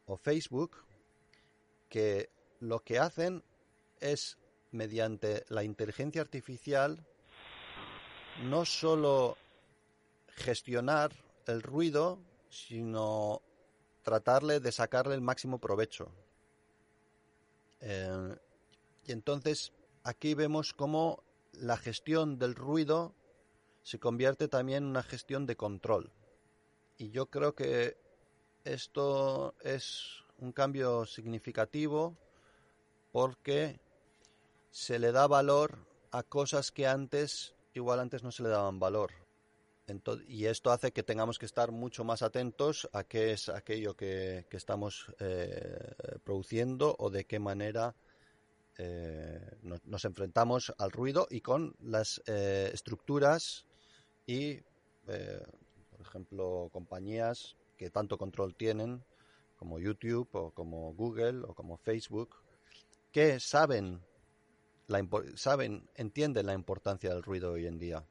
o 0.07 0.17
Facebook 0.17 0.77
que 1.89 2.31
lo 2.61 2.81
que 2.81 2.99
hacen 2.99 3.43
es 4.01 4.39
mediante 4.71 5.45
la 5.49 5.65
inteligencia 5.65 6.23
artificial 6.23 7.07
no 8.45 8.65
solo 8.65 9.37
gestionar 10.29 11.13
el 11.47 11.63
ruido, 11.63 12.19
sino 12.49 13.43
tratarle 14.03 14.61
de 14.61 14.73
sacarle 14.73 15.15
el 15.15 15.21
máximo 15.21 15.59
provecho. 15.59 16.11
Eh, 17.81 18.37
y 19.07 19.13
entonces 19.13 19.73
aquí 20.03 20.35
vemos 20.35 20.73
cómo 20.73 21.23
la 21.53 21.77
gestión 21.77 22.39
del 22.39 22.55
ruido 22.55 23.15
se 23.83 23.99
convierte 23.99 24.49
también 24.49 24.85
en 24.85 24.91
una 24.91 25.03
gestión 25.03 25.47
de 25.47 25.57
control. 25.57 26.13
Y 26.99 27.11
yo 27.11 27.27
creo 27.27 27.55
que 27.55 27.97
esto 28.65 29.55
es 29.61 30.25
un 30.39 30.53
cambio 30.53 31.07
significativo 31.07 32.17
porque 33.13 33.81
se 34.71 34.99
le 34.99 35.13
da 35.13 35.27
valor 35.27 35.79
a 36.11 36.23
cosas 36.23 36.71
que 36.71 36.87
antes, 36.87 37.55
igual 37.75 38.01
antes 38.01 38.23
no 38.23 38.31
se 38.33 38.43
le 38.43 38.49
daban 38.49 38.79
valor. 38.79 39.11
y 40.29 40.47
esto 40.47 40.71
hace 40.71 40.93
que 40.93 41.03
tengamos 41.03 41.39
que 41.39 41.47
estar 41.47 41.73
mucho 41.73 42.05
más 42.05 42.23
atentos 42.23 42.89
a 42.93 43.03
qué 43.03 43.33
es 43.33 43.49
aquello 43.49 43.97
que, 43.97 44.47
estamos 44.53 45.13
eh, 45.19 45.95
produciendo 46.23 46.95
o 46.99 47.11
de 47.11 47.25
qué 47.25 47.41
manera 47.41 47.97
eh, 48.79 49.59
nos, 49.63 50.05
enfrentamos 50.05 50.73
al 50.79 50.93
ruido 50.93 51.27
y 51.29 51.41
con 51.41 51.75
las 51.81 52.23
eh, 52.27 52.71
estructuras 52.73 53.67
y, 54.27 54.61
por 55.05 56.01
ejemplo, 56.01 56.69
compañías 56.73 57.57
que 57.77 57.91
tanto 57.91 58.17
control 58.17 58.55
tienen 58.55 59.03
como 59.57 59.79
YouTube 59.79 60.29
o 60.33 60.53
como 60.53 60.95
Google 60.95 61.43
o 61.47 61.55
como 61.55 61.77
Facebook, 61.77 62.37
que 63.13 63.41
saben 63.41 64.01
saben, 65.35 65.89
entienden 65.95 66.47
la 66.47 66.55
importancia 66.55 67.11
del 67.11 67.23
ruido 67.23 67.53
hoy 67.53 67.67
en 67.67 67.79
día. 67.79 68.05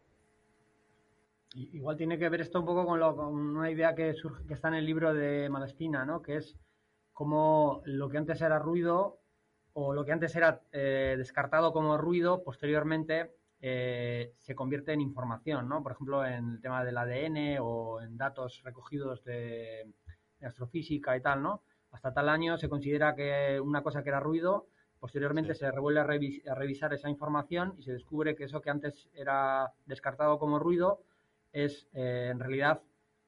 Igual 1.56 1.98
tiene 1.98 2.20
que 2.20 2.30
ver 2.30 2.42
esto 2.42 2.60
un 2.60 2.66
poco 2.66 2.86
con, 2.86 3.02
una 3.36 3.72
idea 3.72 3.96
que, 3.96 4.14
surge, 4.14 4.46
que 4.46 4.54
está 4.54 4.68
en 4.68 4.76
el 4.76 4.86
libro 4.86 5.14
de 5.14 5.50
Malespina, 5.50 6.06
¿no? 6.06 6.22
que 6.22 6.38
es 6.38 6.56
como 7.12 7.82
lo 7.86 8.08
que 8.08 8.18
antes 8.18 8.42
era 8.42 8.60
ruido 8.60 9.20
o 9.74 9.94
lo 9.94 10.06
que 10.06 10.12
antes 10.12 10.36
era 10.36 10.62
eh, 10.72 11.16
descartado 11.18 11.74
como 11.74 11.98
ruido, 11.98 12.44
posteriormente 12.44 13.36
eh, 13.62 14.34
se 14.38 14.56
convierte 14.56 14.94
en 14.94 15.02
información, 15.02 15.68
¿no? 15.68 15.84
Por 15.84 15.92
ejemplo, 15.92 16.26
en 16.26 16.54
el 16.54 16.62
tema 16.62 16.84
del 16.84 16.98
ADN 16.98 17.58
o 17.62 18.02
en 18.02 18.18
datos 18.18 18.62
recogidos 18.64 19.24
de, 19.26 19.92
de 20.40 20.48
astrofísica 20.48 21.16
y 21.18 21.22
tal, 21.22 21.44
¿no? 21.44 21.62
Hasta 21.92 22.14
tal 22.14 22.30
año 22.30 22.58
se 22.58 22.70
considera 22.70 23.16
que 23.16 23.60
una 23.60 23.84
cosa 23.84 24.02
que 24.02 24.10
era 24.10 24.20
ruido 24.20 24.68
Posteriormente 25.00 25.56
se 25.56 25.72
revuelve 25.72 26.02
a, 26.02 26.56
revisar 26.56 26.94
esa 26.94 27.10
información 27.10 27.74
y 27.78 27.84
se 27.84 27.94
descubre 27.94 28.36
que 28.36 28.44
eso 28.44 28.62
que 28.62 28.70
antes 28.70 29.10
era 29.14 29.72
descartado 29.86 30.38
como 30.38 30.60
ruido 30.60 31.02
es 31.54 31.88
eh, 31.94 32.28
en 32.32 32.40
realidad 32.40 32.82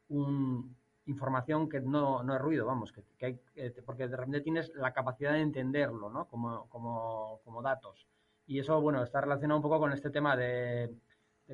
una 0.10 0.66
información 1.06 1.70
que 1.70 1.80
no, 1.80 2.22
es 2.22 2.42
ruido, 2.42 2.66
vamos, 2.66 2.92
que, 2.92 3.26
hay, 3.26 3.40
eh, 3.56 3.74
porque 3.86 4.10
de 4.10 4.18
repente 4.18 4.42
tienes 4.42 4.74
la 4.76 4.92
capacidad 4.92 5.32
de 5.32 5.40
entenderlo, 5.40 6.10
¿no? 6.10 6.26
Como, 6.28 6.68
como, 6.70 7.62
datos. 7.62 8.06
Y 8.48 8.60
eso, 8.60 8.82
bueno, 8.82 9.02
está 9.02 9.22
relacionado 9.22 9.58
un 9.58 9.64
poco 9.64 9.80
con 9.80 9.94
este 9.94 10.10
tema 10.10 10.36
de, 10.36 10.94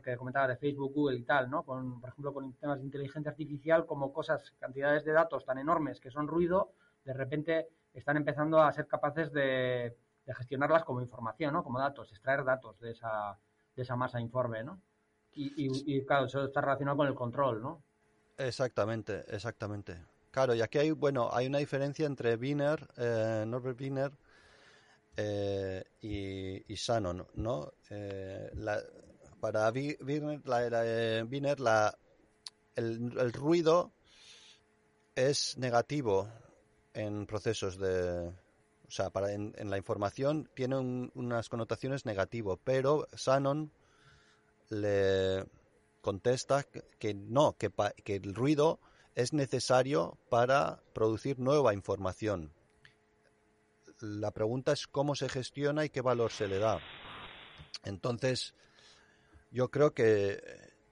que 0.04 0.18
comentaba 0.18 0.48
de 0.48 0.58
Facebook, 0.58 0.94
Google 0.94 1.20
y 1.20 1.24
tal, 1.24 1.50
¿no? 1.50 1.64
Con, 1.64 2.02
por 2.02 2.10
ejemplo, 2.10 2.34
con 2.34 2.54
temas 2.54 2.80
de 2.80 2.86
inteligencia 2.86 3.30
artificial, 3.30 3.86
como 3.86 4.12
cosas, 4.12 4.52
cantidades 4.60 5.06
de 5.06 5.12
datos 5.12 5.46
tan 5.46 5.60
enormes 5.60 6.00
que 6.00 6.10
son 6.10 6.28
ruido, 6.28 6.72
de 7.06 7.14
repente 7.14 7.68
están 7.94 8.18
empezando 8.18 8.60
a 8.60 8.72
ser 8.74 8.88
capaces 8.88 9.32
de, 9.32 9.96
de 10.28 10.36
gestionarlas 10.36 10.84
como 10.84 11.02
información, 11.02 11.54
¿no? 11.54 11.64
Como 11.64 11.80
datos, 11.80 12.12
extraer 12.12 12.44
datos 12.44 12.78
de 12.82 12.92
esa, 12.92 13.40
de 13.74 13.82
esa 13.82 13.96
masa 13.96 14.20
informe, 14.20 14.62
¿no? 14.62 14.82
Y, 15.40 16.04
claro, 16.04 16.26
eso 16.26 16.46
está 16.46 16.62
relacionado 16.62 16.98
con 16.98 17.08
el 17.08 17.14
control, 17.14 17.62
¿no? 17.62 17.84
Exactamente, 18.38 19.24
exactamente. 19.28 20.04
Claro, 20.32 20.56
y 20.56 20.62
aquí 20.62 20.80
hay, 20.80 20.92
bueno, 20.92 21.30
hay 21.32 21.46
una 21.46 21.60
diferencia 21.60 22.08
entre 22.08 22.36
Wiener, 22.36 22.88
eh, 22.98 23.46
Norbert 23.48 23.80
Wiener 23.80 24.12
eh, 25.16 25.84
y, 26.02 26.74
y 26.74 26.76
Shannon, 26.76 27.28
¿no? 27.36 27.72
Eh, 27.92 28.52
para 29.40 29.70
Wiener, 29.70 30.42
Wiener 31.30 31.58
el 32.76 33.34
ruido 33.34 33.94
es 35.16 35.56
negativo 35.58 36.28
en 36.94 37.28
procesos 37.28 37.78
de, 37.78 38.34
o 38.88 38.92
sea, 38.92 39.10
para 39.10 39.34
en, 39.34 39.54
la 39.70 39.78
información 39.78 40.50
tiene 40.54 40.78
unas 40.78 41.50
connotaciones 41.50 42.06
negativas, 42.06 42.58
pero 42.64 43.08
Shannon 43.16 43.72
le 44.70 45.46
contesta 46.02 46.64
que, 46.64 47.14
no, 47.14 47.58
que, 47.58 47.72
el 48.06 48.34
ruido 48.34 48.80
es 49.14 49.34
necesario 49.34 50.18
para 50.30 50.82
producir 50.94 51.38
nueva 51.38 51.74
información. 51.74 52.54
La 54.00 54.32
pregunta 54.32 54.72
es 54.72 54.88
cómo 54.88 55.16
se 55.16 55.28
gestiona 55.28 55.84
y 55.84 55.90
qué 55.90 56.02
valor 56.02 56.32
se 56.32 56.48
le 56.48 56.60
da. 56.60 56.80
Entonces, 57.84 58.54
yo 59.52 59.70
creo 59.70 59.94
que, 59.94 60.42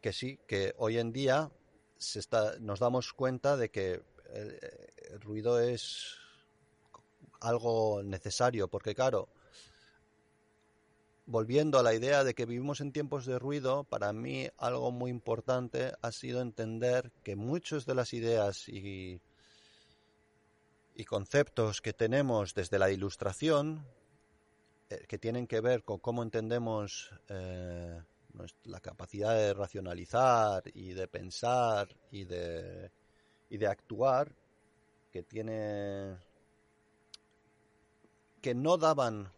que 0.01 0.11
sí, 0.11 0.39
que 0.47 0.73
hoy 0.77 0.97
en 0.97 1.13
día 1.13 1.49
se 1.97 2.19
está, 2.19 2.59
nos 2.59 2.79
damos 2.79 3.13
cuenta 3.13 3.55
de 3.55 3.69
que 3.69 4.03
el 4.33 5.21
ruido 5.21 5.61
es 5.61 6.24
algo 7.39 8.01
necesario, 8.03 8.67
porque 8.67 8.95
claro, 8.95 9.29
volviendo 11.25 11.79
a 11.79 11.83
la 11.83 11.93
idea 11.93 12.23
de 12.23 12.33
que 12.33 12.45
vivimos 12.45 12.81
en 12.81 12.91
tiempos 12.91 13.25
de 13.25 13.39
ruido, 13.39 13.83
para 13.83 14.13
mí 14.13 14.47
algo 14.57 14.91
muy 14.91 15.11
importante 15.11 15.93
ha 16.01 16.11
sido 16.11 16.41
entender 16.41 17.11
que 17.23 17.35
muchas 17.35 17.85
de 17.85 17.95
las 17.95 18.13
ideas 18.13 18.69
y, 18.69 19.21
y 20.95 21.05
conceptos 21.05 21.81
que 21.81 21.93
tenemos 21.93 22.53
desde 22.53 22.79
la 22.79 22.91
ilustración, 22.91 23.85
eh, 24.89 25.03
que 25.07 25.17
tienen 25.17 25.47
que 25.47 25.61
ver 25.61 25.83
con 25.83 25.99
cómo 25.99 26.21
entendemos 26.21 27.11
eh, 27.29 28.01
la 28.65 28.79
capacidad 28.79 29.35
de 29.35 29.53
racionalizar 29.53 30.63
y 30.73 30.93
de 30.93 31.07
pensar 31.07 31.87
y 32.11 32.25
de, 32.25 32.91
y 33.49 33.57
de 33.57 33.67
actuar, 33.67 34.31
que 35.11 35.23
tiene 35.23 36.17
que 38.45 38.53
no 38.53 38.77
daban, 38.77 39.33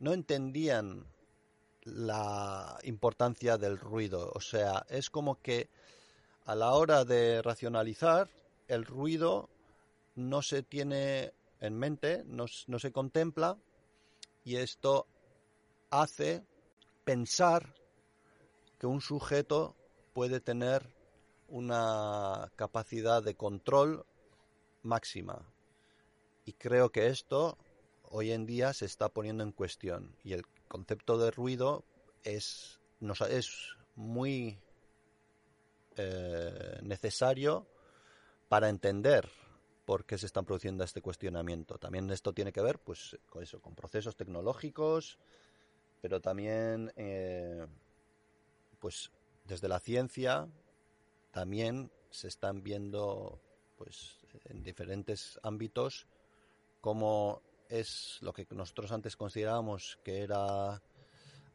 no 0.00 0.12
entendían 0.12 1.06
la 1.82 2.76
importancia 2.82 3.56
del 3.56 3.78
ruido. 3.78 4.32
O 4.34 4.40
sea, 4.40 4.84
es 4.88 5.10
como 5.10 5.40
que 5.40 5.68
a 6.44 6.56
la 6.56 6.72
hora 6.72 7.04
de 7.04 7.40
racionalizar, 7.40 8.28
el 8.66 8.84
ruido 8.84 9.48
no 10.16 10.42
se 10.42 10.64
tiene 10.64 11.34
en 11.60 11.78
mente, 11.78 12.24
no, 12.26 12.46
no 12.66 12.80
se 12.80 12.90
contempla 12.90 13.56
y 14.42 14.56
esto 14.56 15.06
hace 15.90 16.42
pensar 17.04 17.76
que 18.80 18.88
un 18.88 19.00
sujeto 19.00 19.76
puede 20.14 20.40
tener 20.40 20.84
una 21.46 22.50
capacidad 22.56 23.22
de 23.22 23.36
control 23.36 24.04
máxima. 24.82 25.46
Y 26.44 26.54
creo 26.54 26.90
que 26.90 27.06
esto 27.06 27.56
hoy 28.10 28.32
en 28.32 28.46
día 28.46 28.72
se 28.72 28.86
está 28.86 29.08
poniendo 29.08 29.42
en 29.42 29.52
cuestión 29.52 30.14
y 30.22 30.32
el 30.32 30.44
concepto 30.68 31.18
de 31.18 31.30
ruido 31.30 31.84
es, 32.22 32.80
es 33.30 33.76
muy 33.94 34.58
eh, 35.96 36.78
necesario 36.82 37.66
para 38.48 38.68
entender 38.68 39.28
por 39.84 40.04
qué 40.04 40.18
se 40.18 40.26
están 40.26 40.44
produciendo 40.44 40.84
este 40.84 41.00
cuestionamiento. 41.00 41.78
También 41.78 42.10
esto 42.10 42.32
tiene 42.32 42.52
que 42.52 42.62
ver 42.62 42.78
pues, 42.78 43.16
con 43.28 43.42
eso, 43.42 43.60
con 43.60 43.74
procesos 43.74 44.16
tecnológicos, 44.16 45.18
pero 46.00 46.20
también 46.20 46.92
eh, 46.96 47.66
pues 48.78 49.10
desde 49.44 49.68
la 49.68 49.80
ciencia 49.80 50.48
también 51.30 51.90
se 52.10 52.28
están 52.28 52.62
viendo 52.62 53.40
pues 53.76 54.18
en 54.44 54.62
diferentes 54.62 55.38
ámbitos 55.42 56.06
cómo 56.80 57.42
es 57.70 58.18
lo 58.20 58.32
que 58.32 58.46
nosotros 58.50 58.92
antes 58.92 59.16
considerábamos 59.16 59.98
que 60.04 60.22
era 60.22 60.82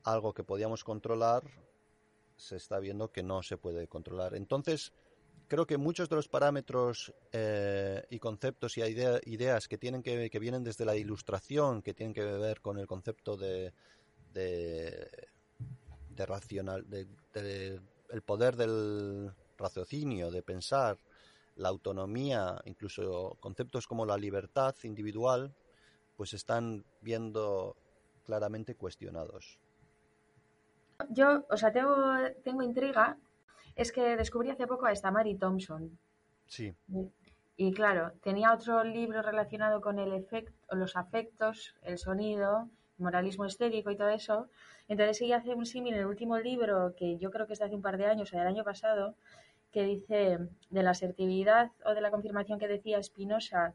algo 0.03 0.33
que 0.33 0.43
podíamos 0.43 0.83
controlar, 0.83 1.43
se 2.37 2.55
está 2.55 2.79
viendo 2.79 3.11
que 3.11 3.21
no 3.21 3.43
se 3.43 3.57
puede 3.57 3.87
controlar. 3.87 4.35
Entonces, 4.35 4.93
creo 5.47 5.67
que 5.67 5.77
muchos 5.77 6.09
de 6.09 6.15
los 6.15 6.27
parámetros 6.27 7.13
eh, 7.31 8.05
y 8.09 8.19
conceptos 8.19 8.77
y 8.77 8.81
ideas 8.81 9.67
que 9.67 9.77
tienen 9.77 10.01
que, 10.01 10.29
que 10.29 10.39
vienen 10.39 10.63
desde 10.63 10.85
la 10.85 10.95
ilustración, 10.95 11.81
que 11.81 11.93
tienen 11.93 12.13
que 12.13 12.23
ver 12.23 12.61
con 12.61 12.77
el 12.79 12.87
concepto 12.87 13.35
de, 13.35 13.73
de, 14.33 16.25
racional, 16.25 16.89
de, 16.89 17.07
el 18.09 18.21
poder 18.21 18.55
del 18.55 19.31
raciocinio, 19.57 20.31
de 20.31 20.43
pensar, 20.43 20.97
la 21.55 21.69
autonomía, 21.69 22.61
incluso 22.65 23.37
conceptos 23.39 23.87
como 23.87 24.05
la 24.05 24.17
libertad 24.17 24.75
individual, 24.83 25.53
pues 26.15 26.33
están 26.33 26.85
viendo 27.01 27.75
claramente 28.25 28.75
cuestionados. 28.75 29.59
Yo, 31.09 31.45
o 31.49 31.57
sea, 31.57 31.71
tengo, 31.71 31.95
tengo 32.43 32.61
intriga. 32.61 33.17
Es 33.75 33.91
que 33.91 34.15
descubrí 34.15 34.49
hace 34.49 34.67
poco 34.67 34.85
a 34.85 34.91
esta 34.91 35.11
Mary 35.11 35.35
Thompson. 35.35 35.97
Sí. 36.47 36.73
Y, 37.57 37.73
claro, 37.73 38.13
tenía 38.21 38.53
otro 38.53 38.83
libro 38.83 39.21
relacionado 39.21 39.81
con 39.81 39.99
el 39.99 40.13
efecto, 40.13 40.53
los 40.75 40.95
afectos, 40.95 41.75
el 41.81 41.97
sonido, 41.97 42.69
moralismo 42.97 43.45
estético 43.45 43.91
y 43.91 43.97
todo 43.97 44.09
eso. 44.09 44.47
Entonces 44.87 45.21
ella 45.21 45.37
hace 45.37 45.53
un 45.53 45.65
símil 45.65 45.95
en 45.95 46.01
el 46.01 46.05
último 46.05 46.37
libro, 46.37 46.93
que 46.95 47.17
yo 47.17 47.31
creo 47.31 47.47
que 47.47 47.53
es 47.53 47.59
de 47.59 47.65
hace 47.65 47.75
un 47.75 47.81
par 47.81 47.97
de 47.97 48.05
años, 48.05 48.31
o 48.33 48.37
del 48.37 48.47
año 48.47 48.63
pasado, 48.63 49.15
que 49.71 49.83
dice 49.83 50.39
de 50.69 50.83
la 50.83 50.91
asertividad 50.91 51.71
o 51.83 51.93
de 51.93 52.01
la 52.01 52.11
confirmación 52.11 52.59
que 52.59 52.67
decía 52.67 53.01
Spinoza, 53.03 53.73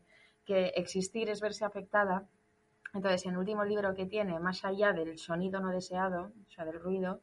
que 0.51 0.73
existir 0.75 1.31
es 1.31 1.41
verse 1.41 1.65
afectada. 1.65 2.27
Entonces, 2.93 3.25
en 3.25 3.35
el 3.35 3.39
último 3.39 3.65
libro 3.65 3.95
que 3.95 4.05
tiene, 4.05 4.41
más 4.41 4.65
allá 4.65 4.93
del 4.93 5.17
sonido 5.17 5.61
no 5.61 5.71
deseado, 5.71 6.33
o 6.49 6.51
sea, 6.51 6.65
del 6.65 6.81
ruido, 6.81 7.21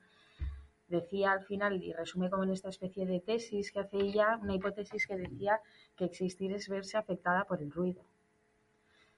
decía 0.88 1.34
al 1.34 1.44
final, 1.44 1.84
y 1.84 1.92
resume 1.92 2.30
como 2.30 2.46
en 2.46 2.52
esta 2.52 2.70
especie 2.70 3.06
de 3.06 3.20
tesis 3.20 3.74
que 3.74 3.82
hace 3.82 3.98
ella, 3.98 4.40
una 4.42 4.56
hipótesis 4.56 5.06
que 5.06 5.18
decía 5.18 5.60
que 5.98 6.06
existir 6.06 6.54
es 6.54 6.70
verse 6.70 6.96
afectada 6.96 7.44
por 7.44 7.62
el 7.62 7.70
ruido. 7.70 8.02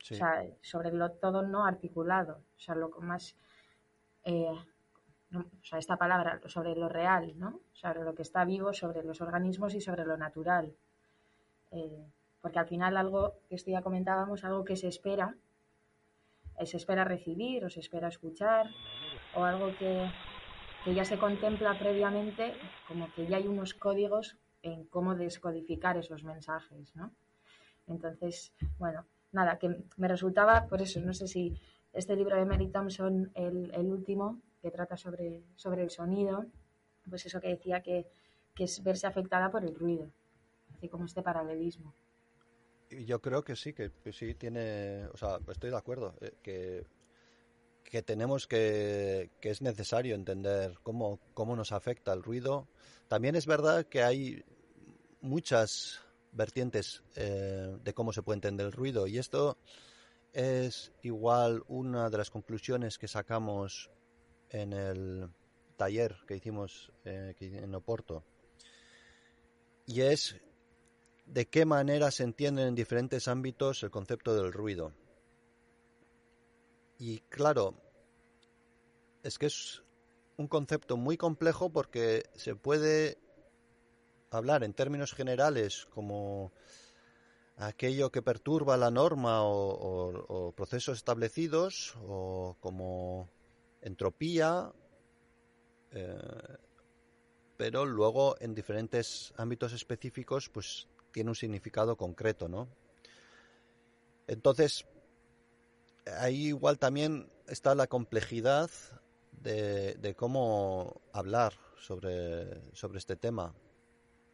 O 0.01 0.15
sea, 0.15 0.43
sobre 0.61 0.91
lo 0.91 1.11
todo 1.11 1.43
no 1.43 1.65
articulado, 1.65 2.41
o 2.57 2.59
sea, 2.59 2.73
lo 2.73 2.89
más, 3.01 3.35
eh, 4.23 4.57
o 5.35 5.43
sea, 5.61 5.77
esta 5.77 5.97
palabra, 5.97 6.41
sobre 6.47 6.75
lo 6.75 6.89
real, 6.89 7.37
¿no? 7.37 7.59
Sobre 7.73 8.03
lo 8.03 8.15
que 8.15 8.23
está 8.23 8.43
vivo, 8.43 8.73
sobre 8.73 9.03
los 9.03 9.21
organismos 9.21 9.75
y 9.75 9.81
sobre 9.81 10.03
lo 10.03 10.17
natural. 10.17 10.73
Eh, 11.69 12.07
porque 12.41 12.59
al 12.59 12.67
final 12.67 12.97
algo 12.97 13.33
que 13.47 13.55
esto 13.55 13.71
ya 13.71 13.81
comentábamos, 13.81 14.43
algo 14.43 14.63
que 14.63 14.75
se 14.75 14.87
espera, 14.87 15.35
eh, 16.57 16.65
se 16.65 16.77
espera 16.77 17.03
recibir 17.03 17.65
o 17.65 17.69
se 17.69 17.79
espera 17.79 18.07
escuchar, 18.07 18.69
o 19.35 19.43
algo 19.43 19.67
que, 19.77 20.09
que 20.83 20.93
ya 20.93 21.05
se 21.05 21.17
contempla 21.17 21.77
previamente, 21.77 22.53
como 22.87 23.11
que 23.13 23.27
ya 23.27 23.37
hay 23.37 23.47
unos 23.47 23.73
códigos 23.73 24.37
en 24.61 24.85
cómo 24.85 25.15
descodificar 25.15 25.97
esos 25.97 26.23
mensajes, 26.23 26.95
¿no? 26.95 27.11
Entonces, 27.87 28.53
bueno, 28.77 29.05
nada, 29.31 29.57
que 29.57 29.83
me 29.97 30.07
resultaba, 30.07 30.67
por 30.67 30.81
eso, 30.81 30.99
no 30.99 31.13
sé 31.13 31.27
si 31.27 31.59
este 31.93 32.15
libro 32.15 32.35
de 32.35 32.45
Mary 32.45 32.67
Thompson, 32.67 33.31
el, 33.35 33.71
el 33.73 33.91
último, 33.91 34.39
que 34.61 34.71
trata 34.71 34.97
sobre, 34.97 35.43
sobre 35.55 35.83
el 35.83 35.89
sonido, 35.89 36.45
pues 37.09 37.25
eso 37.25 37.39
que 37.39 37.47
decía 37.47 37.81
que, 37.81 38.07
que 38.53 38.65
es 38.65 38.83
verse 38.83 39.07
afectada 39.07 39.49
por 39.49 39.63
el 39.63 39.75
ruido, 39.75 40.11
así 40.75 40.89
como 40.89 41.05
este 41.05 41.23
paralelismo. 41.23 41.93
Yo 42.89 43.21
creo 43.21 43.43
que 43.43 43.55
sí, 43.55 43.73
que, 43.73 43.91
sí 44.11 44.33
tiene, 44.33 45.05
o 45.13 45.17
sea, 45.17 45.39
estoy 45.49 45.69
de 45.69 45.77
acuerdo, 45.77 46.15
eh, 46.21 46.33
que, 46.41 46.87
que 47.83 48.01
tenemos 48.01 48.47
que, 48.47 49.29
que 49.39 49.51
es 49.51 49.61
necesario 49.61 50.15
entender 50.15 50.77
cómo, 50.83 51.19
cómo 51.33 51.55
nos 51.55 51.71
afecta 51.71 52.13
el 52.13 52.23
ruido. 52.23 52.67
También 53.07 53.35
es 53.35 53.45
verdad 53.45 53.85
que 53.85 54.03
hay 54.03 54.43
muchas 55.21 55.99
vertientes 56.31 57.03
eh, 57.15 57.77
de 57.83 57.93
cómo 57.93 58.13
se 58.13 58.21
puede 58.21 58.37
entender 58.37 58.67
el 58.67 58.71
ruido. 58.71 59.07
Y 59.07 59.17
esto 59.17 59.57
es 60.33 60.91
igual 61.01 61.63
una 61.67 62.09
de 62.09 62.17
las 62.17 62.29
conclusiones 62.29 62.97
que 62.97 63.07
sacamos 63.07 63.89
en 64.49 64.73
el 64.73 65.29
taller 65.77 66.15
que 66.27 66.35
hicimos 66.35 66.91
eh, 67.05 67.33
en 67.39 67.73
Oporto. 67.75 68.23
Y 69.85 70.01
es 70.01 70.39
de 71.31 71.47
qué 71.47 71.65
manera 71.65 72.11
se 72.11 72.23
entiende 72.23 72.63
en 72.63 72.75
diferentes 72.75 73.27
ámbitos 73.27 73.83
el 73.83 73.91
concepto 73.91 74.35
del 74.35 74.51
ruido. 74.51 74.93
Y 76.97 77.19
claro, 77.29 77.75
es 79.23 79.37
que 79.37 79.45
es 79.45 79.83
un 80.37 80.47
concepto 80.47 80.97
muy 80.97 81.17
complejo 81.17 81.69
porque 81.69 82.23
se 82.35 82.55
puede 82.55 83.19
hablar 84.31 84.63
en 84.63 84.73
términos 84.73 85.13
generales 85.13 85.87
como 85.91 86.51
aquello 87.57 88.11
que 88.11 88.21
perturba 88.21 88.77
la 88.77 88.89
norma 88.89 89.43
o, 89.43 90.53
procesos 90.55 90.97
establecidos 90.97 91.95
o 92.01 92.57
como 92.59 93.29
entropía, 93.81 94.71
eh, 95.91 96.57
pero 97.57 97.85
luego 97.85 98.35
en 98.39 98.55
diferentes 98.55 99.33
ámbitos 99.37 99.73
específicos 99.73 100.49
pues 100.49 100.87
tiene 101.11 101.29
un 101.29 101.35
significado 101.35 101.95
concreto, 101.95 102.47
¿no? 102.47 102.67
Entonces, 104.27 104.85
ahí 106.17 106.47
igual 106.47 106.77
también 106.77 107.31
está 107.47 107.75
la 107.75 107.87
complejidad 107.87 108.69
de, 109.31 110.15
cómo 110.17 111.01
hablar 111.13 111.53
sobre, 111.77 112.75
sobre 112.75 112.99
este 112.99 113.15
tema 113.15 113.55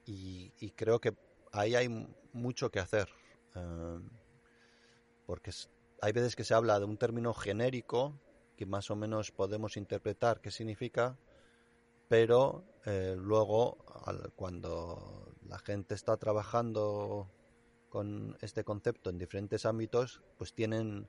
y, 0.06 0.72
creo 0.76 1.00
que 1.00 1.16
ahí 1.52 1.76
hay 1.76 1.90
mucho 2.34 2.70
que 2.70 2.80
hacer. 2.80 3.10
Eh, 3.56 4.00
porque 5.26 5.52
hay 6.02 6.12
veces 6.12 6.36
que 6.36 6.44
se 6.44 6.54
habla 6.54 6.80
de 6.80 6.86
un 6.86 6.98
término 6.98 7.34
genérico 7.34 8.20
que 8.58 8.66
más 8.66 8.90
o 8.92 8.96
menos 8.96 9.32
podemos 9.32 9.76
interpretar 9.76 10.40
qué 10.40 10.52
significa, 10.52 11.18
pero 12.08 12.64
eh, 12.86 13.16
luego 13.18 13.78
cuando 14.36 15.34
la 15.48 15.58
gente 15.60 15.96
está 15.96 16.18
trabajando 16.18 17.28
con 17.90 18.38
este 18.42 18.64
concepto 18.64 19.10
en 19.10 19.18
diferentes 19.18 19.66
ámbitos, 19.66 20.22
pues 20.38 20.54
tienen 20.54 21.08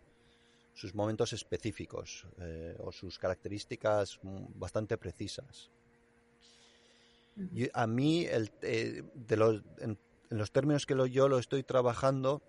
sus 0.72 0.94
momentos 0.94 1.32
específicos 1.32 2.26
eh, 2.38 2.76
o 2.78 2.92
sus 2.92 3.18
características 3.18 4.18
bastante 4.22 4.96
precisas. 4.96 5.70
Y 7.54 7.68
a 7.74 7.86
mí, 7.86 8.24
el, 8.24 8.50
eh, 8.62 9.02
de 9.14 9.36
los, 9.36 9.62
en, 9.78 9.98
los 10.30 10.50
términos 10.52 10.86
que 10.86 10.94
lo, 10.94 11.04
yo 11.04 11.28
lo 11.28 11.38
estoy 11.38 11.62
trabajando, 11.62 12.40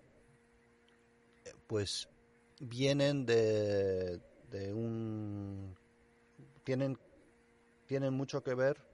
pues 1.66 2.08
vienen 2.60 3.26
de, 3.26 4.20
de 4.50 4.72
un... 4.72 5.76
Tienen, 6.64 6.98
tienen 7.86 8.14
mucho 8.14 8.42
que 8.42 8.54
ver 8.54 8.87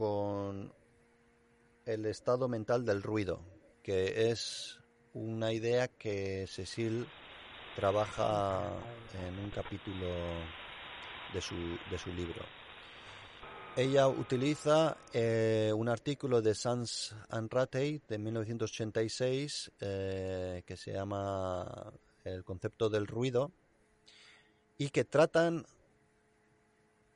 con 0.00 0.72
el 1.84 2.06
estado 2.06 2.48
mental 2.48 2.86
del 2.86 3.02
ruido, 3.02 3.42
que 3.82 4.30
es 4.30 4.80
una 5.12 5.52
idea 5.52 5.88
que 5.88 6.46
Cecil 6.48 7.06
trabaja 7.76 8.62
en 9.26 9.38
un 9.38 9.50
capítulo 9.50 10.06
de 11.34 11.42
su, 11.42 11.54
de 11.90 11.98
su 11.98 12.10
libro. 12.14 12.42
ella 13.76 14.08
utiliza 14.08 14.96
eh, 15.12 15.70
un 15.76 15.90
artículo 15.90 16.40
de 16.40 16.54
Sans 16.54 17.14
Ratey 17.28 18.00
de 18.08 18.18
1986 18.18 19.72
eh, 19.80 20.62
que 20.64 20.78
se 20.78 20.94
llama 20.94 21.92
El 22.24 22.42
concepto 22.42 22.88
del 22.88 23.06
ruido 23.06 23.52
y 24.78 24.88
que 24.88 25.04
tratan 25.04 25.66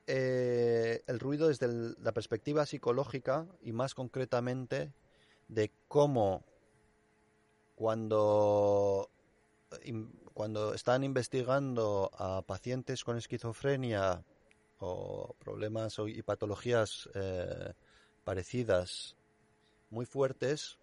eh, 0.07 1.03
el 1.07 1.19
ruido 1.19 1.49
desde 1.49 1.69
la 2.01 2.13
perspectiva 2.13 2.67
psicológica 2.67 3.47
y 3.63 3.73
más 3.73 3.95
concretamente 3.95 4.93
de 5.49 5.71
cómo 5.89 6.45
cuando, 7.75 9.11
cuando 10.33 10.75
están 10.75 11.05
investigando 11.05 12.11
a 12.19 12.43
pacientes 12.43 13.05
con 13.05 13.17
esquizofrenia 13.17 14.25
o 14.79 15.35
problemas 15.39 15.97
y 16.07 16.23
patologías 16.23 17.09
eh, 17.15 17.73
parecidas 18.25 19.17
muy 19.91 20.07
fuertes, 20.07 20.79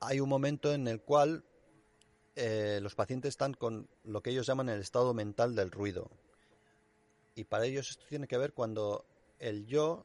hay 0.00 0.20
un 0.20 0.28
momento 0.28 0.72
en 0.72 0.88
el 0.88 1.00
cual 1.00 1.44
eh, 2.36 2.80
los 2.82 2.94
pacientes 2.94 3.30
están 3.30 3.54
con 3.54 3.88
lo 4.04 4.22
que 4.22 4.30
ellos 4.30 4.46
llaman 4.46 4.68
el 4.68 4.80
estado 4.80 5.12
mental 5.14 5.54
del 5.54 5.70
ruido. 5.70 6.10
Y 7.40 7.44
para 7.44 7.64
ellos 7.64 7.88
esto 7.88 8.04
tiene 8.06 8.28
que 8.28 8.36
ver 8.36 8.52
cuando 8.52 9.06
el 9.38 9.66
yo 9.66 10.04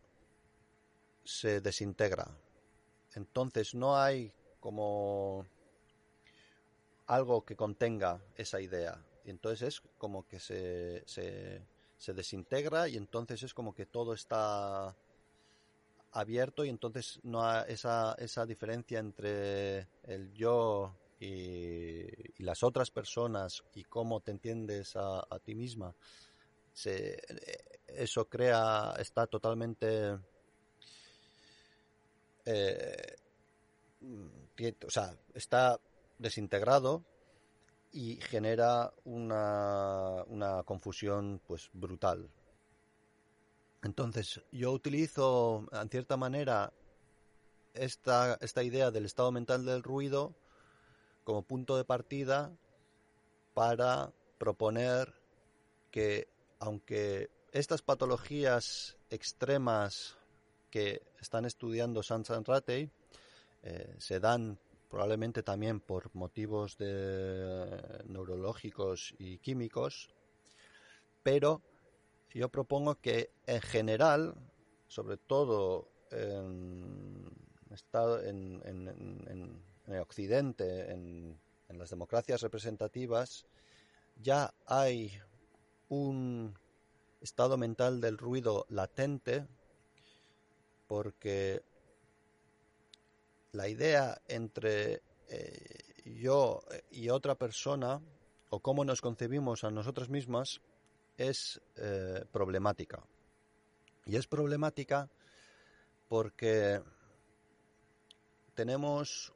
se 1.26 1.60
desintegra. 1.60 2.26
Entonces 3.14 3.76
no 3.76 3.98
hay 3.98 4.32
como 4.62 5.46
algo 7.08 7.44
que 7.44 7.58
contenga 7.58 8.22
esa 8.38 8.62
idea. 8.62 9.04
Y 9.26 9.32
entonces 9.32 9.68
es 9.68 9.82
como 9.98 10.26
que 10.26 10.40
se, 10.40 11.04
se 11.06 12.14
desintegra 12.14 12.88
y 12.88 12.96
entonces 12.96 13.44
es 13.44 13.54
como 13.54 13.76
que 13.76 13.86
todo 13.86 14.14
está 14.14 14.96
abierto 16.14 16.64
y 16.64 16.70
entonces 16.70 17.20
no 17.24 17.44
hay 17.44 17.66
esa, 17.68 18.16
esa 18.18 18.46
diferencia 18.46 19.00
entre 19.00 19.90
el 20.04 20.32
yo 20.34 20.96
y, 21.20 22.44
las 22.44 22.64
otras 22.64 22.92
personas 22.92 23.64
y 23.74 23.84
cómo 23.84 24.20
te 24.22 24.32
entiendes 24.32 24.96
a, 24.96 25.40
ti 25.44 25.56
misma. 25.56 25.94
Se, 26.76 27.18
eso 27.88 28.26
crea, 28.26 28.94
está 29.00 29.26
totalmente... 29.26 30.20
Eh, 32.46 33.16
o 34.86 34.90
sea, 34.92 35.18
está 35.34 35.80
desintegrado 36.20 37.04
y 37.92 38.18
genera 38.18 38.94
una, 39.06 40.24
una 40.28 40.64
confusión 40.64 41.42
pues 41.48 41.70
brutal. 41.74 42.30
Entonces, 43.82 44.42
yo 44.52 44.72
utilizo, 44.72 45.68
en 45.72 45.90
cierta 45.90 46.18
manera, 46.18 46.74
esta, 47.74 48.38
esta 48.42 48.64
idea 48.64 48.92
del 48.92 49.06
estado 49.06 49.32
mental 49.32 49.66
del 49.66 49.84
ruido 49.84 50.36
como 51.24 51.44
punto 51.44 51.78
de 51.78 51.86
partida 51.86 52.52
para 53.54 54.12
proponer 54.38 55.14
que, 55.92 56.28
aunque 56.66 57.30
estas 57.52 57.84
patologías 57.84 58.98
extremas 59.12 60.18
que 60.72 61.04
están 61.22 61.46
estudiando 61.46 62.02
Sansan 62.02 62.44
Ratey 62.44 62.90
eh, 63.62 63.96
se 64.00 64.20
dan 64.20 64.58
probablemente 64.90 65.44
también 65.44 65.80
por 65.80 66.14
motivos 66.16 66.76
de 66.78 68.04
neurológicos 68.08 69.14
y 69.20 69.38
químicos, 69.38 70.10
pero 71.22 71.62
yo 72.34 72.50
propongo 72.50 72.96
que 72.96 73.30
en 73.46 73.62
general, 73.62 74.34
sobre 74.88 75.18
todo 75.18 75.88
en, 76.12 77.30
en, 78.24 79.62
en 79.88 80.00
Occidente, 80.00 80.92
en, 80.92 81.40
en 81.70 81.78
las 81.78 81.92
democracias 81.92 82.42
representativas, 82.42 83.46
ya 84.16 84.54
hay 84.66 85.12
un 85.90 86.58
estado 87.22 87.58
mental 87.58 88.02
del 88.02 88.18
ruido 88.18 88.66
latente 88.70 89.46
porque 90.88 91.64
la 93.52 93.68
idea 93.68 94.22
entre 94.28 95.02
eh, 95.30 96.04
yo 96.06 96.62
y 96.92 97.10
otra 97.10 97.36
persona 97.36 98.02
o 98.50 98.60
cómo 98.60 98.86
nos 98.86 99.02
concebimos 99.02 99.64
a 99.64 99.72
nosotras 99.72 100.10
mismas 100.10 100.62
es 101.18 101.62
eh, 101.78 102.26
problemática. 102.32 103.04
Y 104.06 104.18
es 104.18 104.28
problemática 104.28 105.10
porque 106.08 106.82
tenemos 108.54 109.34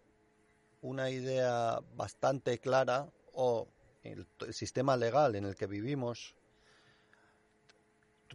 una 0.82 1.10
idea 1.10 1.80
bastante 1.96 2.60
clara 2.60 3.10
o 3.34 3.68
el, 4.04 4.28
sistema 4.52 4.96
legal 4.96 5.36
en 5.36 5.46
el 5.46 5.56
que 5.56 5.68
vivimos 5.68 6.36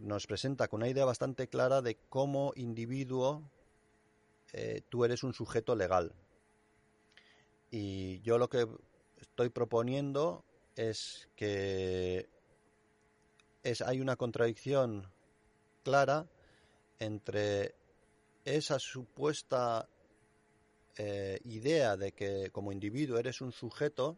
nos 0.01 0.27
presenta 0.27 0.67
con 0.67 0.81
una 0.81 0.89
idea 0.89 1.05
bastante 1.05 1.47
clara 1.47 1.81
de 1.81 1.97
cómo 2.09 2.53
individuo 2.55 3.43
eh, 4.53 4.81
tú 4.89 5.05
eres 5.05 5.23
un 5.23 5.33
sujeto 5.33 5.75
legal. 5.75 6.13
Y 7.71 8.21
yo 8.21 8.37
lo 8.37 8.49
que 8.49 8.67
estoy 9.19 9.49
proponiendo 9.49 10.43
es 10.75 11.29
que 11.35 12.29
es, 13.63 13.81
hay 13.81 13.99
una 14.01 14.15
contradicción 14.15 15.11
clara 15.83 16.27
entre 16.99 17.75
esa 18.45 18.79
supuesta 18.79 19.89
eh, 20.97 21.39
idea 21.43 21.97
de 21.97 22.13
que 22.13 22.49
como 22.51 22.71
individuo 22.71 23.17
eres 23.17 23.41
un 23.41 23.51
sujeto 23.51 24.17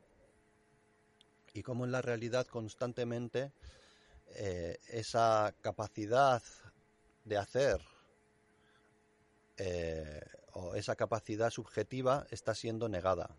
y 1.54 1.64
cómo 1.64 1.86
en 1.86 1.92
la 1.92 2.02
realidad 2.02 2.46
constantemente 2.46 3.52
eh, 4.40 4.78
esa 4.90 5.56
capacidad 5.62 6.44
de 7.26 7.38
hacer 7.38 7.82
eh, 9.58 10.22
o 10.54 10.76
esa 10.76 10.96
capacidad 10.96 11.50
subjetiva 11.50 12.28
está 12.30 12.54
siendo 12.54 12.88
negada. 12.88 13.36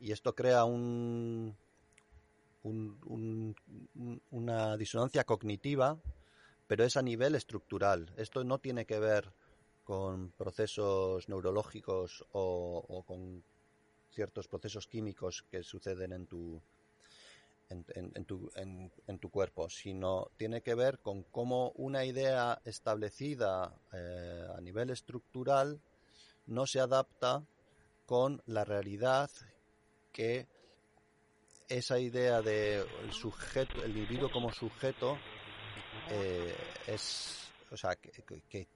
Y 0.00 0.12
esto 0.12 0.34
crea 0.34 0.64
un, 0.64 1.56
una 4.30 4.76
disonancia 4.78 5.24
cognitiva, 5.24 5.98
pero 6.66 6.84
es 6.84 6.96
a 6.96 7.02
nivel 7.02 7.34
estructural. 7.34 8.10
Esto 8.16 8.44
no 8.44 8.58
tiene 8.58 8.86
que 8.86 8.98
ver 8.98 9.30
con 9.84 10.30
procesos 10.30 11.28
neurológicos 11.28 12.24
o 12.32 13.04
con 13.06 13.44
ciertos 14.10 14.48
procesos 14.48 14.86
químicos 14.86 15.44
que 15.50 15.62
suceden 15.62 16.12
en 16.12 16.26
tu, 16.26 16.62
en, 17.68 18.24
tu, 18.24 18.50
en, 18.56 19.18
tu, 19.18 19.30
cuerpo, 19.30 19.68
sino 19.68 20.30
tiene 20.36 20.62
que 20.62 20.74
ver 20.74 20.98
con 21.00 21.22
cómo 21.24 21.70
una 21.76 22.04
idea 22.04 22.60
establecida 22.64 23.74
eh, 23.92 24.46
a 24.56 24.60
nivel 24.60 24.90
estructural 24.90 25.80
no 26.46 26.66
se 26.66 26.80
adapta 26.80 27.44
con 28.06 28.42
la 28.46 28.64
realidad 28.64 29.30
que 30.12 30.46
esa 31.68 31.98
idea 31.98 32.42
de 32.42 32.80
el 33.02 33.12
sujeto, 33.12 33.82
el 33.82 33.96
individuo 33.96 34.30
como 34.30 34.52
sujeto 34.52 35.16
eh, 36.10 36.54
es, 36.86 37.48
o 37.70 37.76
sea, 37.76 37.96
que, 37.96 38.68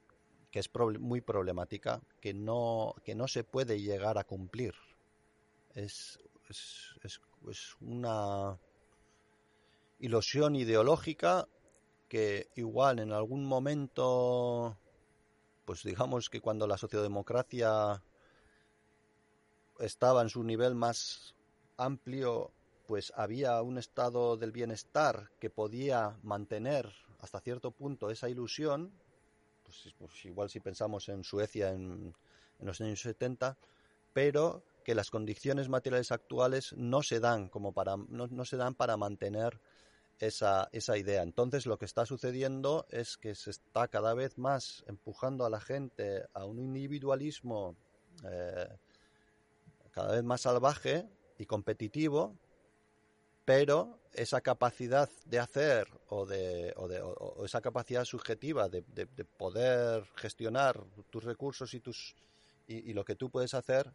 es 0.53 0.71
muy 0.99 1.21
problemática, 1.21 2.01
que 2.21 2.33
no, 2.35 2.95
que 3.05 3.15
no 3.15 3.29
se 3.29 3.45
puede 3.45 3.81
llegar 3.81 4.19
a 4.19 4.25
cumplir. 4.25 4.75
Es, 5.75 6.19
es, 6.49 6.95
es 7.05 7.77
una 7.81 8.59
ilusión 9.99 10.57
ideológica 10.57 11.49
que 12.09 12.49
igual 12.57 12.99
en 13.01 13.13
algún 13.13 13.45
momento, 13.45 14.77
pues 15.65 15.83
digamos 15.83 16.31
que 16.31 16.41
cuando 16.41 16.67
la 16.67 16.79
sociodemocracia 16.79 18.03
estaba 19.79 20.23
en 20.23 20.31
su 20.31 20.43
nivel 20.43 20.75
más 20.75 21.35
amplio, 21.77 22.51
pues 22.87 23.13
había 23.17 23.61
un 23.63 23.79
estado 23.79 24.37
del 24.37 24.53
bienestar 24.53 25.31
que 25.39 25.51
podía 25.51 26.17
mantener 26.23 26.91
hasta 27.21 27.41
cierto 27.41 27.71
punto 27.71 28.11
esa 28.11 28.29
ilusión, 28.29 28.93
pues, 29.65 29.95
pues 29.99 30.25
igual 30.25 30.49
si 30.49 30.61
pensamos 30.61 31.09
en 31.09 31.25
Suecia 31.25 31.71
en, 31.71 32.15
los 32.61 32.81
años 32.81 33.01
70, 33.01 33.57
pero 34.13 34.65
que 34.85 34.95
las 34.95 35.11
condiciones 35.11 35.69
materiales 35.69 36.11
actuales 36.11 36.73
no 36.73 37.03
se 37.03 37.21
dan 37.21 37.49
como 37.49 37.73
para 37.73 37.97
no 37.97 38.45
se 38.45 38.57
dan 38.57 38.75
para 38.75 38.97
mantener 38.97 39.61
esa, 40.19 40.69
esa 40.73 40.97
idea. 40.97 41.23
Entonces 41.23 41.67
lo 41.67 41.79
que 41.79 41.85
está 41.85 42.07
sucediendo 42.07 42.87
es 42.91 43.17
que 43.17 43.35
se 43.35 43.51
está 43.51 43.89
cada 43.89 44.15
vez 44.15 44.39
más 44.39 44.85
empujando 44.87 45.45
a 45.45 45.51
la 45.51 45.61
gente 45.61 46.25
a 46.35 46.45
un 46.45 46.59
individualismo 46.59 47.77
eh, 48.25 48.69
cada 49.93 50.13
vez 50.13 50.25
más 50.25 50.43
salvaje 50.43 51.09
y 51.39 51.47
competitivo, 51.47 52.37
pero 53.45 54.01
esa 54.13 54.41
capacidad 54.41 55.09
de 55.25 55.39
hacer 55.39 55.89
o, 56.09 56.27
de, 56.27 56.73
o, 56.77 56.89
de, 56.89 57.01
o 57.01 57.45
esa 57.45 57.61
capacidad 57.61 58.05
subjetiva 58.05 58.69
de, 58.69 58.83
de, 58.83 59.25
poder 59.25 60.05
gestionar 60.17 60.83
tus 61.11 61.25
recursos 61.25 61.73
y, 61.75 61.81
tus, 61.81 62.17
y, 62.67 62.93
lo 62.93 63.05
que 63.05 63.15
tú 63.15 63.31
puedes 63.31 63.55
hacer 63.55 63.93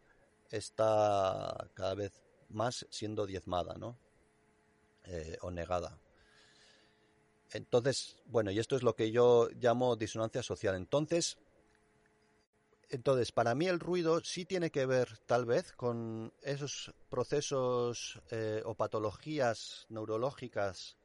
está 0.50 1.68
cada 1.74 1.94
vez 1.94 2.24
más 2.48 2.86
siendo 2.90 3.26
diezmada 3.26 3.74
¿no? 3.74 3.96
Eh, 5.04 5.36
o 5.42 5.50
negada. 5.50 5.98
Entonces, 7.54 8.16
bueno, 8.26 8.50
y 8.50 8.58
esto 8.58 8.74
es 8.74 8.82
lo 8.82 8.96
que 8.96 9.12
yo 9.12 9.48
llamo 9.60 9.94
disonancia 9.94 10.42
social. 10.42 10.74
Entonces, 10.74 11.38
entonces, 12.90 13.30
para 13.30 13.54
mí 13.54 13.66
el 13.66 13.78
ruido 13.78 14.20
sí 14.24 14.44
tiene 14.44 14.70
que 14.70 14.86
ver, 14.86 15.18
tal 15.26 15.46
vez, 15.46 15.72
con 15.72 16.32
esos 16.42 16.92
procesos 17.08 18.20
eh, 18.30 18.60
o 18.64 18.74
patologías 18.74 19.86
neurológicas 19.88 20.96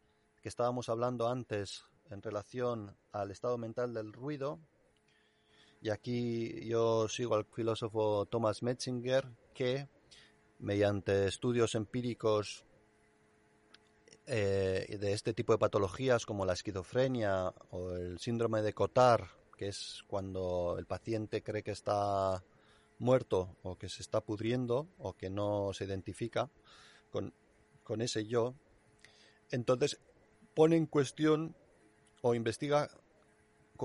que 0.41 0.49
estábamos 0.49 0.89
hablando 0.89 1.27
antes 1.27 1.85
en 2.09 2.21
relación 2.23 2.97
al 3.11 3.29
estado 3.29 3.59
mental 3.59 3.93
del 3.93 4.11
ruido. 4.11 4.59
Y 5.81 5.89
aquí 5.89 6.67
yo 6.67 7.07
sigo 7.07 7.35
al 7.35 7.45
filósofo 7.45 8.25
Thomas 8.25 8.63
Metzinger, 8.63 9.27
que 9.53 9.87
mediante 10.57 11.27
estudios 11.27 11.75
empíricos 11.75 12.65
eh, 14.31 14.97
de 14.99 15.13
este 15.13 15.33
tipo 15.33 15.53
de 15.53 15.57
patologías 15.57 16.27
como 16.27 16.45
la 16.45 16.53
esquizofrenia 16.53 17.51
o 17.71 17.93
el 17.93 18.19
síndrome 18.19 18.61
de 18.61 18.73
Cotard, 18.73 19.25
que 19.57 19.69
es 19.69 20.03
cuando 20.05 20.75
el 20.77 20.85
paciente 20.85 21.41
cree 21.41 21.63
que 21.63 21.71
está 21.71 22.43
muerto 22.99 23.57
o 23.63 23.75
que 23.75 23.89
se 23.89 24.03
está 24.03 24.21
pudriendo 24.21 24.87
o 24.99 25.13
que 25.13 25.31
no 25.31 25.73
se 25.73 25.85
identifica 25.85 26.51
con, 27.09 27.33
con 27.83 28.01
ese 28.01 28.27
yo, 28.27 28.53
entonces 29.49 29.99
pone 30.53 30.75
en 30.75 30.85
cuestión 30.85 31.55
o 32.21 32.35
investiga, 32.35 32.91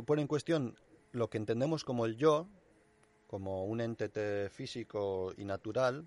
pone 0.05 0.21
en 0.21 0.29
cuestión 0.29 0.77
lo 1.13 1.31
que 1.31 1.39
entendemos 1.39 1.85
como 1.85 2.05
el 2.05 2.19
yo, 2.19 2.49
como 3.29 3.65
un 3.65 3.81
ente 3.81 4.51
físico 4.51 5.33
y 5.39 5.47
natural, 5.47 6.05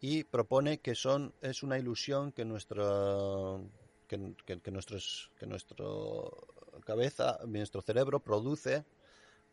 y 0.00 0.24
propone 0.24 0.78
que 0.80 0.94
son 0.94 1.34
es 1.40 1.62
una 1.62 1.78
ilusión 1.78 2.32
que 2.32 2.44
que, 4.06 4.60
que 4.62 4.70
nuestros 4.70 5.30
que 5.38 5.46
nuestro 5.46 6.48
cabeza, 6.84 7.38
nuestro 7.46 7.82
cerebro 7.82 8.20
produce 8.20 8.84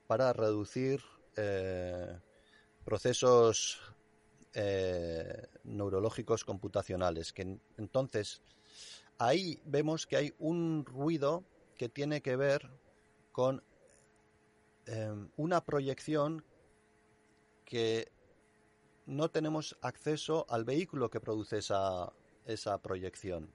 para 0.07 0.31
reducir 0.33 1.01
eh, 1.35 2.17
procesos 2.83 3.81
eh, 4.53 5.47
neurológicos 5.63 6.45
computacionales. 6.45 7.33
Que 7.33 7.57
entonces 7.77 8.41
ahí 9.17 9.59
vemos 9.65 10.05
que 10.05 10.17
hay 10.17 10.33
un 10.39 10.85
ruido 10.85 11.43
que 11.77 11.89
tiene 11.89 12.21
que 12.21 12.35
ver 12.35 12.69
con 13.31 13.63
eh, 14.85 15.13
una 15.35 15.61
proyección 15.65 16.45
que 17.65 18.11
no 19.05 19.29
tenemos 19.29 19.77
acceso 19.81 20.45
al 20.49 20.65
vehículo 20.65 21.09
que 21.09 21.19
produce 21.19 21.57
esa, 21.57 22.11
proyección. 22.81 23.51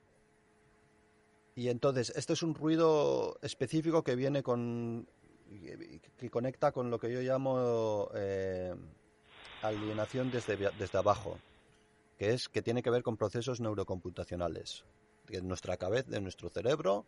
Y 1.55 1.68
entonces, 1.68 2.12
este 2.16 2.32
es 2.32 2.43
un 2.43 2.55
ruido 2.55 3.39
específico 3.43 4.02
que 4.02 4.16
viene 4.16 4.43
con. 4.43 5.09
que 6.16 6.31
conecta 6.31 6.72
con 6.72 6.90
lo 6.90 6.98
que 6.98 7.12
yo 7.12 7.20
llamo 7.20 8.09
eh, 8.14 8.74
alienación 9.62 10.31
desde, 10.31 10.56
desde 10.78 10.98
abajo, 10.98 11.39
que 12.16 12.31
es 12.31 12.48
que 12.48 12.62
tiene 12.62 12.82
que 12.82 12.90
ver 12.90 13.02
con 13.02 13.16
procesos 13.16 13.60
neurocomputacionales 13.60 14.85
de 15.27 15.43
nuestra 15.43 15.77
cabeza, 15.77 16.10
de 16.10 16.20
nuestro 16.20 16.48
cerebro, 16.51 17.05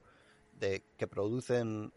de 0.59 0.82
que 0.97 1.06
producen 1.06 1.93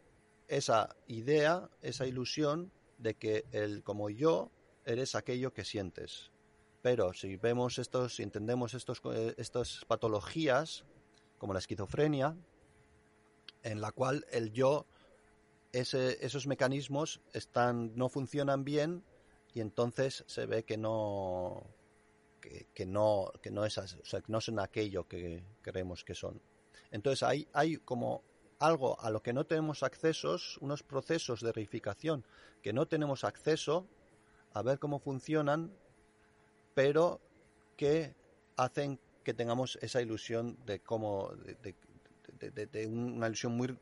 esa 0.48 0.96
idea, 1.08 1.70
esa 1.82 2.06
ilusión 2.06 2.72
de 2.98 3.16
que 3.16 3.46
el 3.52 3.84
como 3.84 4.10
yo 4.10 4.52
eres 4.86 5.16
aquello 5.16 5.54
que 5.54 5.66
sientes. 5.66 6.32
Pero 6.86 7.14
si 7.14 7.36
vemos 7.36 7.80
estos, 7.80 8.16
si 8.16 8.22
entendemos 8.22 8.76
estos, 8.76 9.02
eh, 9.06 9.34
estas 9.40 9.84
patologías, 9.88 10.86
como 11.40 11.52
la 11.52 11.58
esquizofrenia, 11.58 12.38
en 13.64 13.82
la 13.82 13.92
cual 13.92 14.24
el 14.30 14.54
yo, 14.54 14.86
ese, 15.72 16.24
esos 16.24 16.46
mecanismos 16.46 17.22
están, 17.34 17.96
no 17.96 18.08
funcionan 18.08 18.64
bien 18.64 19.04
y 19.56 19.62
entonces 19.62 20.26
se 20.28 20.46
ve 20.46 20.64
que 20.64 20.78
no, 20.78 21.64
que, 22.40 22.86
no, 22.86 23.32
que 23.42 23.50
no, 23.50 23.66
es, 23.66 23.80
o 23.80 24.20
no 24.28 24.40
son 24.40 24.60
aquello 24.60 25.08
que 25.08 25.44
creemos 25.64 26.04
que 26.04 26.14
son. 26.14 26.40
Entonces 26.92 27.24
hay, 27.24 27.48
hay 27.54 27.78
como 27.78 28.22
algo 28.60 29.02
a 29.02 29.10
lo 29.10 29.24
que 29.24 29.34
no 29.34 29.48
tenemos 29.48 29.82
accesos, 29.82 30.60
unos 30.62 30.84
procesos 30.84 31.42
de 31.42 31.52
reificación 31.52 32.24
que 32.62 32.74
no 32.74 32.86
tenemos 32.86 33.24
acceso 33.24 33.88
a 34.54 34.62
ver 34.62 34.78
cómo 34.78 35.00
funcionan, 35.00 35.74
pero 36.76 37.20
que 37.76 38.14
hacen 38.58 39.00
que 39.24 39.34
tengamos 39.34 39.80
esa 39.82 40.02
ilusión 40.02 40.56
de 40.68 40.82
cómo 40.82 41.32
de, 42.40 42.88
una 42.88 43.28
ilusión 43.28 43.58
muy 43.58 43.76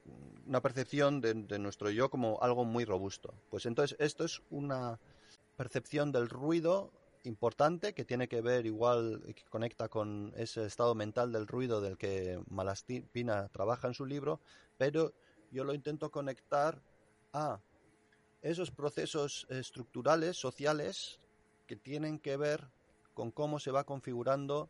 una 0.47 0.61
percepción 0.61 1.19
de, 1.19 1.59
nuestro 1.59 1.89
yo 1.89 2.09
como 2.09 2.41
algo 2.41 2.63
muy 2.63 2.85
robusto. 2.85 3.33
Pues 3.49 3.65
entonces 3.65 3.97
esto 3.99 4.23
es 4.23 4.41
una 4.49 4.99
percepción 5.57 6.11
del 6.11 6.29
ruido 6.29 6.91
importante 7.23 7.93
que 7.93 8.05
tiene 8.05 8.27
que 8.27 8.41
ver 8.41 8.65
igual 8.65 9.21
que 9.35 9.43
conecta 9.49 9.89
con 9.89 10.33
ese 10.35 10.65
estado 10.65 10.93
mental 10.93 11.31
del 11.31 11.47
ruido 11.47 11.81
del 11.81 11.97
que 11.97 12.39
Malaspina 12.49 13.47
trabaja 13.47 13.87
en 13.87 13.93
su 13.93 14.05
libro 14.05 14.41
pero 14.77 15.13
yo 15.49 15.63
lo 15.63 15.73
intento 15.73 16.11
conectar 16.11 16.81
a 17.31 17.61
esos 18.41 18.71
procesos 18.71 19.47
estructurales 19.49 20.35
sociales 20.35 21.21
que 21.65 21.77
tienen 21.77 22.19
que 22.19 22.35
ver 22.35 22.67
con 23.13 23.31
cómo 23.31 23.59
se 23.59 23.71
va 23.71 23.83
configurando 23.83 24.69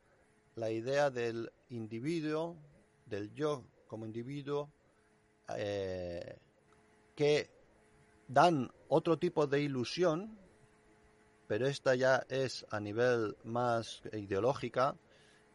la 0.56 0.70
idea 0.70 1.10
del 1.10 1.52
individuo, 1.70 2.56
del 3.06 3.34
yo 3.34 3.64
como 3.88 4.06
individuo, 4.06 4.70
eh, 5.58 6.38
que 7.16 7.50
dan 8.28 8.72
otro 8.88 9.18
tipo 9.18 9.48
de 9.48 9.62
ilusión, 9.62 10.38
pero 11.48 11.68
esta 11.68 11.96
ya 11.96 12.26
es 12.30 12.66
a 12.70 12.80
nivel 12.80 13.38
más 13.44 14.02
ideológica, 14.14 14.96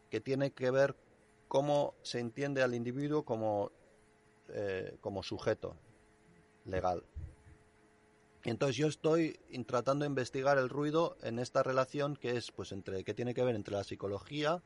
que 0.09 0.21
tiene 0.21 0.51
que 0.51 0.71
ver 0.71 0.95
cómo 1.47 1.95
se 2.01 2.19
entiende 2.19 2.61
al 2.61 2.73
individuo 2.73 3.23
como, 3.23 3.71
eh, 4.49 4.97
como 5.01 5.23
sujeto 5.23 5.75
legal. 6.65 7.03
Entonces 8.43 8.77
yo 8.77 8.87
estoy 8.87 9.39
tratando 9.67 10.03
de 10.03 10.09
investigar 10.09 10.57
el 10.57 10.69
ruido 10.69 11.17
en 11.21 11.39
esta 11.39 11.61
relación 11.61 12.15
que 12.15 12.37
es 12.37 12.51
pues 12.51 12.71
entre 12.71 13.03
que 13.03 13.13
tiene 13.13 13.33
que 13.33 13.43
ver 13.43 13.55
entre 13.55 13.75
la 13.75 13.83
psicología 13.83 14.63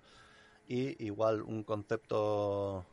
y 0.68 1.04
igual 1.04 1.42
un 1.42 1.64
concepto 1.64 2.86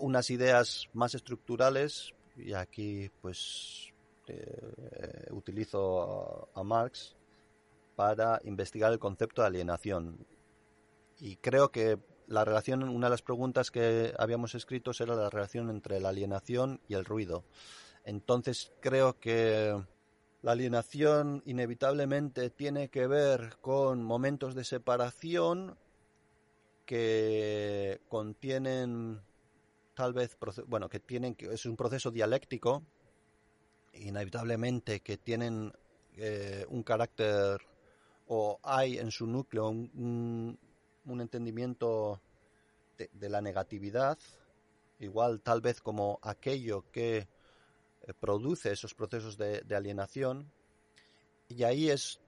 unas 0.00 0.30
ideas 0.30 0.88
más 0.92 1.14
estructurales. 1.14 2.12
Y 2.36 2.52
aquí 2.52 3.10
pues 3.22 3.92
eh, 4.26 5.28
utilizo 5.30 6.48
a, 6.54 6.60
a, 6.60 6.64
Marx 6.64 7.14
para 7.94 8.40
investigar 8.44 8.92
el 8.92 8.98
concepto 8.98 9.42
de 9.42 9.48
alienación. 9.48 10.26
Y 11.18 11.36
creo 11.36 11.70
que 11.70 11.98
la 12.26 12.44
relación 12.44 12.82
una 12.82 13.06
de 13.06 13.10
las 13.10 13.22
preguntas 13.22 13.70
que 13.70 14.12
habíamos 14.18 14.54
escrito 14.54 14.90
era 14.98 15.14
la 15.14 15.30
relación 15.30 15.70
entre 15.70 16.00
la 16.00 16.10
alienación 16.10 16.80
y 16.88 16.94
el 16.94 17.04
ruido 17.04 17.44
entonces 18.06 18.72
creo 18.80 19.18
que 19.18 19.76
la 20.42 20.52
alienación 20.52 21.42
inevitablemente 21.44 22.50
tiene 22.50 22.88
que 22.88 23.08
ver 23.08 23.56
con 23.60 24.02
momentos 24.04 24.54
de 24.54 24.62
separación 24.62 25.76
que 26.86 28.00
contienen 28.08 29.20
tal 29.94 30.12
vez 30.12 30.36
bueno 30.68 30.88
que 30.88 31.00
tienen 31.00 31.34
que 31.34 31.52
es 31.52 31.66
un 31.66 31.76
proceso 31.76 32.12
dialéctico 32.12 32.84
inevitablemente 33.92 35.00
que 35.00 35.16
tienen 35.16 35.72
eh, 36.16 36.64
un 36.68 36.84
carácter 36.84 37.60
o 38.28 38.60
hay 38.62 38.98
en 38.98 39.10
su 39.10 39.26
núcleo 39.26 39.68
un, 39.68 40.58
entendimiento 41.08 42.20
de, 42.96 43.28
la 43.28 43.40
negatividad 43.40 44.16
igual 45.00 45.40
tal 45.40 45.60
vez 45.60 45.80
como 45.80 46.20
aquello 46.22 46.84
que 46.92 47.26
produce 48.14 48.72
esos 48.72 48.94
procesos 48.94 49.36
de, 49.36 49.62
alienación 49.74 50.50
y 51.48 51.62
ahí 51.64 51.90
es 51.90 52.20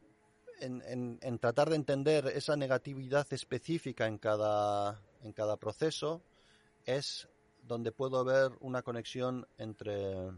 en, 0.61 0.83
en, 0.87 1.19
en, 1.23 1.39
tratar 1.39 1.71
de 1.71 1.77
entender 1.77 2.27
esa 2.27 2.57
negatividad 2.57 3.27
específica 3.33 4.07
en 4.07 4.19
cada, 4.19 5.01
en 5.23 5.33
cada 5.33 5.57
proceso 5.57 6.23
es 6.85 7.29
donde 7.63 7.93
puedo 7.93 8.25
ver 8.25 8.53
una 8.61 8.83
conexión 8.83 9.47
entre, 9.59 10.31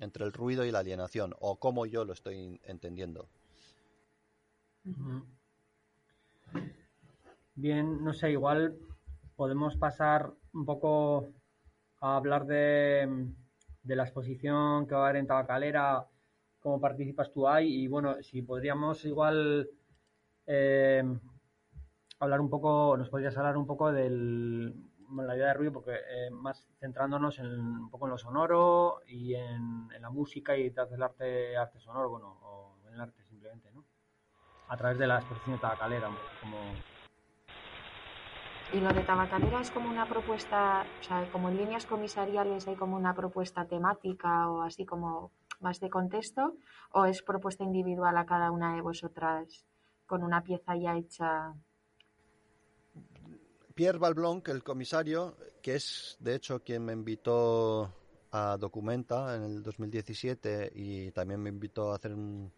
entre 0.00 0.24
el 0.24 0.32
ruido 0.32 0.64
y 0.64 0.70
la 0.70 0.78
alienación 0.78 1.34
o 1.40 1.56
cómo 1.56 1.84
yo 1.84 2.04
lo 2.04 2.12
estoy 2.12 2.60
entendiendo. 2.64 3.28
Bien, 7.54 8.02
no 8.04 8.12
sé, 8.12 8.30
igual 8.30 8.78
podemos 9.36 9.76
pasar 9.76 10.32
un 10.52 10.64
poco 10.64 11.28
a 12.00 12.16
hablar 12.16 12.46
de, 12.46 13.08
de 13.84 13.96
la 13.96 14.04
exposición 14.04 14.86
que 14.86 14.94
va 14.94 15.02
a 15.02 15.04
haber 15.10 15.20
en 15.20 15.26
Tabacalera, 15.26 16.06
cómo 16.60 16.80
participas 16.80 17.30
tú 17.32 17.46
ahí 17.46 17.84
y 17.84 17.88
bueno, 17.88 18.22
si 18.22 18.42
podríamos 18.42 19.04
igual 19.04 19.68
eh, 20.46 21.04
hablar 22.18 22.40
un 22.40 22.50
poco, 22.50 22.96
nos 22.96 23.10
podrías 23.10 23.36
hablar 23.36 23.56
un 23.56 23.66
poco 23.66 23.92
de 23.92 24.10
la 24.10 25.36
idea 25.36 25.48
de 25.48 25.54
ruido, 25.54 25.72
porque 25.72 25.92
eh, 25.94 26.30
más 26.30 26.66
centrándonos 26.80 27.38
en, 27.38 27.46
un 27.46 27.90
poco 27.90 28.06
en 28.06 28.12
lo 28.12 28.18
sonoro 28.18 29.02
y 29.06 29.34
en, 29.34 29.88
la 30.00 30.10
música 30.10 30.56
y 30.56 30.64
detrás 30.64 30.90
del 30.90 31.02
arte, 31.02 31.56
arte 31.56 31.78
sonoro, 31.78 32.10
bueno, 32.10 32.38
o 32.42 32.76
en 32.88 32.94
el 32.94 33.00
arte 33.00 33.22
simplemente, 33.24 33.70
¿no? 33.72 33.84
A 34.68 34.76
través 34.76 34.98
de 34.98 35.06
la 35.06 35.18
exposición 35.18 35.56
de 35.56 35.60
Tabacalera, 35.60 36.08
como... 36.40 36.58
Y 38.74 38.80
lo 38.80 38.92
de 38.92 39.02
Tabacalera 39.02 39.60
es 39.60 39.70
como 39.70 39.88
una 39.88 40.08
propuesta, 40.08 40.84
o 41.00 41.02
sea, 41.02 41.30
como 41.30 41.48
en 41.48 41.58
líneas 41.58 41.86
comisariales 41.86 42.66
hay 42.66 42.74
como 42.74 42.96
una 42.96 43.14
propuesta 43.14 43.66
temática 43.66 44.50
o 44.50 44.62
así 44.62 44.84
como 44.84 45.30
más 45.60 45.78
de 45.78 45.88
contexto, 45.88 46.56
o 46.92 47.04
es 47.04 47.22
propuesta 47.22 47.62
individual 47.62 48.16
a 48.16 48.26
cada 48.26 48.50
una 48.50 48.74
de 48.74 48.82
vosotras 48.82 49.64
con 50.06 50.24
una 50.24 50.42
pieza 50.42 50.76
ya 50.76 50.96
hecha 50.96 51.54
Pierre 53.74 53.98
Valblanc, 53.98 54.48
el 54.48 54.62
comisario, 54.62 55.36
que 55.60 55.74
es 55.74 56.16
de 56.20 56.36
hecho 56.36 56.62
quien 56.62 56.84
me 56.84 56.92
invitó 56.92 57.92
a 58.30 58.56
Documenta 58.56 59.34
en 59.34 59.42
el 59.42 59.62
2017 59.64 60.70
y 60.74 61.10
también 61.10 61.40
me 61.40 61.50
invitó 61.50 61.90
a 61.90 61.96
hacer 61.96 62.12
una 62.12 62.50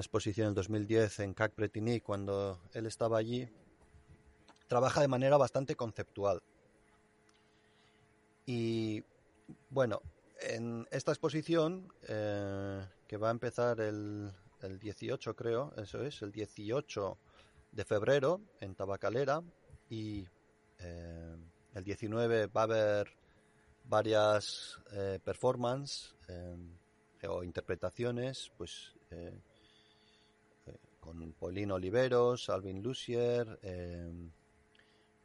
exposición 0.00 0.46
en 0.46 0.48
el 0.50 0.54
2010 0.54 1.20
en 1.20 1.34
CAC 1.34 1.52
Pretini 1.52 2.00
cuando 2.00 2.58
él 2.72 2.86
estaba 2.86 3.18
allí, 3.18 3.46
trabaja 4.66 5.00
de 5.00 5.08
manera 5.08 5.36
bastante 5.36 5.76
conceptual. 5.76 6.42
Y 8.46 9.02
bueno, 9.70 10.02
en 10.40 10.86
esta 10.90 11.12
exposición, 11.12 11.92
eh, 12.08 12.86
que 13.06 13.16
va 13.16 13.28
a 13.28 13.32
empezar 13.32 13.80
el, 13.80 14.30
el 14.60 14.78
18 14.78 15.34
creo, 15.34 15.72
eso 15.76 16.02
es, 16.02 16.22
el 16.22 16.32
18 16.32 17.18
de 17.72 17.84
febrero 17.84 18.40
en 18.60 18.74
Tabacalera, 18.74 19.42
y 19.88 20.26
eh, 20.78 21.36
el 21.74 21.84
19 21.84 22.46
va 22.46 22.62
a 22.62 22.64
haber 22.64 23.08
varias 23.84 24.78
eh, 24.92 25.18
performances 25.22 26.14
o 27.26 27.42
interpretaciones, 27.42 28.52
pues 28.56 28.92
con 31.00 31.32
Paulino 31.32 31.76
Oliveros, 31.76 32.50
Alvin 32.50 32.82
Lucier, 32.82 33.58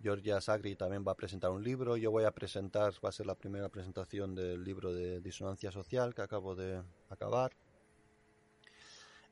Georgia 0.01 0.39
Sagri 0.39 0.75
también 0.75 1.03
va 1.05 1.11
a 1.11 1.15
presentar 1.15 1.51
un 1.51 1.63
libro. 1.63 1.97
Yo 1.97 2.11
voy 2.11 2.23
a 2.23 2.31
presentar, 2.31 2.93
va 3.03 3.09
a 3.09 3.11
ser 3.11 3.25
la 3.25 3.35
primera 3.35 3.69
presentación 3.69 4.33
del 4.33 4.63
libro 4.63 4.93
de 4.93 5.19
disonancia 5.19 5.71
social 5.71 6.15
que 6.15 6.21
acabo 6.21 6.55
de 6.55 6.81
acabar. 7.09 7.51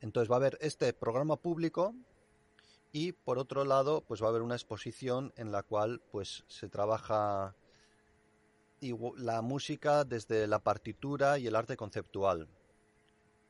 Entonces 0.02 0.30
va 0.30 0.36
a 0.36 0.40
haber 0.40 0.58
este 0.62 0.92
programa 0.94 1.38
público 1.38 1.96
y 2.92 3.14
por 3.14 3.40
otro 3.40 3.64
lado 3.64 4.02
pues 4.02 4.22
va 4.22 4.28
a 4.28 4.30
haber 4.30 4.42
una 4.42 4.56
exposición 4.56 5.34
en 5.38 5.52
la 5.52 5.64
cual 5.64 6.02
pues 6.12 6.44
se 6.48 6.70
trabaja 6.70 7.56
la 8.82 9.42
música 9.42 10.04
desde 10.04 10.48
la 10.48 10.60
partitura 10.60 11.40
y 11.40 11.48
el 11.48 11.56
arte 11.56 11.78
conceptual. 11.78 12.48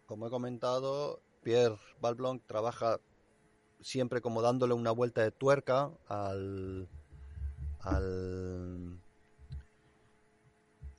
Como 0.05 0.27
he 0.27 0.29
comentado, 0.29 1.21
Pierre 1.41 1.77
Valblanc 1.99 2.45
trabaja 2.45 2.99
siempre 3.81 4.21
como 4.21 4.41
dándole 4.41 4.73
una 4.73 4.91
vuelta 4.91 5.21
de 5.21 5.31
tuerca 5.31 5.91
al, 6.07 6.87
al 7.79 8.99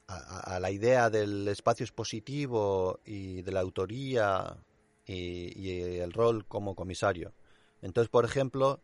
a, 0.06 0.58
la 0.58 0.70
idea 0.70 1.10
del 1.10 1.46
espacio 1.48 1.84
expositivo 1.84 3.00
y 3.04 3.42
de 3.42 3.52
la 3.52 3.60
autoría 3.60 4.56
y 5.04 5.98
el 5.98 6.12
rol 6.12 6.46
como 6.46 6.74
comisario. 6.74 7.32
Entonces, 7.82 8.10
por 8.10 8.24
ejemplo, 8.24 8.80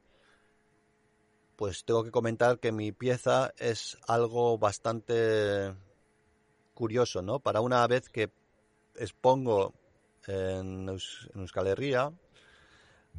pues 1.56 1.84
tengo 1.84 2.04
que 2.04 2.10
comentar 2.10 2.58
que 2.58 2.72
mi 2.72 2.92
pieza 2.92 3.52
es 3.58 3.98
algo 4.06 4.58
bastante 4.58 5.74
curioso, 6.74 7.22
¿no? 7.22 7.40
Para 7.40 7.60
una 7.60 7.86
vez 7.86 8.08
que 8.08 8.30
expongo 8.96 9.74
en, 10.26 10.88
Euskal 10.88 11.66
Herria, 11.68 12.12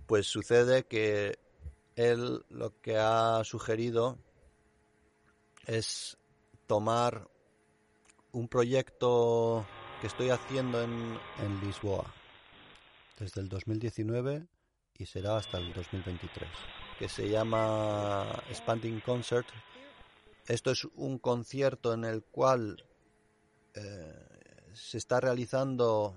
pues 0.05 0.27
sucede 0.27 0.83
que 0.83 1.37
él 1.95 2.43
lo 2.49 2.79
que 2.81 2.97
ha 2.97 3.41
sugerido 3.43 4.17
es 5.65 6.17
tomar 6.67 7.27
un 8.31 8.47
proyecto 8.47 9.65
que 10.01 10.07
estoy 10.07 10.29
haciendo 10.29 10.81
en, 10.81 11.17
en 11.39 11.59
Lisboa 11.61 12.05
desde 13.19 13.41
el 13.41 13.49
2019 13.49 14.45
y 14.97 15.05
será 15.05 15.37
hasta 15.37 15.57
el 15.57 15.73
2023, 15.73 16.49
que 16.99 17.09
se 17.09 17.29
llama 17.29 18.43
Expanding 18.49 18.99
Concert. 19.01 19.47
Esto 20.47 20.71
es 20.71 20.85
un 20.95 21.17
concierto 21.17 21.93
en 21.93 22.05
el 22.05 22.23
cual 22.23 22.85
eh, 23.73 24.13
se 24.73 24.97
está 24.97 25.19
realizando 25.19 26.15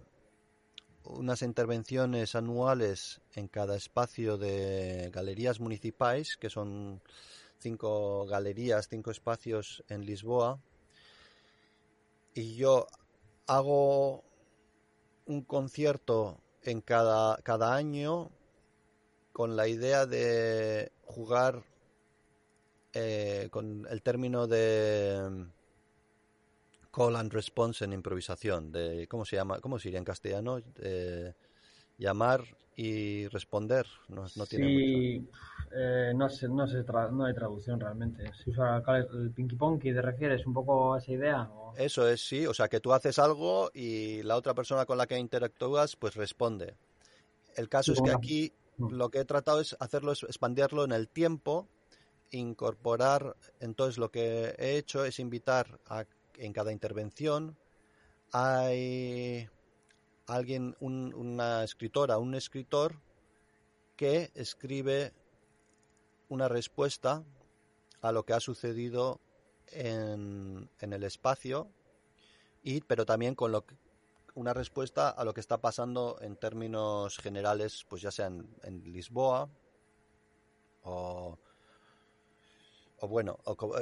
unas 1.04 1.42
intervenciones 1.42 2.34
anuales 2.34 3.20
en 3.34 3.48
cada 3.48 3.76
espacio 3.76 4.36
de 4.36 5.10
galerías 5.12 5.58
municipales, 5.58 6.36
que 6.36 6.50
son 6.50 7.00
cinco 7.59 8.26
galerías, 8.26 8.89
cinco 8.89 9.10
espacios 9.10 9.85
en 9.89 10.05
Lisboa. 10.05 10.60
Y 12.35 12.56
yo 12.56 12.86
hago 13.47 14.24
un 15.26 15.43
concierto 15.43 16.40
en 16.62 16.80
cada, 16.80 17.36
cada 17.43 17.74
año 17.74 18.30
con 19.32 19.56
la 19.56 19.68
idea 19.68 20.06
de 20.06 20.93
jugar 21.05 21.62
eh, 22.93 23.48
con 23.51 23.86
el 23.90 24.02
término 24.02 24.47
de 24.47 25.28
mm, 25.30 25.43
call 26.90 27.16
and 27.16 27.32
response 27.32 27.85
en 27.85 27.93
improvisación, 27.93 28.72
de 28.72 29.06
cómo 29.09 29.24
se 29.24 29.36
llama, 29.36 29.60
cómo 29.60 29.78
sería 29.78 29.98
en 29.98 30.05
castellano, 30.05 30.60
llamar 31.98 32.44
y 32.76 33.26
responder. 33.28 33.86
No, 34.09 34.26
no 34.36 34.47
tiene 34.47 34.68
sí, 34.68 35.28
eh, 35.72 36.12
no, 36.14 36.28
sé, 36.28 36.48
no, 36.48 36.66
sé 36.66 36.84
no 37.12 37.24
hay 37.24 37.34
traducción 37.34 37.80
realmente. 37.80 38.30
Si 38.42 38.50
usa 38.50 38.82
el 39.10 39.30
pinky 39.32 39.56
ponky, 39.56 39.92
¿te 39.92 40.02
refieres 40.02 40.46
un 40.46 40.54
poco 40.54 40.94
a 40.94 40.98
esa 40.98 41.12
idea? 41.12 41.50
Eso 41.76 42.08
es, 42.08 42.20
sí. 42.20 42.46
O 42.46 42.54
sea, 42.54 42.68
que 42.68 42.80
tú 42.80 42.92
haces 42.92 43.18
algo 43.18 43.70
y 43.74 44.22
la 44.22 44.36
otra 44.36 44.54
persona 44.54 44.86
con 44.86 44.98
la 44.98 45.06
que 45.06 45.18
interactúas, 45.18 45.96
pues 45.96 46.14
responde. 46.14 46.76
El 47.56 47.68
caso 47.68 47.92
es 47.92 48.00
que 48.00 48.10
aquí 48.10 48.52
Mm. 48.78 48.94
Lo 48.94 49.10
que 49.10 49.18
he 49.20 49.24
tratado 49.24 49.60
es 49.60 49.76
hacerlo, 49.80 50.12
es 50.12 50.22
expandirlo 50.22 50.84
en 50.84 50.92
el 50.92 51.08
tiempo, 51.08 51.68
incorporar, 52.30 53.36
entonces 53.60 53.98
lo 53.98 54.10
que 54.10 54.54
he 54.56 54.78
hecho 54.78 55.04
es 55.04 55.18
invitar 55.18 55.80
a, 55.86 56.04
en 56.36 56.52
cada 56.52 56.72
intervención 56.72 57.56
hay 58.30 59.48
alguien, 60.26 60.76
una 60.80 61.64
escritora, 61.64 62.18
un 62.18 62.34
escritor 62.34 63.00
que 63.96 64.30
escribe 64.34 65.14
una 66.28 66.48
respuesta 66.48 67.24
a 68.00 68.12
lo 68.12 68.24
que 68.24 68.32
ha 68.32 68.40
sucedido 68.40 69.20
en, 69.72 70.70
en 70.80 70.92
el 70.92 71.05
espacio 71.05 71.68
y 72.62 72.80
pero 72.80 73.06
también 73.06 73.34
con 73.34 73.52
lo 73.52 73.64
que, 73.64 73.76
una 74.38 74.55
respuesta 74.55 75.10
a 75.10 75.24
lo 75.24 75.34
que 75.34 75.40
está 75.40 75.60
pasando 75.60 76.16
en 76.20 76.36
términos 76.36 77.18
generales, 77.18 77.84
pues 77.88 78.02
ya 78.02 78.12
sea 78.12 78.26
en, 78.26 78.82
Lisboa 78.84 79.48
o, 80.84 81.36
bueno, 83.02 83.38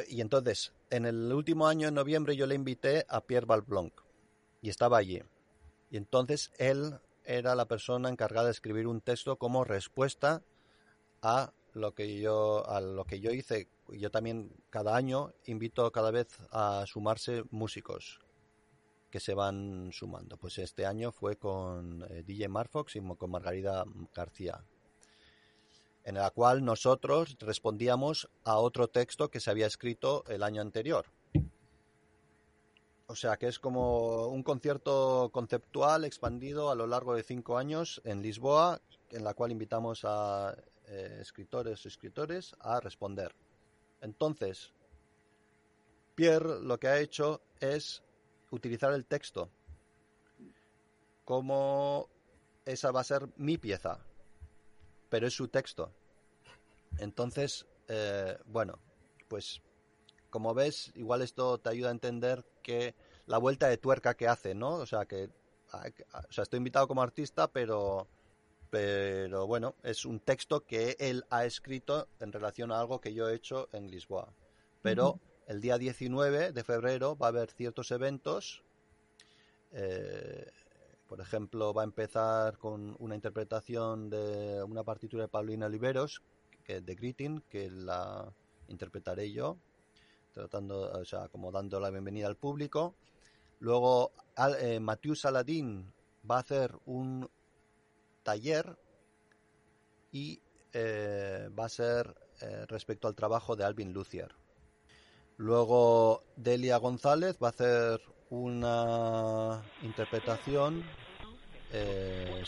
y 0.09 0.23
entonces 0.23 0.73
en 0.89 1.05
el 1.05 1.31
último 1.33 1.67
año, 1.67 1.89
en 1.89 1.95
noviembre, 1.95 2.37
yo 2.37 2.47
le 2.47 2.55
invité 2.55 3.05
a 3.09 3.21
Pierre 3.21 3.47
Valblanc 3.47 3.93
y 4.63 4.71
estaba 4.71 4.97
allí. 4.97 5.23
Y 5.91 5.99
entonces 5.99 6.51
él 6.59 6.99
era 7.25 7.55
la 7.55 7.67
persona 7.67 8.09
encargada 8.09 8.47
de 8.47 8.53
escribir 8.53 8.87
un 8.87 9.03
texto 9.03 9.37
como 9.37 9.63
respuesta 9.63 10.43
a 11.21 11.53
lo 11.77 11.95
que 11.95 12.19
yo 12.19 12.69
a 12.69 12.81
lo 12.81 13.05
que 13.05 13.21
yo 13.21 13.31
hice. 13.31 13.69
Yo 13.89 14.11
también 14.11 14.51
cada 14.71 14.97
año 14.97 15.33
invito 15.45 15.93
cada 15.93 16.11
vez 16.11 16.39
a 16.51 16.85
sumarse 16.87 17.45
músicos 17.51 18.21
que 19.11 19.21
se 19.21 19.35
van 19.35 19.91
sumando. 19.93 20.37
Pues 20.37 20.59
este 20.59 20.87
año 20.87 21.13
fue 21.13 21.37
con 21.37 22.03
eh, 22.11 22.23
DJ 22.25 22.49
Marfox 22.49 22.97
y 22.97 23.01
con 23.01 23.31
Margarida 23.31 23.85
García, 24.15 24.65
en 26.05 26.15
la 26.17 26.31
cual 26.31 26.65
nosotros 26.65 27.37
respondíamos 27.41 28.29
a 28.45 28.59
otro 28.59 28.89
texto 28.89 29.31
que 29.31 29.41
se 29.41 29.51
había 29.51 29.67
escrito 29.67 30.25
el 30.29 30.43
año 30.43 30.63
anterior. 30.63 31.07
O 33.09 33.15
sea 33.15 33.37
que 33.37 33.47
es 33.47 33.61
como 33.61 34.27
un 34.27 34.43
concierto 34.43 35.31
conceptual 35.33 36.05
expandido 36.05 36.71
a 36.71 36.75
lo 36.75 36.89
largo 36.89 37.15
de 37.15 37.23
cinco 37.23 37.57
años 37.57 38.01
en 38.05 38.21
Lisboa, 38.23 38.81
en 39.11 39.23
la 39.23 39.35
cual 39.35 39.53
invitamos 39.53 40.01
a 40.05 40.57
eh, 40.87 41.19
escritores 41.21 41.85
y 41.85 41.89
escritores 41.89 42.55
a 42.61 42.81
responder. 42.81 43.35
Entonces, 44.01 44.73
Pierre 46.15 46.61
lo 46.61 46.79
que 46.79 46.89
ha 46.89 46.99
hecho 46.99 47.43
es 47.61 48.03
utilizar 48.51 48.93
el 48.93 49.05
texto 49.07 49.51
como 51.25 52.09
esa 52.65 52.93
va 52.93 53.01
a 53.01 53.05
ser 53.05 53.29
mi 53.37 53.59
pieza, 53.59 53.99
pero 55.09 55.27
es 55.27 55.35
su 55.35 55.49
texto. 55.49 55.93
Entonces, 56.99 57.67
eh, 57.89 58.39
bueno, 58.47 58.79
pues 59.29 59.61
como 60.31 60.55
ves, 60.55 60.93
igual 60.95 61.23
esto 61.23 61.59
te 61.59 61.71
ayuda 61.71 61.89
a 61.89 61.93
entender 61.93 62.45
que 62.63 62.95
la 63.27 63.39
vuelta 63.39 63.69
de 63.69 63.77
tuerca 63.77 64.15
que 64.15 64.29
hace, 64.29 64.55
¿no? 64.55 64.75
O 64.75 64.87
sea, 64.87 65.07
que 65.07 65.31
o 65.73 66.33
sea, 66.33 66.43
estoy 66.43 66.59
invitado 66.59 66.87
como 66.87 67.03
artista, 67.03 67.49
pero 67.49 68.07
pero 68.71 69.47
bueno, 69.47 69.75
es 69.83 70.05
un 70.05 70.21
texto 70.21 70.65
que 70.65 70.97
él 70.99 71.25
ha 71.31 71.45
escrito 71.45 72.09
en 72.21 72.33
relación 72.33 72.73
a 72.73 72.81
algo 72.81 73.01
que 73.01 73.15
yo 73.15 73.29
he 73.29 73.35
hecho 73.35 73.69
en 73.73 73.91
Lisboa. 73.91 74.33
Pero 74.83 75.21
el 75.47 75.61
día 75.61 75.79
19 75.79 76.53
de 76.53 76.65
febrero 76.65 77.17
va 77.17 77.27
a 77.27 77.31
haber 77.31 77.51
ciertos 77.51 77.91
eventos. 77.91 78.63
Eh, 79.73 80.51
por 81.07 81.21
ejemplo, 81.21 81.73
va 81.73 81.83
a 81.83 81.85
empezar 81.85 82.59
con 82.59 82.97
una 82.99 83.15
interpretación 83.15 84.11
de 84.11 84.63
una 84.63 84.83
partitura 84.83 85.25
de 85.25 85.29
Paulina 85.29 85.67
Oliveros, 85.67 86.23
que, 86.65 86.81
de 86.81 86.95
Greeting, 86.95 87.43
que 87.49 87.71
la 87.71 88.33
interpretaré 88.69 89.31
yo, 89.31 89.57
tratando, 90.33 90.91
o 90.93 91.05
sea, 91.05 91.29
como 91.29 91.53
dando 91.53 91.79
la 91.79 91.91
bienvenida 91.91 92.27
al 92.27 92.37
público. 92.37 92.97
Luego, 93.61 94.13
eh, 94.61 94.81
Mathieu 94.81 95.15
Saladín 95.15 95.93
va 96.29 96.39
a 96.39 96.41
hacer 96.41 96.77
un 96.87 97.29
taller 98.27 98.77
y 100.11 100.43
eh, 100.73 101.49
va 101.57 101.67
a 101.67 101.69
ser 101.69 102.13
eh, 102.41 102.67
respecto 102.67 103.07
al 103.07 103.15
trabajo 103.15 103.55
de 103.55 103.65
Alvin 103.65 103.93
Lucier. 103.93 104.35
Luego 105.37 106.25
Delia 106.35 106.77
González 106.79 107.39
va 107.41 107.49
a 107.49 107.51
hacer 107.51 108.01
una 108.31 109.63
interpretación 109.83 110.83
eh, 111.73 112.43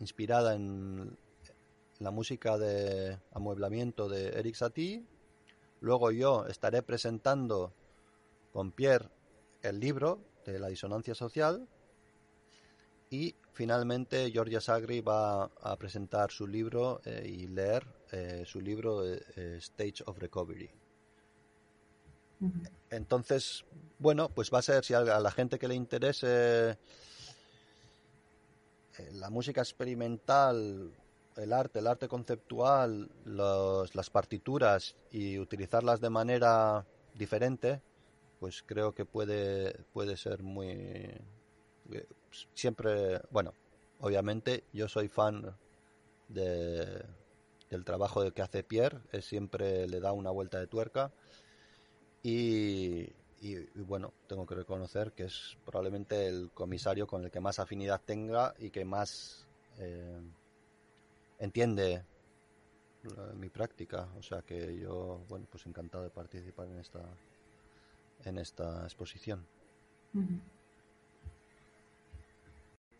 inspirada 0.00 0.54
en 0.54 1.16
la 1.98 2.10
música 2.10 2.58
de 2.58 3.18
amueblamiento 3.32 4.06
de 4.06 4.38
Eric 4.38 4.56
Satie. 4.56 5.06
Luego 5.80 6.10
yo 6.10 6.44
estaré 6.46 6.82
presentando 6.82 7.72
con 8.52 8.70
Pierre 8.70 9.08
el 9.62 9.80
libro 9.80 10.20
de 10.44 10.58
la 10.58 10.68
disonancia 10.68 11.14
social 11.14 11.68
y 13.12 13.34
finalmente 13.52 14.30
Georgia 14.32 14.58
Sagri 14.58 15.02
va 15.02 15.44
a 15.44 15.76
presentar 15.76 16.30
su 16.30 16.46
libro 16.46 17.02
eh, 17.04 17.28
y 17.28 17.46
leer 17.46 17.86
eh, 18.10 18.42
su 18.46 18.58
libro 18.58 19.04
eh, 19.04 19.20
Stage 19.58 20.02
of 20.06 20.18
Recovery. 20.18 20.70
Entonces, 22.90 23.64
bueno, 23.98 24.30
pues 24.30 24.50
va 24.52 24.58
a 24.60 24.62
ser, 24.62 24.82
si 24.82 24.94
a 24.94 25.02
la 25.02 25.30
gente 25.30 25.58
que 25.60 25.68
le 25.68 25.76
interese 25.76 26.76
la 29.12 29.30
música 29.30 29.60
experimental, 29.60 30.90
el 31.36 31.52
arte, 31.52 31.78
el 31.78 31.86
arte 31.86 32.08
conceptual, 32.08 33.10
las 33.26 34.10
partituras 34.10 34.96
y 35.12 35.38
utilizarlas 35.38 36.00
de 36.00 36.10
manera 36.10 36.84
diferente, 37.14 37.80
pues 38.40 38.64
creo 38.66 38.92
que 38.92 39.04
puede, 39.04 39.84
puede 39.92 40.16
ser 40.16 40.42
muy, 40.42 41.14
siempre, 42.54 43.20
bueno, 43.30 43.52
obviamente 44.00 44.64
yo 44.72 44.88
soy 44.88 45.08
fan 45.08 45.56
de, 46.28 47.04
del 47.70 47.84
trabajo 47.84 48.30
que 48.32 48.42
hace 48.42 48.62
Pierre, 48.62 48.98
él 49.12 49.22
siempre 49.22 49.86
le 49.88 50.00
da 50.00 50.12
una 50.12 50.30
vuelta 50.30 50.58
de 50.58 50.66
tuerca 50.66 51.12
y, 52.22 53.10
bueno, 53.74 54.12
tengo 54.28 54.46
que 54.46 54.54
reconocer 54.54 55.12
que 55.12 55.24
es 55.24 55.56
probablemente 55.64 56.28
el 56.28 56.50
comisario 56.52 57.06
con 57.06 57.24
el 57.24 57.30
que 57.30 57.40
más 57.40 57.58
afinidad 57.58 58.00
tenga 58.04 58.54
y 58.58 58.70
que 58.70 58.84
más 58.84 59.46
eh, 59.78 60.20
entiende 61.38 62.04
mi 63.34 63.48
práctica, 63.48 64.08
o 64.16 64.22
sea 64.22 64.42
que 64.42 64.78
yo, 64.78 65.24
bueno, 65.28 65.46
pues 65.50 65.66
encantado 65.66 66.04
de 66.04 66.10
participar 66.10 66.68
en 66.68 66.78
esta 66.78 67.00
en 68.24 68.38
esta 68.38 68.84
exposición. 68.84 69.44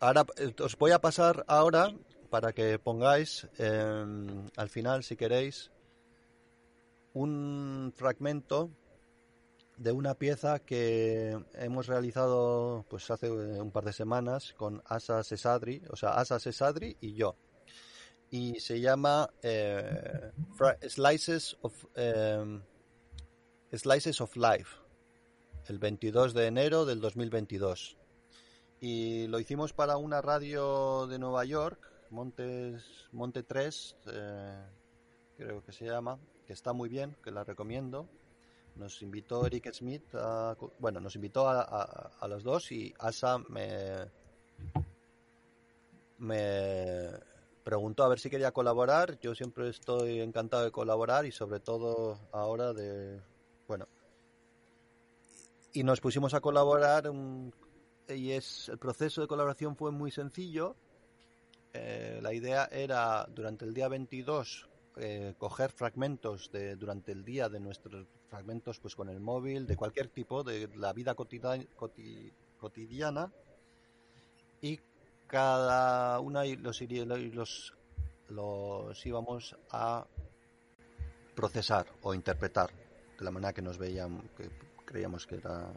Ahora 0.03 0.25
eh, 0.35 0.53
os 0.59 0.77
voy 0.77 0.91
a 0.91 0.99
pasar 0.99 1.45
ahora 1.47 1.95
para 2.29 2.51
que 2.51 2.77
pongáis 2.77 3.47
em, 3.57 4.49
al 4.57 4.67
final, 4.67 5.01
si 5.01 5.15
queréis, 5.15 5.71
un 7.13 7.93
fragmento 7.95 8.69
de 9.77 9.93
una 9.93 10.15
pieza 10.15 10.59
que 10.59 11.39
hemos 11.53 11.87
realizado 11.87 12.83
pues 12.89 13.09
hace 13.11 13.31
un 13.31 13.71
par 13.71 13.85
de 13.85 13.93
semanas 13.93 14.53
con 14.57 14.83
Asa 14.87 15.23
Sesadri, 15.23 15.81
o 15.89 15.95
sea, 15.95 16.19
Asa 16.19 16.37
Sesadri 16.37 16.97
y 16.99 17.13
yo. 17.13 17.37
Y 18.29 18.59
se 18.59 18.81
llama 18.81 19.29
eh, 19.41 20.31
Slices 20.85 21.55
of 21.61 21.85
em, 21.95 22.61
Slices 23.71 24.19
of 24.19 24.35
Life, 24.35 24.75
el 25.69 25.79
22 25.79 26.33
de 26.33 26.47
enero 26.47 26.83
del 26.83 26.99
2022 26.99 28.02
y 28.83 29.27
lo 29.27 29.39
hicimos 29.39 29.71
para 29.71 29.95
una 29.95 30.21
radio 30.21 31.07
de 31.07 31.17
Nueva 31.17 31.45
York, 31.45 31.79
Montes, 32.09 32.83
Monte 33.13 33.43
3, 33.43 33.95
eh, 34.07 34.65
creo 35.37 35.63
que 35.63 35.71
se 35.71 35.85
llama, 35.85 36.19
que 36.45 36.51
está 36.51 36.73
muy 36.73 36.89
bien, 36.89 37.15
que 37.23 37.31
la 37.31 37.45
recomiendo. 37.45 38.09
Nos 38.75 39.01
invitó 39.01 39.45
Eric 39.45 39.71
Smith, 39.71 40.03
bueno, 40.79 40.99
nos 40.99 41.15
invitó 41.15 41.47
a, 41.47 41.61
a, 42.19 42.27
los 42.27 42.43
dos 42.43 42.73
y 42.73 42.93
Asa 42.99 43.37
me, 43.47 44.11
me 46.17 47.09
preguntó 47.63 48.03
a 48.03 48.09
ver 48.09 48.19
si 48.19 48.29
quería 48.29 48.51
colaborar. 48.51 49.17
Yo 49.21 49.33
siempre 49.33 49.69
estoy 49.69 50.19
encantado 50.19 50.65
de 50.65 50.71
colaborar 50.71 51.25
y 51.25 51.31
sobre 51.31 51.61
todo 51.61 52.19
ahora 52.33 52.73
de, 52.73 53.21
bueno, 53.65 53.87
y 55.71 55.83
nos 55.83 56.01
pusimos 56.01 56.33
a 56.33 56.41
colaborar 56.41 57.09
un, 57.09 57.53
y 58.09 58.31
es 58.31 58.69
el 58.69 58.77
proceso 58.77 59.21
de 59.21 59.27
colaboración 59.27 59.75
fue 59.75 59.91
muy 59.91 60.11
sencillo. 60.11 60.75
Eh, 61.73 62.19
la 62.21 62.33
idea 62.33 62.69
era 62.71 63.27
durante 63.33 63.65
el 63.65 63.73
día 63.73 63.87
22 63.87 64.69
eh, 64.97 65.33
coger 65.37 65.71
fragmentos 65.71 66.51
de 66.51 66.75
durante 66.75 67.11
el 67.11 67.25
día 67.25 67.49
de 67.49 67.59
nuestros 67.59 68.05
fragmentos 68.29 68.79
pues 68.79 68.95
con 68.95 69.09
el 69.09 69.19
móvil 69.19 69.65
de 69.65 69.75
cualquier 69.75 70.09
tipo 70.09 70.43
de 70.43 70.69
la 70.75 70.93
vida 70.93 71.15
cotidiana, 71.15 73.31
y 74.61 74.79
cada 75.27 76.19
una 76.19 76.45
los, 76.45 76.81
los 76.81 77.73
los 78.29 79.05
íbamos 79.05 79.55
a 79.71 80.05
procesar 81.35 81.87
o 82.03 82.13
interpretar 82.13 82.69
de 83.17 83.25
la 83.25 83.31
manera 83.31 83.53
que 83.53 83.61
nos 83.61 83.77
veíamos 83.77 84.23
que 84.37 84.49
creíamos 84.85 85.25
que 85.25 85.35
era 85.35 85.71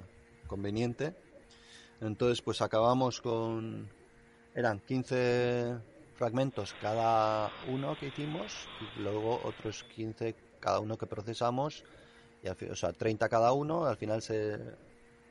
conveniente 0.46 1.14
entonces, 2.00 2.42
pues 2.42 2.60
acabamos 2.60 3.20
con. 3.20 3.88
Eran 4.54 4.80
15 4.80 5.76
fragmentos 6.14 6.74
cada 6.80 7.50
uno 7.68 7.96
que 7.98 8.06
hicimos 8.06 8.68
y 8.80 9.00
luego 9.00 9.38
otros 9.44 9.84
15 9.84 10.34
cada 10.60 10.80
uno 10.80 10.96
que 10.96 11.06
procesamos, 11.06 11.84
y 12.42 12.48
o 12.48 12.76
sea, 12.76 12.92
30 12.92 13.28
cada 13.28 13.52
uno, 13.52 13.84
al 13.84 13.96
final 13.96 14.22
se, 14.22 14.58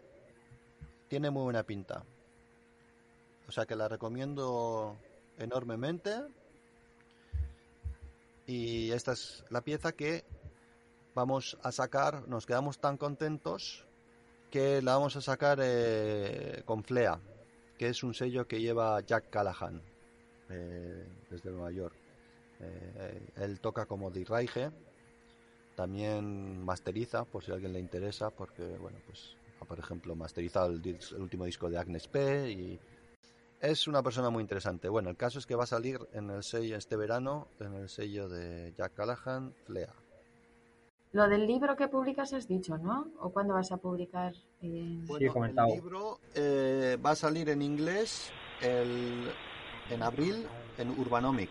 tiene 1.10 1.30
muy 1.30 1.44
buena 1.44 1.64
pinta. 1.64 2.06
O 3.50 3.52
sea 3.52 3.66
que 3.66 3.76
la 3.76 3.90
recomiendo 3.90 4.96
enormemente. 5.38 6.22
Y 8.48 8.92
esta 8.92 9.12
es 9.12 9.44
la 9.50 9.60
pieza 9.60 9.92
que 9.92 10.24
vamos 11.16 11.58
a 11.64 11.72
sacar, 11.72 12.28
nos 12.28 12.46
quedamos 12.46 12.80
tan 12.80 12.98
contentos 12.98 13.86
que 14.50 14.82
la 14.82 14.94
vamos 14.94 15.16
a 15.16 15.22
sacar 15.22 15.60
eh, 15.62 16.64
con 16.66 16.84
Flea, 16.84 17.20
que 17.78 17.90
es 17.90 18.04
un 18.04 18.14
sello 18.14 18.48
que 18.48 18.60
lleva 18.60 19.00
Jack 19.02 19.30
Callahan. 19.30 19.82
desde 21.30 21.50
Nueva 21.50 21.72
York. 21.72 21.96
él 23.38 23.60
toca 23.60 23.86
como 23.86 24.12
Di 24.12 24.26
Raige, 24.26 24.72
también 25.76 26.64
masteriza, 26.64 27.24
por 27.26 27.44
si 27.44 27.52
a 27.52 27.56
alguien 27.56 27.74
le 27.74 27.80
interesa, 27.80 28.30
porque, 28.30 28.64
bueno, 28.78 29.00
pues, 29.06 29.36
por 29.68 29.80
ejemplo, 29.80 30.16
masteriza 30.16 30.66
el, 30.66 30.82
el 30.86 31.22
último 31.22 31.46
disco 31.46 31.70
de 31.70 31.78
Agnes 31.78 32.08
P 32.08 32.52
y 32.52 32.80
es 33.62 33.88
una 33.88 34.02
persona 34.02 34.30
muy 34.30 34.42
interesante. 34.42 34.90
Bueno, 34.90 35.10
el 35.10 35.18
caso 35.18 35.40
es 35.40 35.46
que 35.46 35.56
va 35.56 35.64
a 35.64 35.68
salir 35.68 36.00
en 36.14 36.30
el 36.32 36.44
sello 36.44 36.76
este 36.78 36.96
verano, 36.96 37.48
en 37.60 37.76
el 37.76 37.90
sello 37.90 38.28
de 38.28 38.74
Jack 38.76 38.96
Callahan, 38.96 39.54
Flea. 39.66 39.94
Lo 41.14 41.28
del 41.28 41.46
libro 41.46 41.76
que 41.76 41.90
publicas 41.90 42.32
has 42.34 42.48
dicho, 42.48 42.78
¿no? 42.78 43.12
¿O 43.20 43.32
cuándo 43.32 43.54
vas 43.54 43.72
a 43.74 43.78
publicar? 43.78 44.34
Eh... 44.62 45.04
Bueno, 45.06 45.46
el 45.46 45.76
libro 45.76 46.20
eh, 46.34 46.98
va 47.06 47.12
a 47.12 47.16
salir 47.16 47.50
en 47.50 47.62
inglés 47.62 48.32
el, 48.62 49.30
en 49.90 50.04
abril 50.04 50.48
en 50.78 50.98
Urbanomic. 50.98 51.50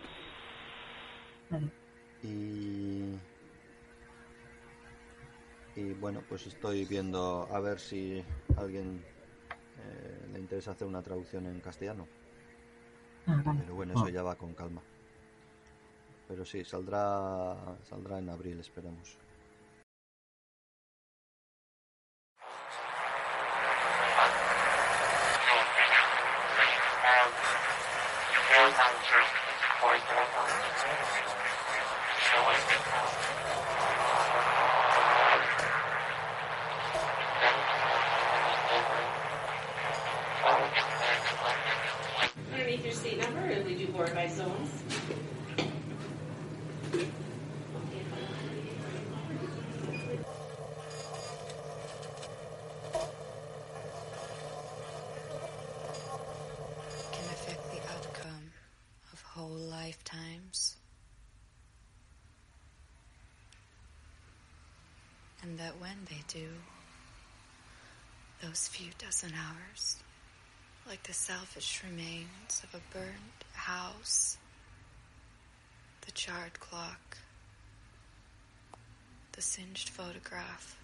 Y, 2.23 3.15
y 5.75 5.93
bueno, 5.99 6.23
pues 6.27 6.47
estoy 6.47 6.85
viendo 6.85 7.47
a 7.51 7.59
ver 7.59 7.79
si 7.79 8.23
alguien 8.57 9.03
eh, 9.77 10.29
le 10.33 10.39
interesa 10.39 10.71
hacer 10.71 10.87
una 10.87 11.03
traducción 11.03 11.45
en 11.45 11.59
castellano. 11.59 12.07
Ah, 13.27 13.43
Pero 13.59 13.75
bueno, 13.75 13.93
eso 13.93 14.05
ah. 14.05 14.09
ya 14.09 14.23
va 14.23 14.35
con 14.35 14.55
calma. 14.55 14.81
Pero 16.27 16.45
sí, 16.45 16.63
saldrá, 16.63 17.77
saldrá 17.83 18.17
en 18.17 18.29
abril, 18.29 18.59
esperamos. 18.59 19.19
Dozen 69.01 69.31
hours, 69.33 69.97
like 70.87 71.01
the 71.03 71.13
selfish 71.13 71.81
remains 71.83 72.61
of 72.63 72.75
a 72.75 72.93
burned 72.93 73.43
house, 73.53 74.37
the 76.05 76.11
charred 76.11 76.59
clock, 76.59 77.17
the 79.31 79.41
singed 79.41 79.89
photograph, 79.89 80.77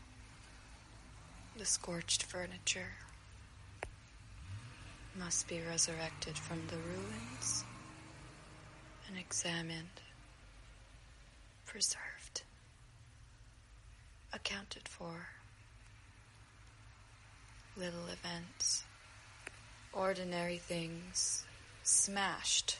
the 1.58 1.66
scorched 1.66 2.24
furniture, 2.24 2.94
must 5.20 5.48
be 5.48 5.62
resurrected 5.70 6.40
from 6.40 6.60
the 6.70 6.78
ruins 6.78 7.64
and 9.08 9.18
examined, 9.20 10.02
preserved, 11.66 12.42
accounted 14.34 14.88
for 14.88 15.28
little 17.78 18.08
events, 18.08 18.84
ordinary 19.94 20.58
things, 20.58 21.46
smashed. 21.84 22.80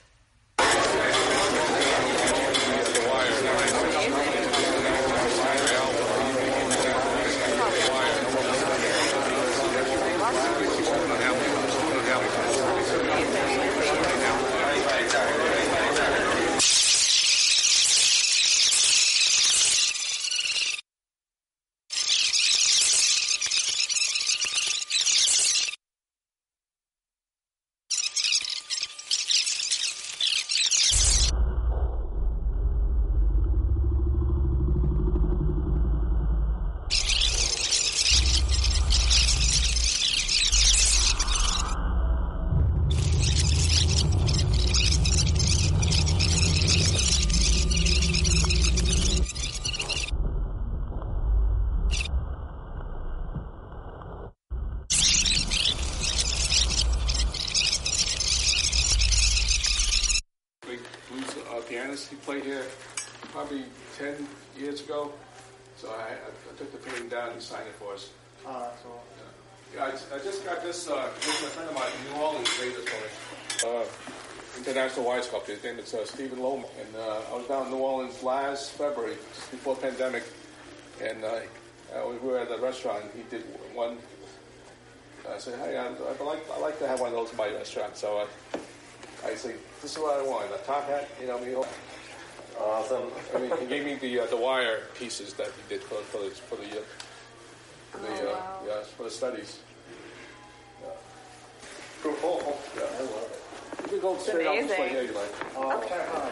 His 75.18 75.64
name 75.64 75.80
is 75.80 75.96
uh, 75.96 76.06
Stephen 76.06 76.40
Loma. 76.40 76.68
And 76.80 76.96
uh, 76.96 77.22
I 77.32 77.38
was 77.38 77.48
down 77.48 77.66
in 77.66 77.72
New 77.72 77.80
Orleans 77.80 78.22
last 78.22 78.74
February, 78.74 79.16
before 79.50 79.76
pandemic, 79.76 80.24
and 81.02 81.24
uh, 81.24 81.40
we 82.08 82.18
were 82.20 82.38
at 82.38 82.52
a 82.52 82.58
restaurant. 82.62 83.04
He 83.16 83.24
did 83.24 83.42
one. 83.74 83.98
I 85.28 85.40
said, 85.40 85.58
"Hey, 85.58 85.76
I'd, 85.76 85.88
I'd 85.88 86.24
like 86.24 86.46
I 86.54 86.60
like 86.60 86.78
to 86.78 86.88
have 86.88 87.00
one 87.00 87.10
of 87.10 87.16
those 87.16 87.32
in 87.32 87.38
my 87.38 87.48
restaurant." 87.48 87.98
So 87.98 88.28
I, 88.54 89.28
I 89.28 89.34
said, 89.34 89.56
"This 89.82 89.94
is 89.94 89.98
what 89.98 90.20
I 90.20 90.22
want: 90.22 90.52
a 90.54 90.64
top 90.68 90.86
hat." 90.88 91.10
You 91.20 91.28
know, 91.28 91.40
I 91.40 91.46
mean, 91.46 91.56
awesome. 92.62 93.10
I 93.36 93.40
mean, 93.40 93.52
he 93.60 93.66
gave 93.66 93.86
me 93.86 93.96
the 93.96 94.20
uh, 94.20 94.26
the 94.28 94.38
wire 94.38 94.82
pieces 95.00 95.34
that 95.34 95.48
he 95.48 95.76
did 95.76 95.82
for 95.82 95.96
for 95.96 96.20
the 96.20 96.30
for 96.30 96.58
the, 96.58 96.80
uh, 96.80 96.84
for 97.90 97.98
the 97.98 98.08
oh, 98.08 98.34
wow. 98.34 98.60
yeah 98.68 98.84
for 98.96 99.04
the 99.04 99.10
studies. 99.10 99.62
Yeah. 100.84 100.90
Cool. 102.04 102.60
Yeah, 102.76 102.84
I 102.84 103.02
love 103.02 103.32
it. 103.32 103.47
You 103.84 103.90
can 103.90 104.00
go 104.00 104.18
straight 104.18 104.48
amazing. 104.48 104.64
out 104.64 104.70
this 104.70 104.80
way. 104.80 104.94
Yeah, 104.94 105.02
you 105.02 105.14
like. 105.14 105.56
Oh, 105.56 105.78
okay. 105.78 106.06
oh, 106.14 106.32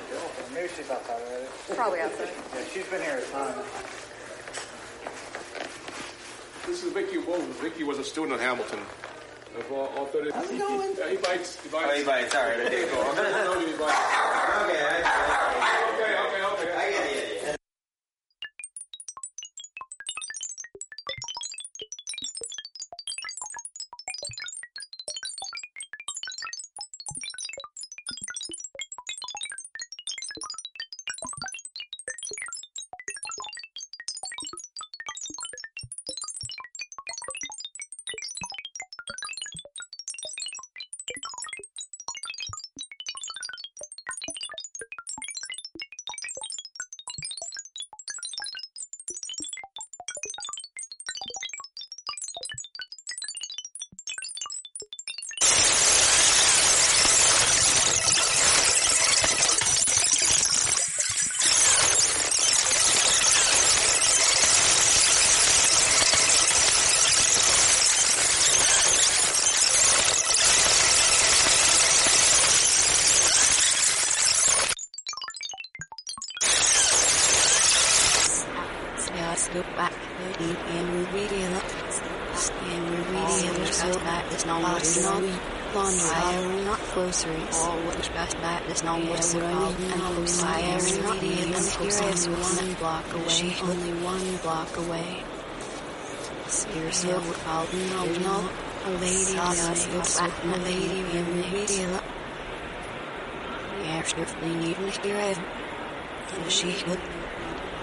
maybe 0.54 0.68
she's 0.76 0.90
outside 0.90 1.22
already. 1.22 1.46
Probably 1.76 2.00
outside. 2.02 2.30
yeah, 2.54 2.64
she's 2.74 2.88
been 2.88 3.02
here 3.02 3.18
a 3.18 3.22
ton. 3.32 3.64
This 6.68 6.84
is 6.84 6.92
Vicky 6.94 7.20
Wolf. 7.20 7.44
Vicky 7.62 7.84
was 7.84 8.00
a 8.00 8.04
student 8.04 8.34
at 8.34 8.40
Hamilton. 8.42 8.80
All, 9.72 9.88
all 9.98 10.06
30, 10.08 10.32
How's 10.32 10.52
it 10.52 10.60
going? 10.60 10.92
Yeah, 10.98 11.10
he 11.10 11.18
bites. 11.18 11.62
He 11.62 11.70
bites. 11.70 11.88
Oh, 11.90 11.98
he 11.98 12.04
bites. 12.04 12.36
All 12.36 12.44
right. 12.44 12.60
Okay, 12.60 12.88
cool. 12.92 13.04
no, 13.16 13.60
he 13.60 13.72
bites. 13.78 14.02
Okay. 14.66 15.00
Okay. 15.96 16.12
Okay. 16.26 16.44
Okay. 16.44 16.75
Snow 96.96 97.18
a 97.18 98.90
Lady 99.02 99.36
a 99.36 100.58
Lady 100.64 101.04
Mimidila. 101.12 102.02
Gerstnerfling 103.84 104.64
even 104.64 104.88
here. 105.04 105.36
The 106.46 106.50
sheep. 106.50 106.88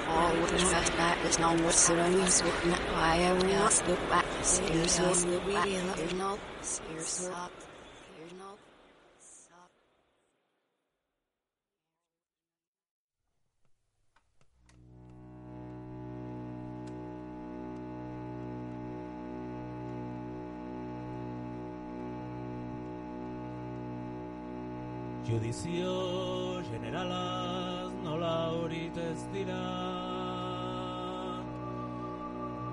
All 0.09 0.34
the 0.34 0.59
fast 0.59 0.97
back 0.97 1.22
is 1.26 1.39
not 1.39 1.60
what's 1.60 1.89
the 1.89 1.97
running 1.97 2.26
swift. 2.26 2.64
Why 2.64 3.22
are 3.26 3.34
we 3.36 3.52
not 3.52 3.86
look 3.86 4.09
back? 4.09 4.24
Sears 4.40 4.98
up, 5.01 5.14
Sears 5.14 6.20
up, 6.20 6.39
Sears 6.62 7.30
up. 7.34 7.72
judizio 25.32 26.60
generalaz 26.68 27.92
nola 28.04 28.52
horit 28.52 28.96
ez 29.00 29.20
dira. 29.32 29.60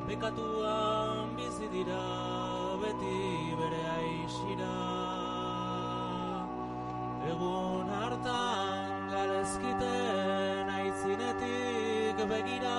Bekatuan 0.09 1.37
bizi 1.37 1.69
dira 1.75 2.03
beti 2.81 3.21
bere 3.61 3.83
aixira 3.95 4.75
egun 7.31 7.95
hartan 8.01 9.09
galezkiten 9.15 10.75
aitzinetik 10.77 12.23
begira. 12.35 12.77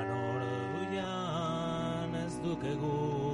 Anor 0.00 0.42
duian 0.76 2.20
ez 2.26 2.34
dukegu 2.46 3.33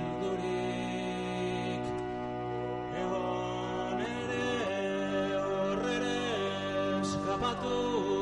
sabato 7.31 8.20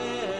te 0.00 0.39